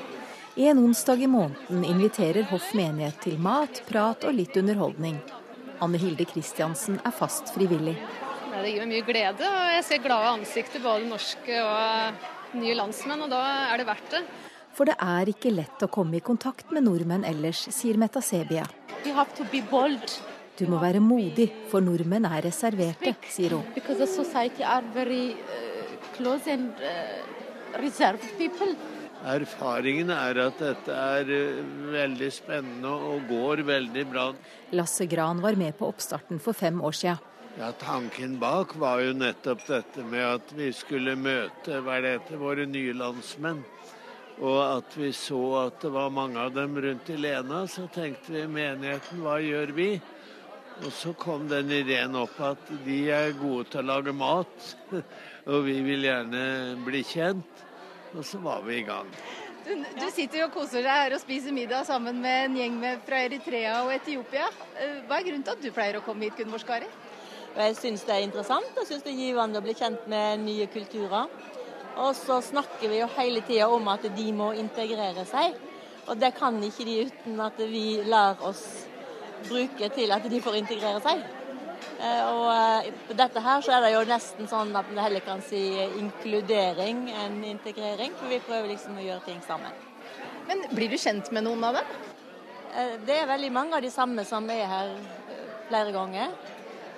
En 0.57 0.79
onsdag 0.81 1.21
i 1.21 1.29
måneden 1.29 1.85
inviterer 1.85 2.47
Hoff 2.49 2.71
menighet 2.73 3.19
til 3.27 3.37
mat, 3.37 3.83
prat 3.85 4.25
og 4.25 4.33
litt 4.39 4.57
underholdning. 4.57 5.19
Anne 5.85 6.01
Hilde 6.01 6.25
Kristiansen 6.25 6.97
er 7.05 7.13
fast 7.13 7.53
frivillig. 7.53 7.99
Det 8.57 8.71
gir 8.73 8.81
meg 8.87 8.89
mye 8.95 9.05
glede, 9.05 9.45
og 9.45 9.75
jeg 9.75 9.85
ser 9.85 10.01
glade 10.01 10.31
ansikter, 10.39 10.81
både 10.81 11.05
norske 11.11 11.59
og 11.61 12.57
nye 12.57 12.77
landsmenn, 12.79 13.27
og 13.27 13.35
da 13.35 13.43
er 13.75 13.83
det 13.83 13.87
verdt 13.91 14.15
det. 14.17 14.23
For 14.77 14.89
det 14.89 14.97
er 14.97 15.29
ikke 15.29 15.53
lett 15.53 15.85
å 15.85 15.91
komme 15.93 16.17
i 16.17 16.25
kontakt 16.25 16.73
med 16.73 16.87
nordmenn 16.89 17.29
ellers, 17.29 17.67
sier 17.77 18.01
Meta 18.01 18.25
Sebia. 18.25 18.65
You 19.05 19.13
have 19.13 19.37
to 19.37 19.45
be 19.53 19.61
bold. 19.61 20.17
Du 20.57 20.65
må 20.73 20.79
være 20.81 21.03
modig, 21.05 21.51
for 21.69 21.85
nordmenn 21.85 22.25
er 22.25 22.47
reserverte, 22.47 23.13
sier 23.29 23.53
hun. 23.53 23.65
Erfaringen 29.27 30.13
er 30.15 30.41
at 30.47 30.61
dette 30.63 30.97
er 30.97 31.31
veldig 31.93 32.31
spennende 32.33 32.93
og 33.11 33.29
går 33.29 33.65
veldig 33.69 34.07
bra. 34.09 34.27
Lasse 34.73 35.09
Gran 35.11 35.45
var 35.45 35.61
med 35.61 35.77
på 35.77 35.91
oppstarten 35.93 36.41
for 36.41 36.57
fem 36.57 36.81
år 36.81 36.97
siden. 37.03 37.33
Ja, 37.57 37.71
Tanken 37.73 38.37
bak 38.41 38.75
var 38.81 39.01
jo 39.01 39.15
nettopp 39.17 39.63
dette 39.69 40.03
med 40.05 40.25
at 40.25 40.51
vi 40.57 40.73
skulle 40.77 41.17
møte 41.17 41.81
hva 41.85 41.97
er 41.97 42.05
det 42.05 42.17
heter, 42.19 42.41
våre 42.41 42.67
nye 42.69 42.97
landsmenn. 42.97 43.63
Og 44.45 44.59
at 44.61 44.97
vi 45.01 45.09
så 45.17 45.41
at 45.67 45.81
det 45.81 45.93
var 45.95 46.13
mange 46.13 46.37
av 46.41 46.53
dem 46.53 46.77
rundt 46.77 47.09
i 47.09 47.17
Lena, 47.17 47.63
så 47.69 47.87
tenkte 47.93 48.35
vi 48.35 48.45
menigheten, 48.45 49.25
hva 49.25 49.39
gjør 49.41 49.73
vi? 49.77 49.89
Og 50.85 50.93
så 50.93 51.15
kom 51.17 51.47
den 51.49 51.71
ideen 51.73 52.17
opp 52.21 52.37
at 52.45 52.69
de 52.85 52.99
er 53.09 53.33
gode 53.39 53.65
til 53.73 53.81
å 53.81 53.89
lage 53.95 54.13
mat, 54.13 54.69
og 55.51 55.65
vi 55.65 55.79
vil 55.87 56.05
gjerne 56.05 56.43
bli 56.85 57.01
kjent. 57.07 57.65
Og 58.17 58.25
så 58.25 58.41
var 58.45 58.61
vi 58.67 58.81
i 58.81 58.85
gang. 58.87 59.09
Du, 59.67 59.73
du 59.75 60.05
sitter 60.15 60.43
jo 60.43 60.47
og 60.47 60.55
koser 60.55 60.85
deg 60.85 61.01
her 61.01 61.17
og 61.17 61.21
spiser 61.23 61.55
middag 61.57 61.89
sammen 61.89 62.21
med 62.23 62.45
en 62.45 62.59
gjeng 62.61 62.77
med, 62.81 63.01
fra 63.09 63.25
Eritrea 63.27 63.81
og 63.83 63.91
Etiopia. 63.97 64.47
Eh, 64.79 65.01
Hva 65.09 65.19
er 65.19 65.27
grunnen 65.27 65.45
til 65.47 65.57
at 65.57 65.65
du 65.65 65.73
pleier 65.75 65.99
å 65.99 66.05
komme 66.07 66.29
hit, 66.29 66.37
Gunvor 66.39 66.63
Skari? 66.63 66.89
Jeg 67.57 67.77
syns 67.79 68.05
det 68.05 68.15
er 68.15 68.27
interessant. 68.27 68.69
Jeg 68.77 68.89
syns 68.91 69.05
det 69.07 69.15
er 69.15 69.23
givende 69.25 69.59
å 69.59 69.65
bli 69.65 69.75
kjent 69.77 70.05
med 70.13 70.45
nye 70.45 70.69
kulturer. 70.71 71.33
Og 71.97 72.13
så 72.19 72.37
snakker 72.45 72.93
vi 72.93 73.01
jo 73.01 73.09
hele 73.17 73.41
tida 73.49 73.71
om 73.73 73.89
at 73.89 74.05
de 74.05 74.27
må 74.37 74.53
integrere 74.61 75.25
seg. 75.29 75.57
Og 76.07 76.21
det 76.21 76.35
kan 76.37 76.61
ikke 76.63 76.85
de 76.87 76.99
uten 77.09 77.41
at 77.43 77.59
vi 77.73 78.03
lar 78.05 78.45
oss 78.45 78.85
bruke 79.49 79.91
til 79.95 80.13
at 80.17 80.31
de 80.31 80.41
får 80.43 80.59
integrere 80.63 81.03
seg. 81.05 81.25
Eh, 82.01 82.23
Og 82.27 82.47
eh, 82.53 82.91
på 83.09 83.17
dette 83.19 83.41
her 83.41 83.61
så 83.65 83.77
er 83.77 83.87
det 83.87 83.93
jo 83.95 84.05
nesten 84.09 84.49
sånn 84.51 84.75
at 84.77 84.89
vi 84.91 85.01
heller 85.01 85.25
kan 85.25 85.43
si 85.45 85.63
inkludering 86.01 87.07
enn 87.25 87.43
integrering. 87.45 88.17
For 88.17 88.33
vi 88.33 88.43
prøver 88.45 88.73
liksom 88.73 88.99
å 88.99 89.07
gjøre 89.07 89.25
ting 89.29 89.41
sammen. 89.47 89.73
Men 90.49 90.67
blir 90.75 90.93
du 90.93 90.99
kjent 91.01 91.33
med 91.35 91.47
noen 91.47 91.65
av 91.65 91.81
dem? 91.81 91.97
Eh, 92.75 92.99
Det 93.07 93.17
er 93.23 93.33
veldig 93.33 93.53
mange 93.53 93.77
av 93.77 93.83
de 93.83 93.91
samme 93.91 94.25
som 94.25 94.49
er 94.51 94.67
her 94.67 94.95
eh, 94.97 95.43
flere 95.69 95.93
ganger. 95.93 96.37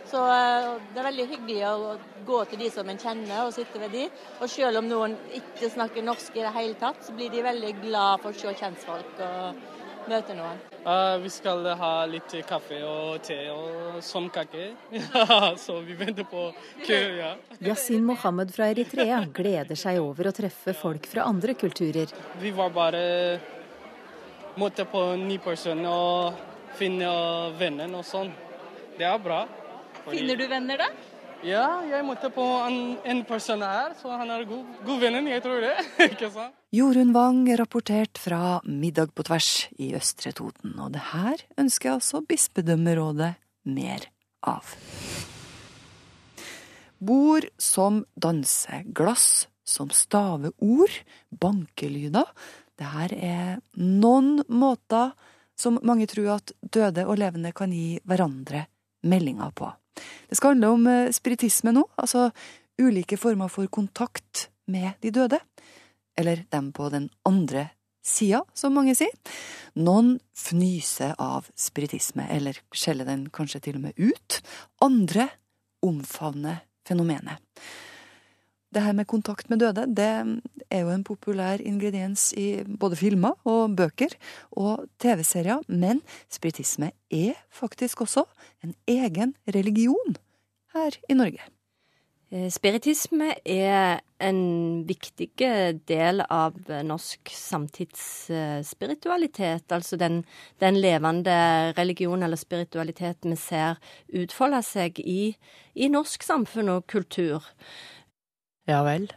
Så 0.09 0.21
eh, 0.33 0.69
det 0.95 1.01
er 1.01 1.09
veldig 1.11 1.27
hyggelig 1.33 1.65
å 1.69 1.97
gå 2.29 2.45
til 2.51 2.63
de 2.65 2.71
som 2.73 2.89
en 2.89 3.01
kjenner 3.01 3.47
og 3.47 3.55
sitte 3.57 3.81
ved 3.81 3.93
de. 3.93 4.07
Og 4.41 4.49
selv 4.51 4.81
om 4.81 4.89
noen 4.89 5.17
ikke 5.37 5.71
snakker 5.73 6.05
norsk 6.05 6.37
i 6.37 6.45
det 6.47 6.55
hele 6.55 6.79
tatt, 6.81 7.03
så 7.05 7.13
blir 7.17 7.31
de 7.33 7.45
veldig 7.45 7.75
glad 7.83 8.23
for 8.23 8.33
å 8.33 8.41
se 8.41 8.55
kjentfolk 8.63 9.21
og 9.27 9.67
møte 10.09 10.35
noen. 10.37 10.59
Uh, 10.85 11.19
vi 11.23 11.31
skal 11.33 11.67
ha 11.81 11.93
litt 12.09 12.33
kaffe 12.49 12.79
og 12.87 13.21
te 13.27 13.37
og 13.53 13.99
sånn 14.05 14.29
kake. 14.33 14.71
så 15.65 15.79
vi 15.85 15.97
venter 15.99 16.27
på 16.29 16.49
kø, 16.87 16.99
ja. 17.19 17.35
Yasin 17.65 18.05
Mohammed 18.09 18.53
fra 18.55 18.71
Eritrea 18.73 19.21
gleder 19.35 19.79
seg 19.79 20.01
over 20.03 20.31
å 20.31 20.35
treffe 20.37 20.75
folk 20.77 21.07
fra 21.11 21.27
andre 21.29 21.55
kulturer. 21.59 22.13
Vi 22.41 22.53
var 22.57 22.73
bare 22.75 23.05
måtte 24.59 24.85
på 24.91 25.05
ny 25.21 25.39
person 25.43 25.85
og 25.87 26.45
finne 26.79 27.11
venner 27.59 27.93
og 27.99 28.05
sånn. 28.07 28.33
Det 28.99 29.07
er 29.07 29.19
bra. 29.23 29.45
fordi- 30.05 30.19
Finner 30.19 30.37
du 30.37 30.47
venner 30.49 30.77
da? 30.79 30.89
Ja, 31.47 31.85
jeg 31.87 32.03
møtte 32.03 32.33
på 32.35 32.43
en, 32.67 32.97
en 33.07 33.21
person 33.27 33.61
her, 33.63 33.93
så 34.01 34.11
han 34.19 34.31
er 34.35 34.43
god, 34.49 34.65
god 34.83 35.05
vennen, 35.05 35.29
jeg 35.31 35.43
tror 35.45 35.63
det. 35.63 35.75
Ikke 36.09 36.31
sant? 36.35 36.57
Jorunn 36.75 37.13
Wang 37.15 37.45
rapportert 37.61 38.19
fra 38.19 38.59
Middag 38.67 39.15
på 39.15 39.23
tvers 39.29 39.69
i 39.79 39.93
Østre 39.95 40.35
Toten, 40.35 40.75
og 40.83 40.97
det 40.97 41.05
her 41.13 41.45
ønsker 41.63 41.95
altså 41.95 42.25
bispedømmerådet 42.27 43.31
mer 43.71 44.09
av. 44.43 44.75
Bord 46.99 47.47
som 47.63 48.03
danser, 48.19 48.83
glass 48.91 49.47
som 49.63 49.95
staver 49.95 50.51
ord, 50.59 51.01
bankelyder. 51.31 52.27
Det 52.75 52.95
her 52.99 53.15
er 53.15 53.59
noen 53.79 54.41
måter 54.51 55.15
som 55.59 55.79
mange 55.87 56.11
tror 56.11 56.41
at 56.41 56.57
døde 56.63 57.07
og 57.07 57.21
levende 57.23 57.55
kan 57.55 57.71
gi 57.71 58.01
hverandre 58.03 58.67
meldinger 59.07 59.55
på. 59.55 59.71
Det 60.29 60.39
skal 60.39 60.55
handle 60.55 60.73
om 60.75 60.87
eh, 60.91 61.11
spiritisme 61.15 61.73
nå, 61.75 61.85
altså 61.99 62.29
ulike 62.79 63.19
former 63.19 63.51
for 63.51 63.67
kontakt 63.73 64.49
med 64.71 64.99
de 65.03 65.13
døde. 65.15 65.41
Eller 66.19 66.45
dem 66.53 66.73
på 66.75 66.89
den 66.93 67.09
andre 67.29 67.69
sida, 68.05 68.43
som 68.55 68.75
mange 68.77 68.95
sier. 68.99 69.13
Noen 69.79 70.17
fnyser 70.37 71.15
av 71.23 71.51
spiritisme, 71.59 72.27
eller 72.33 72.59
skjeller 72.75 73.09
den 73.09 73.29
kanskje 73.35 73.63
til 73.69 73.79
og 73.79 73.87
med 73.89 73.99
ut. 74.01 74.41
Andre 74.85 75.29
omfavner 75.85 76.65
fenomenet. 76.89 77.43
Det 78.75 78.83
her 78.85 78.93
med 78.93 79.09
kontakt 79.09 79.49
med 79.51 79.63
døde, 79.63 79.87
det 79.97 80.09
er 80.71 80.83
jo 80.85 80.91
en 80.93 81.05
populær 81.05 81.63
ingrediens 81.65 82.33
i 82.37 82.65
både 82.81 82.97
filmer 83.01 83.33
og 83.49 83.77
bøker 83.77 84.13
og 84.53 84.85
TV-serier, 85.01 85.63
men 85.69 86.03
spiritisme 86.29 86.91
er 87.11 87.33
faktisk 87.49 88.01
også 88.05 88.25
en 88.65 88.75
egen 88.87 89.35
religion 89.49 90.17
her 90.75 90.91
i 91.09 91.17
Norge. 91.17 91.41
Eh, 92.29 92.51
Spiritisme 92.53 93.31
er 93.49 94.05
en 94.21 94.85
viktig 94.85 95.33
del 95.89 96.21
av 96.29 96.53
norsk 96.85 97.33
samtidsspiritualitet. 97.33 99.73
Altså 99.73 99.97
den, 99.97 100.29
den 100.61 100.77
levende 100.77 101.73
religion 101.79 102.23
eller 102.23 102.37
spiritualitet 102.37 103.17
vi 103.25 103.37
ser 103.41 103.81
utfolde 104.13 104.63
seg 104.67 105.01
i, 105.01 105.37
i 105.73 105.89
norsk 105.89 106.23
samfunn 106.27 106.69
og 106.75 106.87
kultur. 106.91 107.41
Ja 108.69 108.83
vel. 108.85 109.09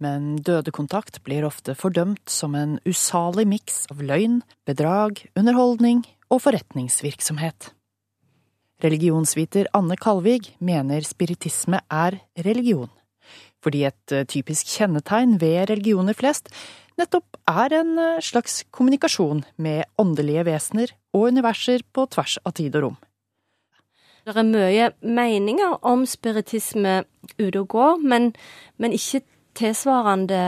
Men 0.00 0.38
dødekontakt 0.40 1.20
blir 1.26 1.44
ofte 1.44 1.74
fordømt 1.76 2.32
som 2.32 2.54
en 2.56 2.78
usalig 2.88 3.44
miks 3.48 3.82
av 3.92 4.00
løgn, 4.00 4.40
bedrag, 4.64 5.20
underholdning 5.36 6.06
og 6.32 6.40
forretningsvirksomhet. 6.46 7.74
Religionsviter 8.80 9.68
Anne 9.76 9.98
Kalvig 10.00 10.54
mener 10.64 11.04
spiritisme 11.04 11.82
er 11.92 12.16
religion, 12.46 12.88
fordi 13.60 13.84
et 13.90 14.14
eh, 14.16 14.24
typisk 14.24 14.72
kjennetegn 14.72 15.36
ved 15.42 15.68
religioner 15.68 16.16
flest 16.16 16.48
nettopp 16.96 17.36
er 17.50 17.76
en 17.82 17.92
eh, 18.00 18.24
slags 18.24 18.62
kommunikasjon 18.72 19.44
med 19.60 19.84
åndelige 20.00 20.46
vesener 20.48 20.96
og 21.12 21.28
universer 21.34 21.84
på 21.92 22.08
tvers 22.08 22.38
av 22.40 22.56
tid 22.56 22.80
og 22.80 22.86
rom. 22.86 22.98
Det 24.34 24.44
er 24.44 24.50
mye 24.50 24.90
meninger 25.02 25.78
om 25.86 26.06
spiritisme 26.06 27.02
ute 27.38 27.60
og 27.60 27.68
går, 27.68 28.02
men, 28.02 28.32
men 28.78 28.94
ikke 28.96 29.22
tilsvarende 29.58 30.40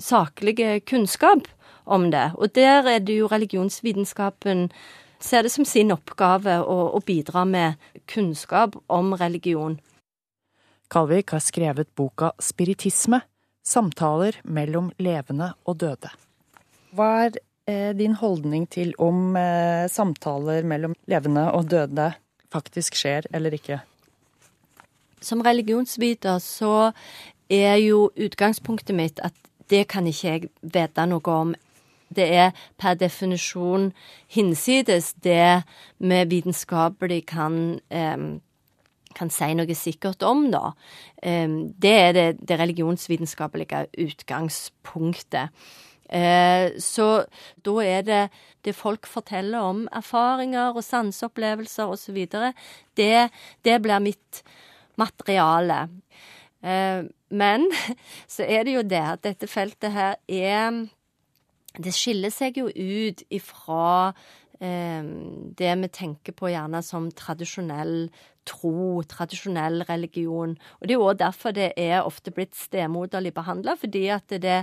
saklige 0.00 0.80
kunnskap 0.80 1.48
om 1.84 2.10
det. 2.10 2.30
Og 2.34 2.54
der 2.54 2.88
er 2.88 2.98
det 2.98 3.18
jo 3.18 3.28
religionsvitenskapen 3.30 4.70
ser 5.20 5.42
det 5.42 5.52
som 5.52 5.64
sin 5.64 5.92
oppgave 5.94 6.58
å, 6.60 6.78
å 6.96 7.00
bidra 7.04 7.44
med 7.48 7.80
kunnskap 8.10 8.76
om 8.92 9.14
religion. 9.16 9.78
Kalvik 10.92 11.32
har 11.34 11.42
skrevet 11.42 11.90
boka 11.98 12.32
Spiritisme 12.42 13.20
samtaler 13.66 14.38
mellom 14.44 14.92
levende 15.02 15.50
og 15.66 15.80
døde. 15.82 16.12
Hva 16.94 17.08
er 17.24 17.38
eh, 17.66 17.90
din 17.98 18.14
holdning 18.20 18.68
til 18.70 18.92
om 19.02 19.34
eh, 19.38 19.88
samtaler 19.90 20.66
mellom 20.68 20.94
levende 21.10 21.48
og 21.56 21.66
døde 21.72 22.12
faktisk 22.56 22.96
skjer 22.98 23.28
eller 23.36 23.54
ikke? 23.56 23.80
Som 25.20 25.44
religionsviter 25.44 26.40
så 26.42 26.90
er 27.52 27.76
jo 27.82 28.08
utgangspunktet 28.16 28.96
mitt 28.96 29.22
at 29.24 29.36
det 29.70 29.86
kan 29.90 30.06
ikke 30.06 30.28
jeg 30.28 30.50
vite 30.62 31.06
noe 31.10 31.32
om. 31.32 31.54
Det 32.08 32.26
er 32.38 32.52
per 32.78 32.94
definisjon 32.98 33.90
hinsides 34.30 35.12
det 35.24 35.62
vi 35.98 36.20
vitenskapelig 36.30 37.24
kan 37.32 37.80
kan 39.16 39.32
si 39.32 39.48
noe 39.56 39.76
sikkert 39.76 40.22
om, 40.26 40.50
da. 40.52 40.74
Det 41.22 41.92
er 41.92 42.12
det, 42.12 42.26
det 42.44 42.58
religionsvitenskapelige 42.60 43.86
utgangspunktet. 44.04 45.48
Eh, 46.06 46.76
så 46.78 47.24
da 47.66 47.74
er 47.82 48.04
det 48.06 48.22
det 48.66 48.74
folk 48.74 49.06
forteller 49.10 49.62
om 49.62 49.84
erfaringer 49.94 50.76
og 50.76 50.84
sanseopplevelser 50.84 51.90
osv., 51.90 52.18
det, 52.96 53.28
det 53.64 53.76
blir 53.82 54.02
mitt 54.02 54.42
materiale. 54.98 55.86
Eh, 56.62 57.02
men 57.28 57.68
så 58.34 58.46
er 58.46 58.66
det 58.66 58.76
jo 58.76 58.86
det 58.86 59.02
at 59.02 59.24
dette 59.26 59.50
feltet 59.50 59.92
her 59.92 60.16
er 60.28 60.86
Det 61.76 61.92
skiller 61.92 62.32
seg 62.32 62.56
jo 62.56 62.70
ut 62.72 63.20
ifra 63.28 64.14
eh, 64.64 65.04
det 65.58 65.72
vi 65.82 65.88
tenker 65.92 66.32
på 66.32 66.48
gjerne 66.48 66.80
som 66.82 67.10
tradisjonell 67.12 68.08
tro, 68.48 69.02
tradisjonell 69.04 69.82
religion. 69.84 70.54
Og 70.78 70.86
det 70.86 70.94
er 70.94 70.96
jo 70.96 71.08
òg 71.10 71.18
derfor 71.20 71.52
det 71.52 71.74
er 71.76 72.06
ofte 72.06 72.32
blitt 72.32 72.56
stemoderlig 72.56 73.34
behandla, 73.36 73.76
fordi 73.76 74.06
at 74.14 74.24
det 74.30 74.40
det 74.46 74.62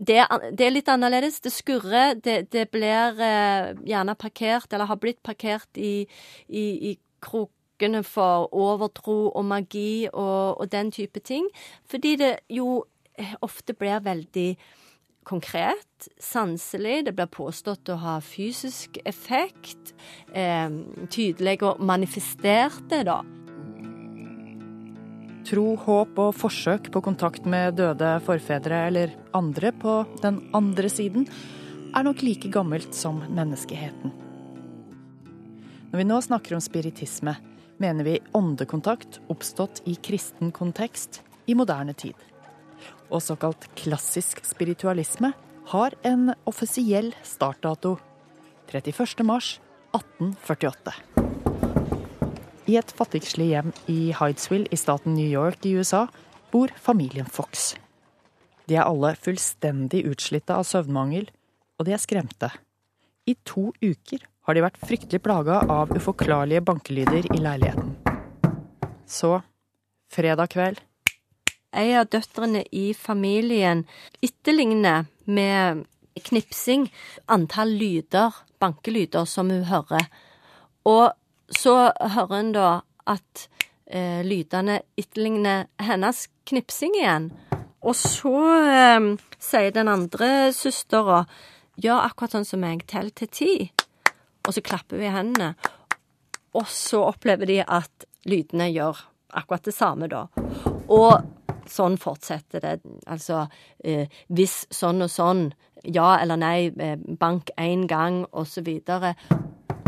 er, 0.00 0.26
det 0.52 0.66
er, 0.66 0.72
litt 0.72 0.88
annerledes. 0.88 1.40
Det 1.40 1.52
skurrer. 1.52 2.14
Det, 2.14 2.52
det 2.52 2.68
blir 2.72 3.18
eh, 3.22 3.72
gjerne 3.86 4.16
parkert, 4.18 4.72
eller 4.72 4.90
har 4.90 5.00
blitt 5.00 5.22
parkert 5.22 5.80
i, 5.80 6.06
i, 6.48 6.64
i 6.90 6.94
krokene 7.22 8.02
for 8.06 8.48
overtro 8.52 9.30
og 9.30 9.44
magi 9.44 10.08
og, 10.12 10.60
og, 10.60 10.66
den 10.72 10.92
type 10.92 11.20
ting. 11.20 11.48
Fordi 11.88 12.16
det 12.16 12.36
jo 12.50 12.84
ofte 13.44 13.74
blir 13.76 14.00
veldig 14.02 14.56
konkret, 15.28 16.08
sanselig. 16.18 17.04
Det 17.06 17.14
blir 17.14 17.30
påstått 17.30 17.92
å 17.92 18.00
ha 18.02 18.16
fysisk 18.24 18.98
effekt. 19.06 19.94
Eh, 20.34 20.70
tydelig 21.10 21.60
og 21.62 21.82
manifestert 21.84 22.82
det, 22.90 23.04
da. 23.06 23.20
Tro, 25.52 25.74
håp 25.76 26.16
og 26.16 26.30
forsøk 26.40 26.86
på 26.94 27.02
kontakt 27.04 27.44
med 27.44 27.74
døde 27.76 28.14
forfedre 28.24 28.86
eller 28.88 29.10
andre 29.36 29.68
på 29.76 29.98
den 30.22 30.38
andre 30.56 30.88
siden 30.88 31.26
er 31.92 32.06
nok 32.06 32.22
like 32.24 32.48
gammelt 32.48 32.96
som 32.96 33.18
menneskeheten. 33.28 34.14
Når 35.92 36.00
vi 36.00 36.08
nå 36.08 36.22
snakker 36.24 36.56
om 36.56 36.64
spiritisme, 36.64 37.36
mener 37.76 38.08
vi 38.08 38.16
åndekontakt 38.32 39.20
oppstått 39.28 39.84
i 39.84 39.98
kristen 40.00 40.56
kontekst 40.56 41.20
i 41.44 41.52
moderne 41.52 41.92
tid. 41.92 42.16
Og 43.12 43.20
såkalt 43.20 43.68
klassisk 43.76 44.40
spiritualisme 44.48 45.34
har 45.76 46.00
en 46.00 46.32
offisiell 46.48 47.12
startdato 47.28 47.98
31. 48.72 49.20
mars 49.28 49.58
1848. 49.92 51.11
I 52.72 52.78
et 52.80 52.92
fattigslig 52.96 53.50
hjem 53.50 53.72
i 53.90 54.14
Hydesville 54.16 54.70
i 54.72 54.78
staten 54.80 55.12
New 55.12 55.28
York 55.28 55.66
i 55.68 55.74
USA 55.76 56.06
bor 56.52 56.70
familien 56.80 57.26
Fox. 57.28 57.74
De 58.64 58.78
er 58.78 58.86
alle 58.86 59.10
fullstendig 59.20 60.06
utslitte 60.08 60.56
av 60.56 60.64
søvnmangel, 60.64 61.26
og 61.76 61.84
de 61.84 61.92
er 61.92 62.00
skremte. 62.00 62.48
I 63.28 63.34
to 63.44 63.66
uker 63.82 64.24
har 64.46 64.56
de 64.56 64.64
vært 64.64 64.80
fryktelig 64.80 65.20
plaga 65.20 65.60
av 65.68 65.92
uforklarlige 65.92 66.64
bankelyder 66.64 67.28
i 67.34 67.42
leiligheten. 67.42 67.92
Så, 69.04 69.34
fredag 70.08 70.54
kveld 70.54 70.80
Ei 71.76 71.92
av 71.96 72.08
døtrene 72.12 72.64
i 72.72 72.92
familien 72.96 73.84
etterligner 74.24 75.10
med 75.24 75.84
knipsing 76.28 76.88
antall 77.32 77.72
lyder, 77.80 78.32
bankelyder, 78.60 79.24
som 79.28 79.52
hun 79.52 79.64
hører. 79.68 80.08
Og 80.88 81.12
så 81.56 81.92
hører 82.14 82.38
en 82.38 82.52
da 82.54 82.68
at 83.10 83.46
eh, 83.86 84.22
lydene 84.24 84.80
etterligner 84.98 85.66
hennes 85.82 86.26
knipsing 86.48 86.96
igjen. 86.98 87.30
Og 87.82 87.96
så 87.98 88.34
eh, 88.72 89.08
sier 89.42 89.74
den 89.74 89.90
andre 89.90 90.52
søstera 90.56 91.24
gjør 91.82 92.04
akkurat 92.06 92.36
sånn 92.36 92.48
som 92.48 92.64
jeg, 92.66 92.84
tell 92.90 93.10
til 93.16 93.32
ti. 93.32 93.54
Og 94.46 94.54
så 94.54 94.62
klapper 94.64 95.00
vi 95.00 95.10
hendene. 95.12 95.54
Og 96.58 96.68
så 96.68 97.00
opplever 97.08 97.48
de 97.48 97.62
at 97.64 98.06
lydene 98.28 98.68
gjør 98.70 98.98
akkurat 99.32 99.64
det 99.64 99.74
samme, 99.74 100.08
da. 100.12 100.26
Og 100.92 101.22
sånn 101.70 101.96
fortsetter 102.00 102.62
det. 102.62 102.74
Altså 103.10 103.46
eh, 103.84 104.10
hvis 104.28 104.66
sånn 104.74 105.04
og 105.04 105.10
sånn, 105.12 105.46
ja 105.88 106.16
eller 106.20 106.40
nei, 106.40 106.56
eh, 106.76 106.98
bank 106.98 107.54
én 107.60 107.86
gang, 107.90 108.22
osv. 108.30 108.68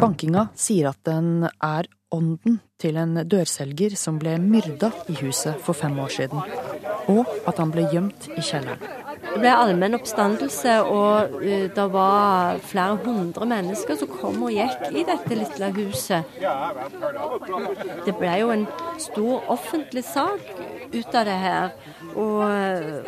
Bankinga 0.04 0.48
sier 0.58 0.90
at 0.92 1.00
den 1.08 1.46
er 1.48 1.88
ånden 2.14 2.60
til 2.80 2.98
en 3.00 3.16
dørselger 3.26 3.96
som 3.98 4.18
ble 4.20 4.36
myrda 4.42 4.92
i 5.10 5.16
huset 5.22 5.56
for 5.64 5.76
fem 5.76 5.96
år 5.98 6.12
siden, 6.12 6.44
og 7.10 7.24
at 7.48 7.58
han 7.58 7.72
ble 7.74 7.88
gjemt 7.92 8.28
i 8.36 8.42
kjelleren. 8.44 8.84
Det 9.24 9.40
ble 9.42 9.50
allmenn 9.50 9.96
oppstandelse, 9.96 10.74
og 10.86 11.32
uh, 11.40 11.64
det 11.74 11.86
var 11.90 12.60
flere 12.62 12.98
hundre 13.02 13.48
mennesker 13.50 13.96
som 13.98 14.12
kom 14.12 14.44
og 14.46 14.52
gikk 14.54 14.84
i 14.92 15.02
dette 15.08 15.38
lille 15.40 15.70
huset. 15.74 16.36
Det 18.06 18.14
ble 18.20 18.34
jo 18.38 18.52
en 18.54 18.66
stor 19.02 19.48
offentlig 19.50 20.04
sak 20.06 20.44
ut 20.94 21.18
av 21.18 21.26
det 21.26 21.38
her. 21.42 21.74
Og, 22.14 22.44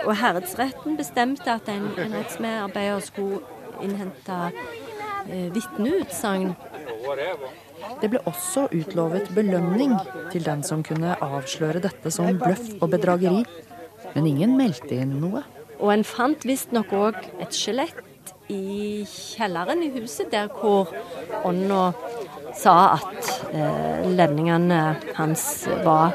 og 0.02 0.12
herredsretten 0.18 0.96
bestemte 0.98 1.52
at 1.52 1.70
en, 1.70 1.92
en 1.94 2.16
rettsmedarbeider 2.18 3.06
skulle 3.06 3.44
innhente 3.84 4.40
uh, 4.50 5.46
vitneutsagn. 5.54 6.56
Det 8.00 8.10
ble 8.12 8.20
også 8.28 8.66
utlovet 8.74 9.30
belønning 9.36 9.94
til 10.32 10.46
den 10.46 10.64
som 10.66 10.82
kunne 10.86 11.16
avsløre 11.22 11.82
dette 11.84 12.12
som 12.14 12.28
bløff 12.40 12.72
og 12.80 12.90
bedrageri, 12.94 13.44
men 14.14 14.28
ingen 14.32 14.56
meldte 14.58 14.96
inn 14.96 15.16
noe. 15.22 15.44
Og 15.76 15.92
en 15.92 16.04
fant 16.06 16.46
visstnok 16.48 16.92
òg 16.96 17.18
et 17.42 17.56
skjelett 17.56 18.32
i 18.52 19.04
kjelleren 19.10 19.82
i 19.82 19.90
huset, 19.98 20.30
der 20.32 20.48
hvor 20.52 20.92
ånda 21.44 21.90
sa 22.56 22.76
at 22.96 23.32
eh, 23.52 24.06
levningene 24.16 24.80
hans 25.18 25.66
var 25.84 26.14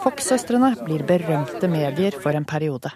Fox-søstrene 0.00 0.70
blir 0.80 1.02
berømte 1.04 1.68
medier 1.68 2.14
for 2.22 2.32
en 2.32 2.46
periode. 2.48 2.88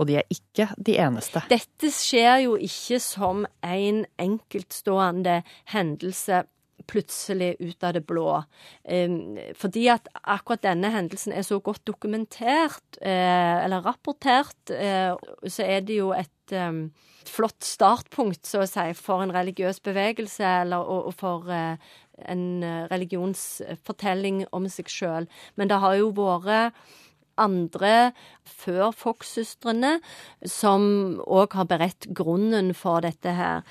Og 0.00 0.08
de 0.08 0.16
er 0.20 0.28
ikke 0.32 0.70
de 0.80 0.96
eneste. 1.02 1.42
Dette 1.52 1.90
skjer 1.92 2.46
jo 2.46 2.56
ikke 2.56 2.98
som 3.02 3.44
en 3.60 4.04
enkeltstående 4.22 5.42
hendelse 5.74 6.44
plutselig 6.86 7.56
ut 7.60 7.84
av 7.84 7.94
det 7.96 8.04
blå. 8.06 8.28
Fordi 9.58 9.86
at 9.92 10.08
akkurat 10.22 10.64
denne 10.64 10.90
hendelsen 10.92 11.34
er 11.34 11.44
så 11.46 11.60
godt 11.62 11.84
dokumentert, 11.88 12.98
eh, 13.00 13.64
eller 13.64 13.84
rapportert, 13.84 14.70
eh, 14.70 15.14
så 15.46 15.62
er 15.62 15.80
det 15.80 16.00
jo 16.00 16.12
et 16.12 16.28
flott 17.24 17.62
startpunkt, 17.64 18.44
så 18.44 18.64
å 18.64 18.68
si, 18.68 18.92
for 18.98 19.22
en 19.22 19.32
religiøs 19.32 19.80
bevegelse, 19.80 20.44
eller 20.44 21.12
for 21.16 21.48
eh, 21.48 21.76
en 22.28 22.64
religionsfortelling 22.90 24.44
om 24.52 24.68
seg 24.68 24.90
sjøl. 24.90 25.28
Men 25.56 25.68
det 25.68 25.78
har 25.80 25.96
jo 25.96 26.10
vært 26.12 26.74
andre 27.40 28.12
før 28.44 28.92
Fox-søstrene 28.96 29.96
som 30.48 30.84
òg 31.24 31.56
har 31.58 31.68
beredt 31.70 32.08
grunnen 32.14 32.72
for 32.76 33.04
dette 33.04 33.34
her. 33.36 33.66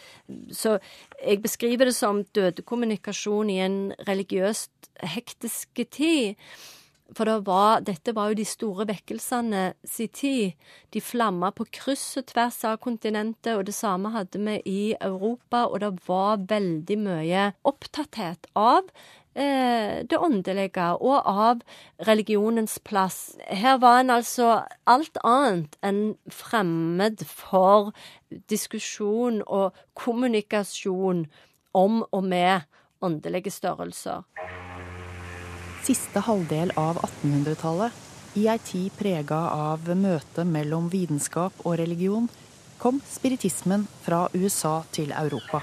Så 0.52 0.78
jeg 1.22 1.42
beskriver 1.44 1.90
det 1.90 1.96
som 1.98 2.24
dødekommunikasjon 2.36 3.50
i 3.54 3.62
en 3.66 3.80
religiøst 4.08 4.92
hektisk 5.16 5.84
tid. 5.92 6.38
For 7.12 7.28
det 7.28 7.42
var, 7.48 7.82
dette 7.84 8.14
var 8.16 8.32
jo 8.32 8.38
de 8.40 8.46
store 8.48 8.86
vekkelsene 8.88 9.64
si 9.88 10.08
tid. 10.16 10.54
De 10.96 11.02
flamma 11.04 11.50
på 11.56 11.66
kryss 11.74 12.06
og 12.22 12.30
tvers 12.32 12.62
av 12.68 12.78
kontinentet, 12.84 13.52
og 13.58 13.66
det 13.68 13.76
samme 13.76 14.14
hadde 14.14 14.40
vi 14.40 14.56
i 14.72 14.84
Europa. 14.96 15.66
Og 15.68 15.82
det 15.84 15.92
var 16.08 16.46
veldig 16.48 16.98
mye 17.04 17.50
opptatthet 17.68 18.48
av 18.56 18.88
det 19.34 20.18
åndelige 20.18 20.90
og 21.00 21.28
av 21.30 21.62
religionens 22.08 22.80
plass. 22.84 23.38
Her 23.48 23.78
var 23.80 24.02
en 24.02 24.12
altså 24.12 24.66
alt 24.84 25.18
annet 25.24 25.78
enn 25.88 26.02
fremmed 26.28 27.24
for 27.28 27.94
diskusjon 28.52 29.40
og 29.48 29.78
kommunikasjon 29.96 31.26
om 31.72 32.04
og 32.12 32.24
med 32.28 32.68
åndelige 33.02 33.52
størrelser. 33.52 34.28
Siste 35.82 36.22
halvdel 36.22 36.74
av 36.78 37.00
1800-tallet, 37.02 37.92
i 38.38 38.46
ei 38.48 38.60
tid 38.64 38.94
prega 38.96 39.40
av 39.52 39.90
møtet 39.98 40.48
mellom 40.48 40.88
vitenskap 40.92 41.66
og 41.66 41.80
religion, 41.82 42.30
kom 42.80 43.02
spiritismen 43.10 43.88
fra 44.06 44.28
USA 44.34 44.82
til 44.94 45.12
Europa. 45.12 45.62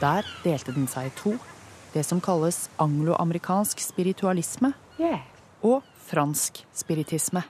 Der 0.00 0.26
delte 0.42 0.74
den 0.74 0.88
seg 0.90 1.10
i 1.10 1.14
to 1.20 1.36
det 1.94 2.02
som 2.02 2.20
kalles 2.20 2.68
angloamerikansk 2.82 3.80
spiritualisme 3.80 4.72
og 5.62 5.82
fransk 6.08 6.64
spiritisme. 6.74 7.44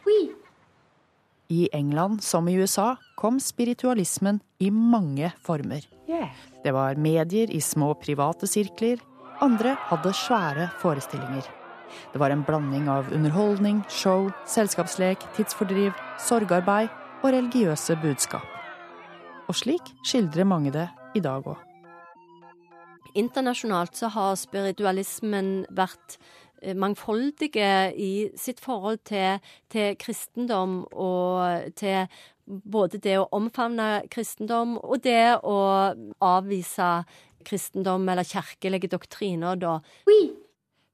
I 1.49 1.69
England 1.73 2.23
som 2.25 2.49
i 2.49 2.57
USA 2.57 2.95
kom 3.17 3.41
spiritualismen 3.41 4.41
i 4.59 4.71
mange 4.71 5.33
former. 5.45 5.85
Det 6.65 6.73
var 6.73 6.97
medier 7.01 7.51
i 7.51 7.61
små 7.61 7.95
private 8.01 8.49
sirkler. 8.49 9.01
Andre 9.43 9.75
hadde 9.91 10.15
svære 10.17 10.71
forestillinger. 10.81 11.45
Det 12.13 12.19
var 12.19 12.31
en 12.31 12.45
blanding 12.47 12.89
av 12.91 13.13
underholdning, 13.13 13.83
show, 13.89 14.31
selskapslek, 14.47 15.25
tidsfordriv, 15.37 15.93
sorgarbeid 16.19 16.91
og 17.23 17.31
religiøse 17.33 17.97
budskap. 18.03 18.49
Og 19.49 19.57
slik 19.57 19.93
skildrer 20.07 20.49
mange 20.49 20.73
det 20.75 20.89
i 21.15 21.23
dag 21.23 21.45
òg. 21.45 21.74
Internasjonalt 23.15 23.97
så 23.97 24.11
har 24.15 24.35
spiritualismen 24.39 25.65
vært 25.75 26.17
eh, 26.63 26.75
mangfoldige 26.75 27.93
i 27.95 28.13
sitt 28.39 28.63
forhold 28.65 29.05
til, 29.09 29.43
til, 29.71 29.95
kristendom 30.01 30.81
og 30.91 31.71
til 31.79 32.09
både 32.45 33.01
det 33.01 33.17
å 33.21 33.29
omfavne 33.35 34.05
kristendom 34.13 34.77
og 34.83 35.05
det 35.07 35.39
å 35.47 35.59
avvise 36.25 36.91
kristendom 37.45 38.09
eller 38.09 38.27
kirkelige 38.27 38.91
doktriner, 38.93 39.57
da. 39.61 39.79
Oui. 40.09 40.33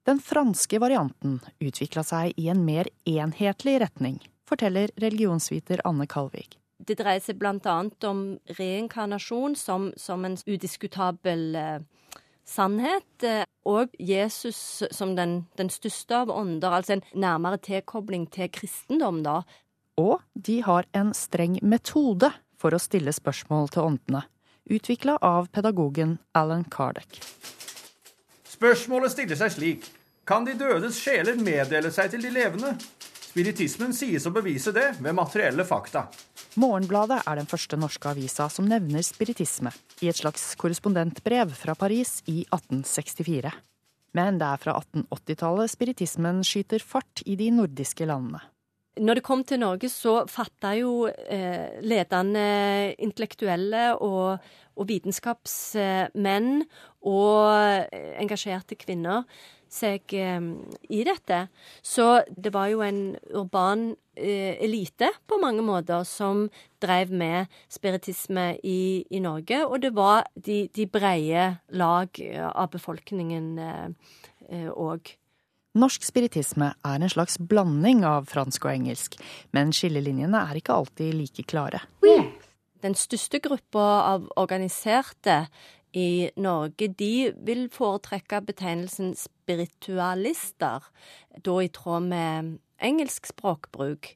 Den 0.09 0.21
franske 0.25 0.81
varianten 0.83 1.39
utvikla 1.63 2.05
seg 2.07 2.39
i 2.41 2.49
en 2.51 2.65
mer 2.67 2.89
enhetlig 3.09 3.79
retning, 3.83 4.19
forteller 4.49 4.91
religionsviter 5.01 5.83
Anne 5.87 6.09
Kalvik. 6.11 6.57
Det 6.87 6.97
dreier 6.97 7.21
seg 7.21 7.43
annet 7.45 8.05
om 8.09 8.39
reinkarnasjon 8.59 9.57
som, 9.57 9.91
som 9.97 10.25
en 10.25 10.37
udiskutabel 10.47 11.55
eh, 11.57 11.81
sannhet, 12.49 13.23
eh, 13.23 13.45
og 13.69 13.93
Jesus 13.99 14.83
som 14.91 15.15
den, 15.17 15.45
den 15.61 15.71
største 15.71 16.23
av 16.23 16.31
ånder, 16.33 16.73
altså 16.73 16.97
en 16.97 17.05
nærmere 17.13 17.61
tilkobling 17.61 18.27
til 18.33 18.49
kristendom, 18.49 19.23
da. 19.23 19.43
Og 20.01 20.23
de 20.35 20.61
har 20.65 20.89
en 20.97 21.13
streng 21.15 21.59
metode 21.63 22.33
for 22.61 22.75
å 22.75 22.81
stille 22.81 23.13
spørsmål 23.13 23.71
til 23.75 23.87
åndene, 23.91 24.25
utvikla 24.71 25.19
av 25.21 25.51
pedagogen 25.53 26.19
Alan 26.37 26.65
Kardec. 26.65 27.21
Spørsmålet 28.49 29.13
stiller 29.13 29.41
seg 29.41 29.57
slik. 29.57 29.91
kan 30.31 30.45
de 30.45 30.53
dødes 30.55 30.95
sjeler 31.01 31.35
meddele 31.35 31.91
seg 31.91 32.13
til 32.13 32.23
de 32.23 32.31
levende. 32.31 32.77
Spiritismen 33.31 33.93
sies 33.95 34.25
å 34.27 34.33
bevise 34.35 34.73
det 34.75 34.89
ved 34.99 35.15
materielle 35.15 35.63
fakta. 35.63 36.09
Morgenbladet 36.59 37.21
er 37.31 37.39
den 37.39 37.47
første 37.47 37.77
norske 37.79 38.11
avisa 38.11 38.49
som 38.51 38.67
nevner 38.67 39.05
spiritisme, 39.07 39.71
i 40.03 40.09
et 40.11 40.19
slags 40.19 40.49
korrespondentbrev 40.59 41.53
fra 41.55 41.77
Paris 41.79 42.17
i 42.27 42.41
1864. 42.49 43.53
Men 44.19 44.41
det 44.41 44.49
er 44.49 44.63
fra 44.65 44.75
1880-tallet 44.81 45.71
spiritismen 45.71 46.41
skyter 46.43 46.83
fart 46.83 47.23
i 47.23 47.37
de 47.39 47.53
nordiske 47.55 48.09
landene. 48.11 48.43
Når 48.99 49.21
det 49.21 49.25
kom 49.29 49.47
til 49.47 49.63
Norge, 49.63 49.93
så 49.95 50.25
fatta 50.27 50.75
jo 50.81 51.07
eh, 51.07 51.79
ledende 51.87 52.43
intellektuelle 52.99 53.93
og, 54.03 54.43
og 54.75 54.91
vitenskapsmenn 54.91 56.65
og 57.07 57.95
engasjerte 58.19 58.75
kvinner 58.83 59.23
seg 59.71 60.15
eh, 60.19 60.41
i 60.91 61.05
dette. 61.07 61.45
Så 61.83 62.23
det 62.31 62.53
var 62.55 62.71
jo 62.73 62.83
en 62.85 63.15
urban 63.31 63.91
eh, 64.17 64.59
elite 64.63 65.13
på 65.31 65.39
mange 65.43 65.65
måter 65.67 66.05
som 66.09 66.49
drev 66.83 67.13
med 67.15 67.47
spiritisme 67.71 68.53
i, 68.65 69.07
i 69.11 69.23
Norge. 69.23 69.63
Og 69.67 69.81
det 69.83 69.95
var 69.97 70.27
de, 70.35 70.65
de 70.75 70.87
breie 70.91 71.47
lag 71.71 72.23
av 72.51 72.71
befolkningen 72.75 73.57
òg. 74.51 75.01
Eh, 75.01 75.17
Norsk 75.79 76.03
spiritisme 76.03 76.73
er 76.83 76.99
en 76.99 77.13
slags 77.13 77.37
blanding 77.39 78.01
av 78.03 78.25
fransk 78.27 78.65
og 78.67 78.73
engelsk, 78.73 79.15
men 79.55 79.71
skillelinjene 79.71 80.41
er 80.51 80.59
ikke 80.59 80.75
alltid 80.75 81.15
like 81.15 81.45
klare. 81.47 81.85
Den 82.83 82.97
største 82.99 83.39
gruppa 83.45 83.85
av 84.17 84.27
organiserte 84.41 85.45
i 85.93 86.31
Norge, 86.37 86.89
de 86.89 87.31
vil 87.47 87.69
foretrekke 87.73 88.41
betegnelsen 88.47 89.15
spiritualister, 89.51 90.85
da 91.45 91.57
i 91.63 91.69
tråd 91.69 92.09
med 92.11 92.59
engelsk 92.81 93.27
språkbruk. 93.31 94.15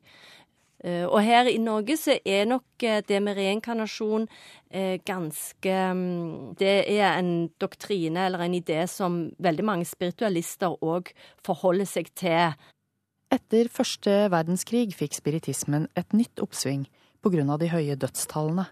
Eh, 0.84 1.06
og 1.06 1.22
her 1.24 1.48
i 1.48 1.58
Norge 1.58 1.96
så 1.96 2.18
er 2.24 2.44
nok 2.48 2.84
eh, 2.84 3.02
det 3.08 3.20
med 3.22 3.38
reinkarnasjon 3.38 4.26
eh, 4.70 5.00
ganske 5.06 5.76
mm, 5.96 6.54
Det 6.60 6.74
er 6.92 7.18
en 7.18 7.48
doktrine 7.60 8.26
eller 8.26 8.44
en 8.44 8.54
idé 8.54 8.84
som 8.86 9.30
veldig 9.38 9.64
mange 9.64 9.88
spiritualister 9.88 10.76
òg 10.84 11.14
forholder 11.44 11.88
seg 11.88 12.12
til. 12.14 12.52
Etter 13.32 13.70
første 13.72 14.28
verdenskrig 14.30 14.92
fikk 14.94 15.16
spiritismen 15.16 15.88
et 15.96 16.12
nytt 16.12 16.38
oppsving 16.38 16.86
av 17.24 17.58
de 17.58 17.70
høye 17.72 17.96
dødstallene. 17.96 18.66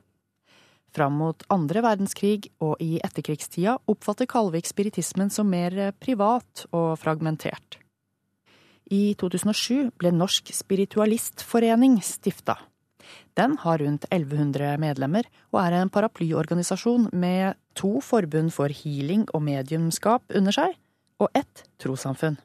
Fram 0.92 1.14
mot 1.22 1.44
andre 1.52 1.80
verdenskrig 1.84 2.50
og 2.60 2.76
i 2.84 2.98
etterkrigstida 3.00 3.78
oppfatter 3.88 4.28
Kalvik 4.28 4.68
spiritismen 4.68 5.32
som 5.32 5.48
mer 5.48 5.94
privat 6.02 6.66
og 6.70 6.98
fragmentert. 7.00 7.78
I 8.92 9.14
2007 9.16 9.94
ble 9.96 10.12
Norsk 10.12 10.52
spiritualistforening 10.52 11.96
stifta. 12.04 12.58
Den 13.38 13.56
har 13.62 13.80
rundt 13.80 14.04
1100 14.10 14.76
medlemmer, 14.80 15.24
og 15.52 15.62
er 15.62 15.78
en 15.78 15.90
paraplyorganisasjon 15.92 17.08
med 17.16 17.56
to 17.78 18.00
forbund 18.04 18.52
for 18.52 18.68
healing 18.68 19.24
og 19.32 19.44
mediumskap 19.46 20.24
under 20.36 20.52
seg, 20.52 20.76
og 21.20 21.32
ett 21.36 21.64
trossamfunn. 21.80 22.36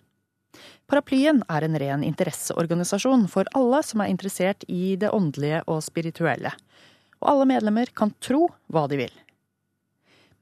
Paraplyen 0.87 1.43
er 1.51 1.65
en 1.67 1.75
ren 1.81 2.03
interesseorganisasjon 2.07 3.27
for 3.31 3.49
alle 3.57 3.81
som 3.83 4.01
er 4.01 4.13
interessert 4.13 4.63
i 4.71 4.95
det 4.95 5.11
åndelige 5.13 5.65
og 5.67 5.83
spirituelle. 5.83 6.53
Og 7.23 7.31
alle 7.31 7.47
medlemmer 7.49 7.89
kan 7.95 8.13
tro 8.21 8.47
hva 8.71 8.85
de 8.91 8.99
vil. 9.01 9.13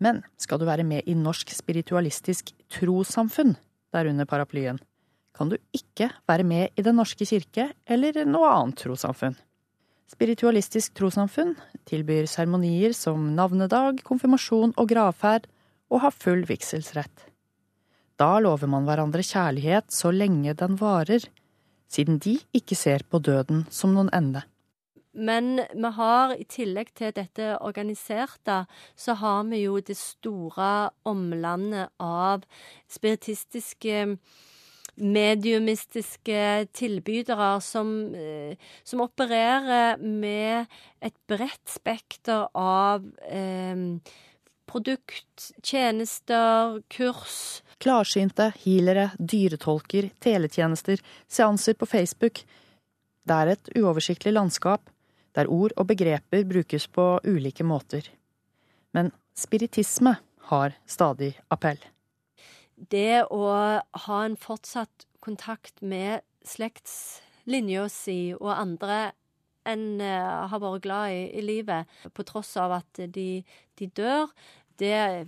Men 0.04 0.24
skal 0.42 0.60
du 0.60 0.68
være 0.68 0.84
med 0.88 1.08
i 1.08 1.16
Norsk 1.16 1.54
spiritualistisk 1.56 2.52
trossamfunn, 2.74 3.56
der 3.96 4.10
under 4.12 4.28
paraplyen, 4.28 4.82
kan 5.36 5.52
du 5.52 5.58
ikke 5.76 6.10
være 6.28 6.44
med 6.48 6.76
i 6.76 6.84
Den 6.84 6.96
norske 7.00 7.28
kirke 7.28 7.70
eller 7.88 8.24
noe 8.28 8.48
annet 8.52 8.80
trossamfunn. 8.84 9.36
Spiritualistisk 10.12 10.94
trossamfunn 10.96 11.56
tilbyr 11.90 12.28
seremonier 12.30 12.94
som 12.96 13.34
navnedag, 13.36 14.04
konfirmasjon 14.06 14.76
og 14.78 14.90
gravferd, 14.92 15.48
og 15.92 16.02
har 16.02 16.14
full 16.16 16.44
vigselsrett. 16.48 17.26
Da 18.16 18.38
lover 18.40 18.70
man 18.72 18.86
hverandre 18.88 19.24
kjærlighet 19.26 19.92
så 19.92 20.12
lenge 20.14 20.56
den 20.58 20.78
varer, 20.80 21.26
siden 21.92 22.20
de 22.24 22.38
ikke 22.56 22.78
ser 22.78 23.04
på 23.10 23.20
døden 23.20 23.66
som 23.70 23.94
noen 23.96 24.10
ende. 24.16 24.46
Men 25.16 25.62
vi 25.74 25.92
har 25.96 26.34
i 26.36 26.44
tillegg 26.44 26.92
til 26.98 27.14
dette 27.16 27.56
organiserte, 27.64 28.66
så 29.00 29.16
har 29.22 29.46
vi 29.48 29.62
jo 29.64 29.80
det 29.80 29.96
store 29.96 30.90
omlandet 31.08 31.94
av 32.04 32.44
spiritistiske 32.92 34.04
mediumistiske 34.96 36.68
tilbydere 36.76 37.50
som, 37.64 37.90
eh, 38.16 38.56
som, 38.84 39.02
opererer 39.04 40.00
med 40.00 40.68
et 41.02 41.16
bredt 41.28 41.68
spekter 41.68 42.48
av 42.56 43.04
eh, 43.28 43.76
produkt, 44.68 45.52
tjenester, 45.64 46.82
kurs. 46.88 47.62
Klarsynte, 47.80 48.52
healere, 48.64 49.12
dyretolker, 49.20 50.10
teletjenester, 50.24 51.00
seanser 51.28 51.76
på 51.76 51.88
Facebook. 51.88 52.44
Det 53.26 53.36
er 53.36 53.56
et 53.56 53.72
uoversiktlig 53.76 54.36
landskap 54.36 54.92
der 55.36 55.52
ord 55.52 55.76
og 55.76 55.90
begreper 55.92 56.46
brukes 56.48 56.88
på 56.88 57.20
ulike 57.28 57.66
måter. 57.68 58.08
Men 58.96 59.12
spiritisme 59.36 60.16
har 60.52 60.78
stadig 60.88 61.34
appell 61.52 61.82
det 62.76 63.26
å 63.32 63.44
ha 64.08 64.18
en 64.24 64.36
fortsatt 64.40 65.06
kontakt 65.24 65.82
med 65.82 66.24
slektslinja 66.46 67.88
si 67.92 68.20
og 68.36 68.52
andre 68.54 69.14
en 69.66 69.86
uh, 69.98 70.46
har 70.52 70.62
vært 70.62 70.84
glad 70.84 71.14
i 71.16 71.22
i 71.40 71.42
livet, 71.42 71.90
på 72.14 72.26
tross 72.28 72.54
av 72.62 72.76
at 72.82 73.00
de, 73.10 73.42
de 73.80 73.88
dør, 73.88 74.30
det 74.78 75.26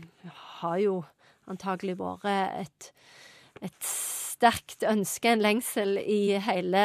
har 0.60 0.78
jo 0.84 0.99
antagelig 1.49 1.95
vært 1.97 2.28
et, 2.30 2.91
et 3.66 3.89
sterkt 4.38 4.85
ønske, 4.85 5.33
en 5.33 5.41
lengsel, 5.41 5.97
i 5.97 6.38
hele 6.45 6.83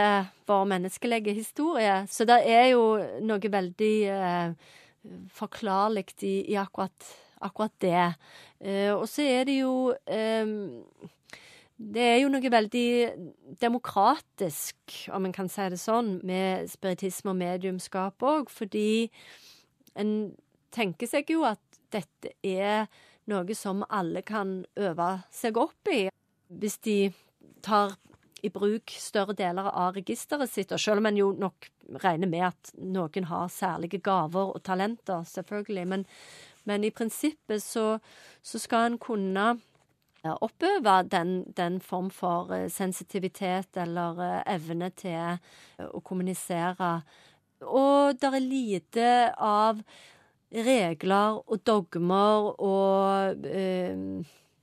vår 0.48 0.64
menneskelige 0.72 1.34
historie. 1.36 2.03
Så 2.09 2.24
det 2.28 2.40
er 2.48 2.70
jo 2.72 2.96
noe 3.24 3.53
veldig 3.53 3.96
eh, 4.09 4.70
forklarlig 5.36 6.09
i, 6.24 6.38
i 6.55 6.57
akkurat 6.61 7.12
akkurat 7.42 7.74
det. 7.82 8.14
Eh, 8.61 8.92
og 8.94 9.09
så 9.11 9.24
er 9.26 9.48
det 9.48 9.59
jo 9.59 9.92
eh, 10.07 10.46
det 11.82 12.03
er 12.03 12.18
jo 12.22 12.30
noe 12.30 12.53
veldig 12.53 12.90
demokratisk, 13.61 14.76
om 15.11 15.26
en 15.26 15.34
kan 15.34 15.48
si 15.50 15.66
det 15.72 15.80
sånn, 15.82 16.20
med 16.26 16.70
spiritisme 16.70 17.32
og 17.32 17.40
mediumskap 17.40 18.22
òg, 18.22 18.53
fordi 18.53 19.11
en 19.98 20.30
tenker 20.72 21.11
seg 21.11 21.32
jo 21.34 21.42
at 21.48 21.62
dette 21.92 22.36
er 22.46 22.86
noe 23.28 23.57
som 23.59 23.82
alle 23.90 24.22
kan 24.26 24.61
øve 24.78 25.11
seg 25.34 25.59
opp 25.61 25.90
i. 25.90 26.07
Hvis 26.53 26.78
de 26.86 26.96
tar 27.62 27.96
i 28.42 28.50
bruk 28.50 28.90
større 28.98 29.34
deler 29.38 29.68
av 29.70 29.94
registeret 29.96 30.50
sitt, 30.50 30.72
og 30.74 30.80
selv 30.82 31.02
om 31.02 31.08
en 31.08 31.18
jo 31.18 31.30
nok 31.38 31.68
regner 32.02 32.30
med 32.30 32.48
at 32.48 32.72
noen 32.78 33.28
har 33.30 33.50
særlige 33.52 34.02
gaver 34.02 34.54
og 34.56 34.62
talenter, 34.66 35.22
selvfølgelig, 35.28 35.84
men, 35.88 36.06
men 36.66 36.86
i 36.86 36.90
prinsippet 36.94 37.62
så, 37.62 37.98
så 38.42 38.62
skal 38.62 38.90
en 38.90 38.98
kunne 39.02 39.52
oppøve 40.22 41.02
den, 41.10 41.44
den, 41.56 41.80
form 41.80 42.10
for 42.10 42.52
eh, 42.54 42.68
sensitivitet 42.70 43.76
eller 43.76 44.20
eh, 44.22 44.54
evne 44.54 44.90
til 44.94 45.18
eh, 45.18 45.88
å 45.90 45.98
kommunisere. 46.00 46.92
Og 47.66 48.18
det 48.18 48.30
er 48.30 48.44
lite 48.44 49.08
av 49.38 49.82
regler 50.52 51.40
og 51.42 51.62
dogmer 51.66 52.52
og 52.60 53.46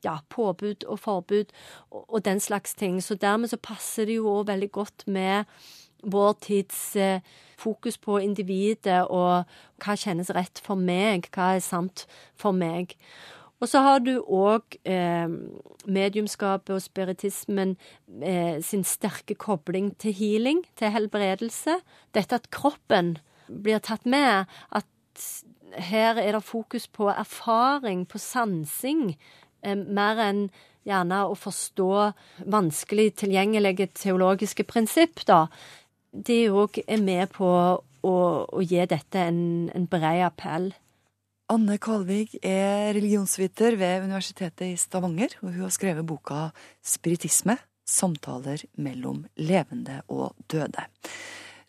ja, 0.05 0.19
påbud 0.29 0.85
og 0.87 0.99
forbud 0.99 1.51
og, 1.89 2.05
og, 2.07 2.25
den 2.25 2.39
slags 2.39 2.75
ting. 2.75 3.01
Så 3.03 3.15
dermed 3.15 3.51
så 3.51 3.57
passer 3.57 4.09
det 4.09 4.19
jo 4.19 4.29
òg 4.39 4.47
veldig 4.51 4.71
godt 4.71 5.07
med 5.07 5.49
vår 6.03 6.37
tids 6.45 6.95
eh, 6.95 7.19
fokus 7.59 7.97
på 7.99 8.21
individet 8.23 9.01
og 9.11 9.49
hva 9.83 9.95
kjennes 9.99 10.31
rett 10.35 10.61
for 10.63 10.79
meg, 10.79 11.27
hva 11.35 11.55
er 11.57 11.65
sant 11.65 12.05
for 12.39 12.55
meg. 12.55 12.95
Og 13.59 13.67
så 13.67 13.81
har 13.83 13.99
du 13.99 14.13
òg 14.23 14.77
eh, 14.87 15.27
mediumskapet 15.83 16.71
og 16.77 16.83
spiritismen 16.83 17.75
eh, 18.23 18.61
sin 18.63 18.85
sterke 18.87 19.35
kobling 19.35 19.91
til 19.99 20.15
healing, 20.15 20.63
til 20.79 20.93
helbredelse. 20.95 21.81
Dette 22.15 22.39
at 22.39 22.47
kroppen 22.55 23.17
blir 23.49 23.83
tatt 23.83 24.07
med, 24.07 24.47
at 24.71 24.87
her 25.75 26.15
er 26.17 26.31
det 26.37 26.43
fokus 26.43 26.87
på 26.87 27.09
erfaring, 27.11 28.07
på 28.07 28.17
sansing, 28.17 29.17
mer 29.63 30.21
enn 30.23 30.43
gjerne 30.87 31.23
å 31.29 31.35
forstå 31.37 31.91
vanskelig 32.49 33.11
tilgjengelige 33.23 33.89
teologiske 33.99 34.65
prinsipp, 34.67 35.25
da 35.27 35.47
de 36.11 36.47
òg 36.49 36.81
er 36.87 37.01
med 37.03 37.29
på 37.35 37.47
å, 37.49 38.13
å 38.49 38.61
gi 38.65 38.81
dette 38.89 39.25
en, 39.29 39.41
en 39.75 39.89
bred 39.89 40.23
appell. 40.25 40.71
Anne 41.49 41.79
Kalvig 41.81 42.35
er 42.45 42.91
religionsviter 42.93 43.77
ved 43.79 44.05
Universitetet 44.05 44.67
i 44.67 44.77
Stavanger, 44.77 45.33
og 45.41 45.51
hun 45.51 45.65
har 45.65 45.73
skrevet 45.73 46.05
boka 46.05 46.51
'Spiritisme 46.85 47.57
samtaler 47.89 48.61
mellom 48.77 49.23
levende 49.41 50.03
og 50.13 50.35
døde. 50.51 50.85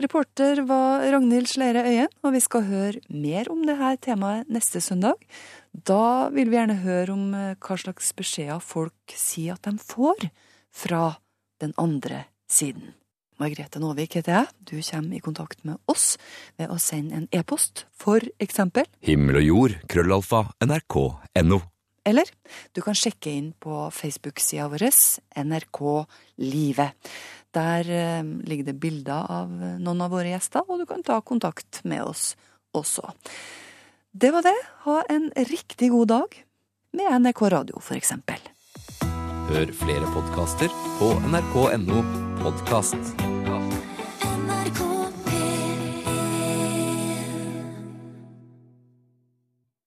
Reporter 0.01 0.63
var 0.65 1.05
Ragnhild 1.13 1.49
Sleire 1.49 1.85
Øyen, 1.85 2.13
og 2.25 2.33
vi 2.33 2.41
skal 2.41 2.65
høre 2.69 3.01
mer 3.09 3.49
om 3.53 3.65
dette 3.69 3.97
temaet 4.07 4.49
neste 4.49 4.81
søndag. 4.81 5.17
Da 5.71 6.31
vil 6.35 6.51
vi 6.51 6.59
gjerne 6.59 6.81
høre 6.83 7.15
om 7.15 7.35
eh, 7.37 7.57
hva 7.63 7.77
slags 7.79 8.11
beskjeder 8.19 8.63
folk 8.63 9.15
sier 9.15 9.55
at 9.55 9.67
de 9.69 9.77
får 9.79 10.31
fra 10.75 11.21
den 11.63 11.75
andre 11.79 12.25
siden. 12.51 12.97
Margrethe 13.41 13.81
Nåvik 13.81 14.19
heter 14.19 14.35
jeg. 14.35 14.49
Du 14.69 14.75
kommer 14.85 15.17
i 15.17 15.23
kontakt 15.25 15.63
med 15.65 15.79
oss 15.89 16.19
ved 16.61 16.69
å 16.69 16.77
sende 16.83 17.17
en 17.17 17.29
e-post, 17.33 17.87
for 17.97 18.21
eksempel. 18.43 18.85
Himmel 19.07 19.41
og 19.41 19.47
jord, 19.47 19.77
krøllalfa, 19.89 20.43
nrk.no. 20.67 21.61
Eller 22.11 22.29
du 22.75 22.83
kan 22.85 22.97
sjekke 22.97 23.33
inn 23.33 23.53
på 23.61 23.87
Facebook-sida 23.95 24.67
vår, 24.73 24.89
NRK 25.39 25.81
Livet. 26.43 27.11
Der 27.55 27.89
eh, 27.95 28.27
ligger 28.51 28.73
det 28.73 28.79
bilder 28.83 29.33
av 29.39 29.55
noen 29.55 30.05
av 30.05 30.13
våre 30.13 30.35
gjester, 30.35 30.67
og 30.67 30.83
du 30.83 30.89
kan 30.91 31.07
ta 31.07 31.23
kontakt 31.25 31.85
med 31.89 32.05
oss 32.05 32.35
også. 32.77 33.15
Det 34.13 34.31
var 34.31 34.43
det. 34.43 34.57
Ha 34.79 35.03
en 35.09 35.33
riktig 35.37 35.91
god 35.91 36.09
dag 36.09 36.45
med 36.93 37.23
NRK 37.23 37.43
Radio, 37.43 37.81
for 37.81 37.95
eksempel. 37.95 38.41
Hør 39.51 39.71
flere 39.75 40.09
podkaster 40.15 40.73
på 40.99 41.13
nrk.no 41.31 42.03
podkast. 42.43 43.15